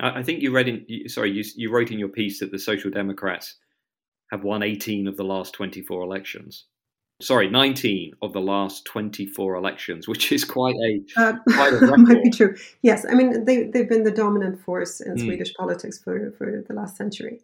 I 0.00 0.22
think 0.22 0.42
you 0.42 0.52
read 0.52 0.68
in 0.68 1.08
sorry 1.08 1.30
you, 1.30 1.42
you 1.54 1.72
wrote 1.72 1.90
in 1.90 1.98
your 1.98 2.08
piece 2.08 2.40
that 2.40 2.52
the 2.52 2.58
Social 2.58 2.90
Democrats 2.90 3.56
have 4.30 4.44
won 4.44 4.62
18 4.62 5.06
of 5.06 5.16
the 5.16 5.24
last 5.24 5.54
24 5.54 6.02
elections. 6.02 6.64
Sorry, 7.22 7.48
19 7.48 8.12
of 8.20 8.34
the 8.34 8.40
last 8.40 8.84
24 8.84 9.54
elections, 9.54 10.06
which 10.08 10.32
is 10.32 10.44
quite 10.44 10.74
a 10.74 11.00
uh, 11.16 11.32
quite 11.48 11.72
a 11.72 11.78
record. 11.78 11.98
might 12.00 12.22
be 12.22 12.30
true. 12.30 12.54
Yes, 12.82 13.06
I 13.08 13.14
mean 13.14 13.44
they 13.44 13.64
they've 13.64 13.88
been 13.88 14.04
the 14.04 14.10
dominant 14.10 14.60
force 14.60 15.00
in 15.00 15.14
mm. 15.14 15.24
Swedish 15.24 15.54
politics 15.54 15.98
for 15.98 16.32
for 16.36 16.64
the 16.66 16.74
last 16.74 16.96
century. 16.96 17.40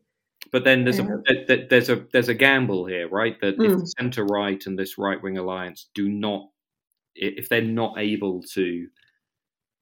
But 0.51 0.65
then 0.65 0.85
there's 0.85 0.99
a 0.99 1.23
there's 1.71 1.89
a 1.89 2.05
there's 2.13 2.29
a 2.29 2.35
gamble 2.35 2.85
here, 2.85 3.09
right? 3.09 3.41
That 3.41 3.59
mm. 3.59 3.73
if 3.73 3.79
the 3.79 3.87
centre 3.87 4.25
right 4.25 4.63
and 4.67 4.79
this 4.79 4.99
right 4.99 5.23
wing 5.23 5.39
alliance 5.39 5.87
do 5.95 6.09
not, 6.09 6.51
if 7.15 7.49
they're 7.49 7.63
not 7.63 7.99
able 7.99 8.43
to 8.55 8.89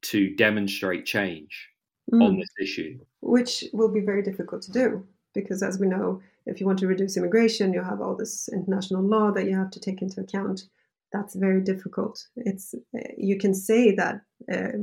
to 0.03 0.35
demonstrate 0.37 1.07
change 1.07 1.69
mm. 2.13 2.23
on 2.23 2.39
this 2.39 2.49
issue, 2.61 2.99
which 3.21 3.65
will 3.73 3.93
be 3.93 4.01
very 4.01 4.23
difficult 4.23 4.63
to 4.63 4.73
do, 4.73 5.07
because 5.35 5.63
as 5.63 5.79
we 5.79 5.87
know, 5.87 6.21
if 6.47 6.61
you 6.61 6.67
want 6.67 6.79
to 6.79 6.87
reduce 6.87 7.17
immigration, 7.17 7.73
you 7.73 7.83
have 7.83 8.01
all 8.01 8.17
this 8.17 8.49
international 8.53 9.03
law 9.03 9.31
that 9.31 9.47
you 9.47 9.57
have 9.57 9.71
to 9.71 9.81
take 9.81 10.03
into 10.03 10.21
account. 10.21 10.65
That's 11.13 11.35
very 11.35 11.61
difficult. 11.61 12.27
It's 12.37 12.75
you 13.17 13.37
can 13.37 13.55
say 13.55 13.95
that 13.95 14.23
uh, 14.53 14.79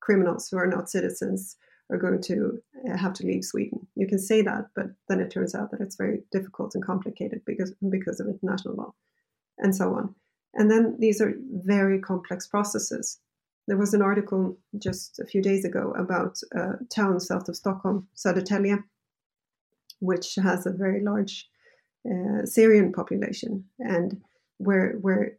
criminals 0.00 0.48
who 0.48 0.58
are 0.58 0.66
not 0.66 0.90
citizens 0.90 1.56
are 1.90 1.98
going 1.98 2.20
to 2.20 2.58
have 2.96 3.14
to 3.14 3.26
leave 3.26 3.44
Sweden. 3.44 3.86
You 3.94 4.06
can 4.06 4.18
say 4.18 4.42
that, 4.42 4.66
but 4.74 4.86
then 5.08 5.20
it 5.20 5.30
turns 5.30 5.54
out 5.54 5.70
that 5.70 5.80
it's 5.80 5.96
very 5.96 6.22
difficult 6.32 6.74
and 6.74 6.84
complicated 6.84 7.42
because 7.46 7.72
because 7.90 8.20
of 8.20 8.26
international 8.28 8.74
law, 8.74 8.92
and 9.58 9.74
so 9.74 9.94
on. 9.94 10.14
And 10.56 10.70
then 10.70 10.96
these 10.98 11.20
are 11.20 11.34
very 11.64 12.00
complex 12.00 12.46
processes. 12.46 13.20
There 13.68 13.76
was 13.76 13.94
an 13.94 14.02
article 14.02 14.56
just 14.78 15.18
a 15.18 15.26
few 15.26 15.42
days 15.42 15.64
ago 15.64 15.92
about 15.98 16.40
a 16.52 16.84
town 16.88 17.20
south 17.20 17.48
of 17.48 17.56
Stockholm, 17.56 18.08
Södertälje, 18.16 18.82
which 20.00 20.36
has 20.36 20.66
a 20.66 20.72
very 20.72 21.02
large 21.02 21.48
uh, 22.08 22.46
Syrian 22.46 22.92
population, 22.92 23.64
and 23.78 24.20
where 24.58 24.92
where 25.00 25.36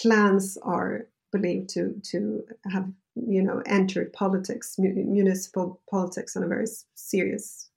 clans 0.00 0.56
are 0.62 1.06
believed 1.30 1.68
to 1.70 2.00
to 2.10 2.42
have 2.72 2.88
you 3.14 3.42
know 3.42 3.62
entered 3.66 4.12
politics, 4.12 4.76
municipal 4.78 5.80
politics, 5.90 6.36
in 6.36 6.42
a 6.42 6.48
very 6.48 6.66
serious 6.94 7.68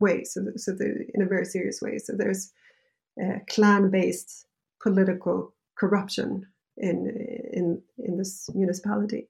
way. 0.00 0.24
So, 0.24 0.40
so 0.56 0.72
in 1.14 1.22
a 1.22 1.26
very 1.26 1.44
serious 1.44 1.82
way. 1.82 1.98
So 1.98 2.14
there's 2.16 2.50
uh, 3.22 3.40
clan-based 3.50 4.46
political 4.82 5.52
corruption 5.76 6.46
in 6.76 7.06
in 7.52 7.82
in 7.98 8.16
this 8.16 8.48
municipality, 8.54 9.28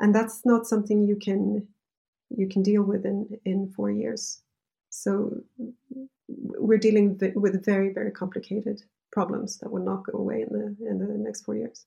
and 0.00 0.14
that's 0.14 0.42
not 0.44 0.66
something 0.66 1.02
you 1.02 1.16
can 1.16 1.66
you 2.30 2.48
can 2.48 2.62
deal 2.62 2.82
with 2.82 3.04
in 3.04 3.28
in 3.44 3.68
four 3.68 3.90
years. 3.90 4.40
So 4.90 5.42
we're 6.28 6.78
dealing 6.78 7.18
with 7.34 7.64
very 7.64 7.92
very 7.92 8.10
complicated 8.10 8.82
problems 9.12 9.58
that 9.58 9.70
will 9.70 9.84
not 9.84 10.04
go 10.10 10.18
away 10.18 10.42
in 10.42 10.48
the 10.52 10.88
in 10.88 10.98
the 10.98 11.18
next 11.18 11.44
four 11.44 11.56
years. 11.56 11.86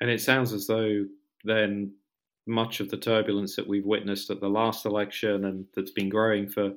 And 0.00 0.10
it 0.10 0.20
sounds 0.20 0.52
as 0.52 0.66
though 0.66 1.04
then 1.44 1.92
much 2.46 2.80
of 2.80 2.90
the 2.90 2.96
turbulence 2.96 3.56
that 3.56 3.66
we've 3.66 3.86
witnessed 3.86 4.30
at 4.30 4.40
the 4.40 4.48
last 4.48 4.84
election 4.84 5.46
and 5.46 5.64
that's 5.74 5.92
been 5.92 6.08
growing 6.08 6.48
for 6.48 6.72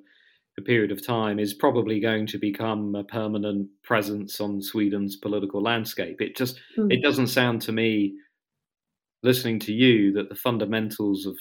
a 0.58 0.62
period 0.62 0.92
of 0.92 1.06
time 1.06 1.40
is 1.40 1.54
probably 1.54 2.00
going 2.00 2.26
to 2.28 2.38
become 2.38 2.96
a 2.96 3.04
permanent 3.04 3.68
presence 3.84 4.42
on 4.42 4.62
Sweden's 4.62 5.16
political 5.16 5.62
landscape. 5.62 6.20
It 6.20 6.36
just 6.36 6.60
mm. 6.78 6.92
it 6.92 7.02
doesn't 7.02 7.28
sound 7.28 7.62
to 7.64 7.72
me 7.72 8.16
listening 9.24 9.60
to 9.60 9.74
you 9.74 10.14
that 10.14 10.30
the 10.30 10.36
fundamentals 10.36 11.26
of 11.26 11.36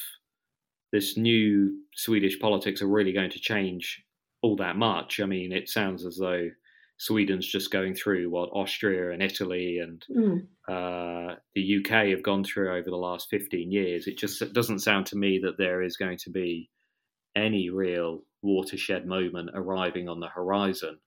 this 0.93 1.17
new 1.17 1.79
Swedish 1.95 2.39
politics 2.39 2.83
are 2.83 2.89
really 2.89 3.13
going 3.13 3.31
to 3.31 3.41
change 3.41 4.03
all 4.43 4.57
that 4.57 4.77
much. 4.77 5.21
I 5.21 5.27
mean, 5.27 5.53
it 5.53 5.69
sounds 5.69 6.05
as 6.05 6.17
though 6.17 6.49
Sweden's 6.99 7.47
just 7.47 7.71
going 7.71 7.95
through 7.95 8.31
what 8.31 8.51
Austria 8.53 9.11
and 9.13 9.23
Italy 9.23 9.79
and 9.79 10.05
mm. 10.11 10.41
uh, 10.69 11.37
the 11.55 11.79
UK 11.79 12.09
have 12.09 12.23
gone 12.23 12.45
through 12.45 12.71
over 12.71 12.89
the 12.89 12.97
last 12.97 13.29
15 13.31 13.71
years. 13.71 14.07
It 14.07 14.19
just 14.19 14.53
doesn't 14.53 14.81
sound 14.81 15.07
to 15.07 15.17
me 15.17 15.41
that 15.43 15.59
there 15.59 15.83
is 15.83 15.97
going 15.97 16.19
to 16.19 16.31
be 16.31 16.71
any 17.35 17.69
real 17.69 18.23
watershed 18.47 19.07
moment 19.07 19.51
arriving 19.55 20.09
on 20.09 20.21
the 20.21 20.29
horizon 20.29 20.99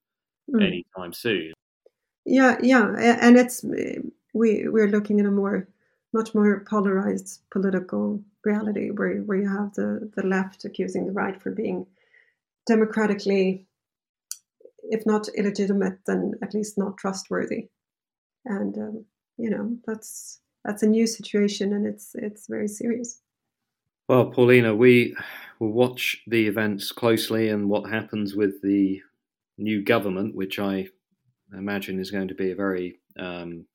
mm. 0.54 0.64
anytime 0.64 1.14
soon. 1.14 1.54
Yeah, 2.26 2.58
yeah, 2.62 3.18
and 3.22 3.38
it's 3.38 3.64
we 4.34 4.68
we're 4.68 4.90
looking 4.90 5.20
at 5.20 5.26
a 5.26 5.32
more 5.32 5.68
much 6.14 6.36
more 6.36 6.64
polarized 6.70 7.42
political 7.52 8.22
reality 8.46 8.90
where 8.92 9.18
where 9.22 9.38
you 9.38 9.50
have 9.50 9.74
the 9.74 10.12
the 10.16 10.26
left 10.26 10.66
accusing 10.66 11.06
the 11.06 11.12
right 11.12 11.42
for 11.42 11.52
being 11.52 11.88
democratically 12.68 13.68
if 14.90 15.06
not 15.06 15.30
illegitimate, 15.30 16.00
then 16.06 16.34
at 16.42 16.54
least 16.54 16.78
not 16.78 16.98
trustworthy. 16.98 17.70
and 18.46 18.78
um, 18.78 19.06
you 19.38 19.50
know 19.50 19.78
that's 19.86 20.42
that's 20.66 20.84
a 20.84 20.88
new 20.88 21.08
situation, 21.08 21.74
and 21.74 21.86
it's 21.86 22.12
it's 22.16 22.48
very 22.48 22.68
serious. 22.68 23.22
Well, 24.10 24.32
Paulina, 24.32 24.76
we 24.76 25.16
will 25.60 25.72
watch 25.72 26.24
the 26.26 26.48
events 26.48 26.92
closely 26.92 27.50
and 27.50 27.70
what 27.70 27.92
happens 27.92 28.34
with 28.36 28.60
the 28.64 29.04
new 29.60 29.84
government, 29.84 30.34
which 30.34 30.58
I 30.58 30.88
imagine 31.56 32.00
is 32.00 32.10
going 32.10 32.30
to 32.30 32.34
be 32.34 32.50
a 32.50 32.56
very 32.56 32.98
um, 33.20 33.68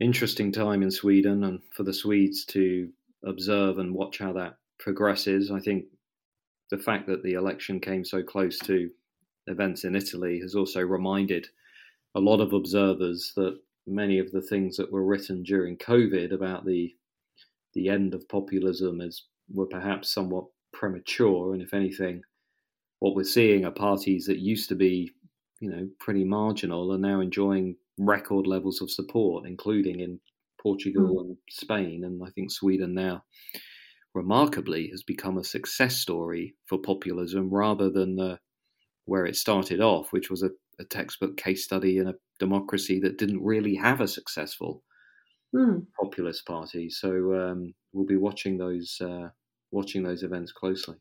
interesting 0.00 0.52
time 0.52 0.82
in 0.82 0.90
Sweden 0.90 1.44
and 1.44 1.60
for 1.70 1.82
the 1.82 1.92
Swedes 1.92 2.46
to 2.46 2.88
observe 3.26 3.76
and 3.76 3.94
watch 3.94 4.20
how 4.20 4.32
that 4.32 4.56
progresses. 4.78 5.50
I 5.50 5.60
think 5.60 5.84
the 6.70 6.78
fact 6.78 7.06
that 7.08 7.22
the 7.22 7.34
election 7.34 7.80
came 7.80 8.06
so 8.06 8.22
close 8.22 8.58
to 8.60 8.88
events 9.48 9.84
in 9.84 9.96
Italy 9.96 10.40
has 10.40 10.54
also 10.54 10.80
reminded 10.80 11.46
a 12.14 12.20
lot 12.20 12.40
of 12.40 12.54
observers 12.54 13.34
that 13.36 13.60
many 13.86 14.18
of 14.18 14.32
the 14.32 14.40
things 14.40 14.78
that 14.78 14.90
were 14.90 15.04
written 15.04 15.42
during 15.42 15.76
COVID 15.76 16.32
about 16.32 16.64
the 16.64 16.94
the 17.74 17.88
end 17.88 18.14
of 18.14 18.28
populism 18.28 19.00
as 19.00 19.22
were 19.52 19.66
perhaps 19.66 20.12
somewhat 20.12 20.44
premature, 20.72 21.52
and 21.52 21.62
if 21.62 21.74
anything, 21.74 22.22
what 23.00 23.14
we're 23.14 23.24
seeing 23.24 23.64
are 23.64 23.70
parties 23.70 24.26
that 24.26 24.38
used 24.38 24.68
to 24.68 24.74
be, 24.74 25.10
you 25.60 25.70
know, 25.70 25.88
pretty 26.00 26.24
marginal 26.24 26.92
are 26.92 26.98
now 26.98 27.20
enjoying 27.20 27.76
record 27.98 28.46
levels 28.46 28.80
of 28.80 28.90
support, 28.90 29.46
including 29.46 30.00
in 30.00 30.18
Portugal 30.60 31.16
mm. 31.16 31.20
and 31.20 31.36
Spain, 31.50 32.04
and 32.04 32.22
I 32.24 32.30
think 32.30 32.50
Sweden 32.50 32.94
now, 32.94 33.22
remarkably, 34.14 34.88
has 34.88 35.02
become 35.02 35.38
a 35.38 35.44
success 35.44 35.96
story 35.96 36.54
for 36.66 36.78
populism 36.78 37.50
rather 37.50 37.90
than 37.90 38.16
the, 38.16 38.38
where 39.04 39.26
it 39.26 39.36
started 39.36 39.80
off, 39.80 40.12
which 40.12 40.30
was 40.30 40.42
a, 40.42 40.50
a 40.80 40.84
textbook 40.84 41.36
case 41.36 41.64
study 41.64 41.98
in 41.98 42.08
a 42.08 42.14
democracy 42.38 42.98
that 43.00 43.18
didn't 43.18 43.44
really 43.44 43.74
have 43.74 44.00
a 44.00 44.08
successful 44.08 44.82
mm. 45.54 45.86
populist 45.98 46.46
party. 46.46 46.90
So 46.90 47.10
um, 47.34 47.74
we'll 47.92 48.06
be 48.06 48.16
watching 48.16 48.58
those 48.58 49.00
uh, 49.00 49.28
watching 49.70 50.02
those 50.02 50.22
events 50.22 50.52
closely. 50.52 50.96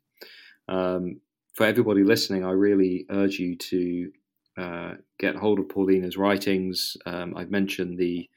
Um, 0.68 1.22
for 1.54 1.66
everybody 1.66 2.04
listening, 2.04 2.44
I 2.44 2.52
really 2.52 3.06
urge 3.10 3.38
you 3.40 3.56
to 3.56 4.12
uh, 4.58 4.94
get 5.20 5.36
hold 5.36 5.60
of 5.60 5.70
Paulina's 5.70 6.18
writings. 6.18 6.98
Um, 7.06 7.36
I've 7.38 7.52
mentioned 7.52 7.98
the 7.98 8.30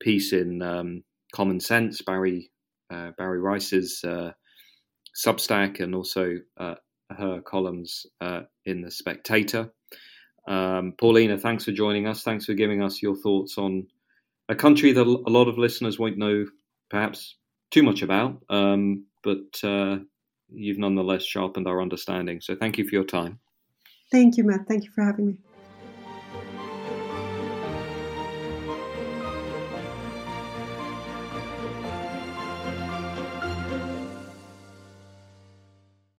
piece 0.00 0.32
in 0.32 0.62
um, 0.62 1.04
Common 1.32 1.60
Sense, 1.60 2.02
Bari 2.02 2.50
uh, 2.90 3.10
Bari 3.16 3.40
Weiss's 3.40 4.04
uh, 4.04 4.32
Substack, 5.14 5.80
and 5.80 5.94
also 5.94 6.36
uh, 6.58 6.74
her 7.16 7.40
columns 7.40 8.06
uh, 8.20 8.42
in 8.64 8.82
the 8.82 8.90
Spectator. 8.90 9.72
Um, 10.48 10.94
Paulina, 10.98 11.38
thanks 11.38 11.64
for 11.64 11.72
joining 11.72 12.06
us. 12.06 12.22
Thanks 12.22 12.44
for 12.44 12.54
giving 12.54 12.82
us 12.82 13.02
your 13.02 13.16
thoughts 13.16 13.58
on 13.58 13.86
a 14.48 14.54
country 14.54 14.92
that 14.92 15.06
a 15.06 15.30
lot 15.30 15.48
of 15.48 15.58
listeners 15.58 15.98
won't 15.98 16.18
know 16.18 16.46
perhaps 16.90 17.36
too 17.70 17.82
much 17.82 18.02
about, 18.02 18.42
um, 18.48 19.04
but 19.22 19.62
uh, 19.64 19.98
you've 20.48 20.78
nonetheless 20.78 21.24
sharpened 21.24 21.66
our 21.66 21.82
understanding. 21.82 22.40
So 22.40 22.54
thank 22.54 22.78
you 22.78 22.88
for 22.88 22.94
your 22.94 23.04
time. 23.04 23.40
Thank 24.12 24.36
you, 24.36 24.44
Matt. 24.44 24.68
Thank 24.68 24.84
you 24.84 24.90
for 24.94 25.02
having 25.02 25.26
me. 25.26 25.38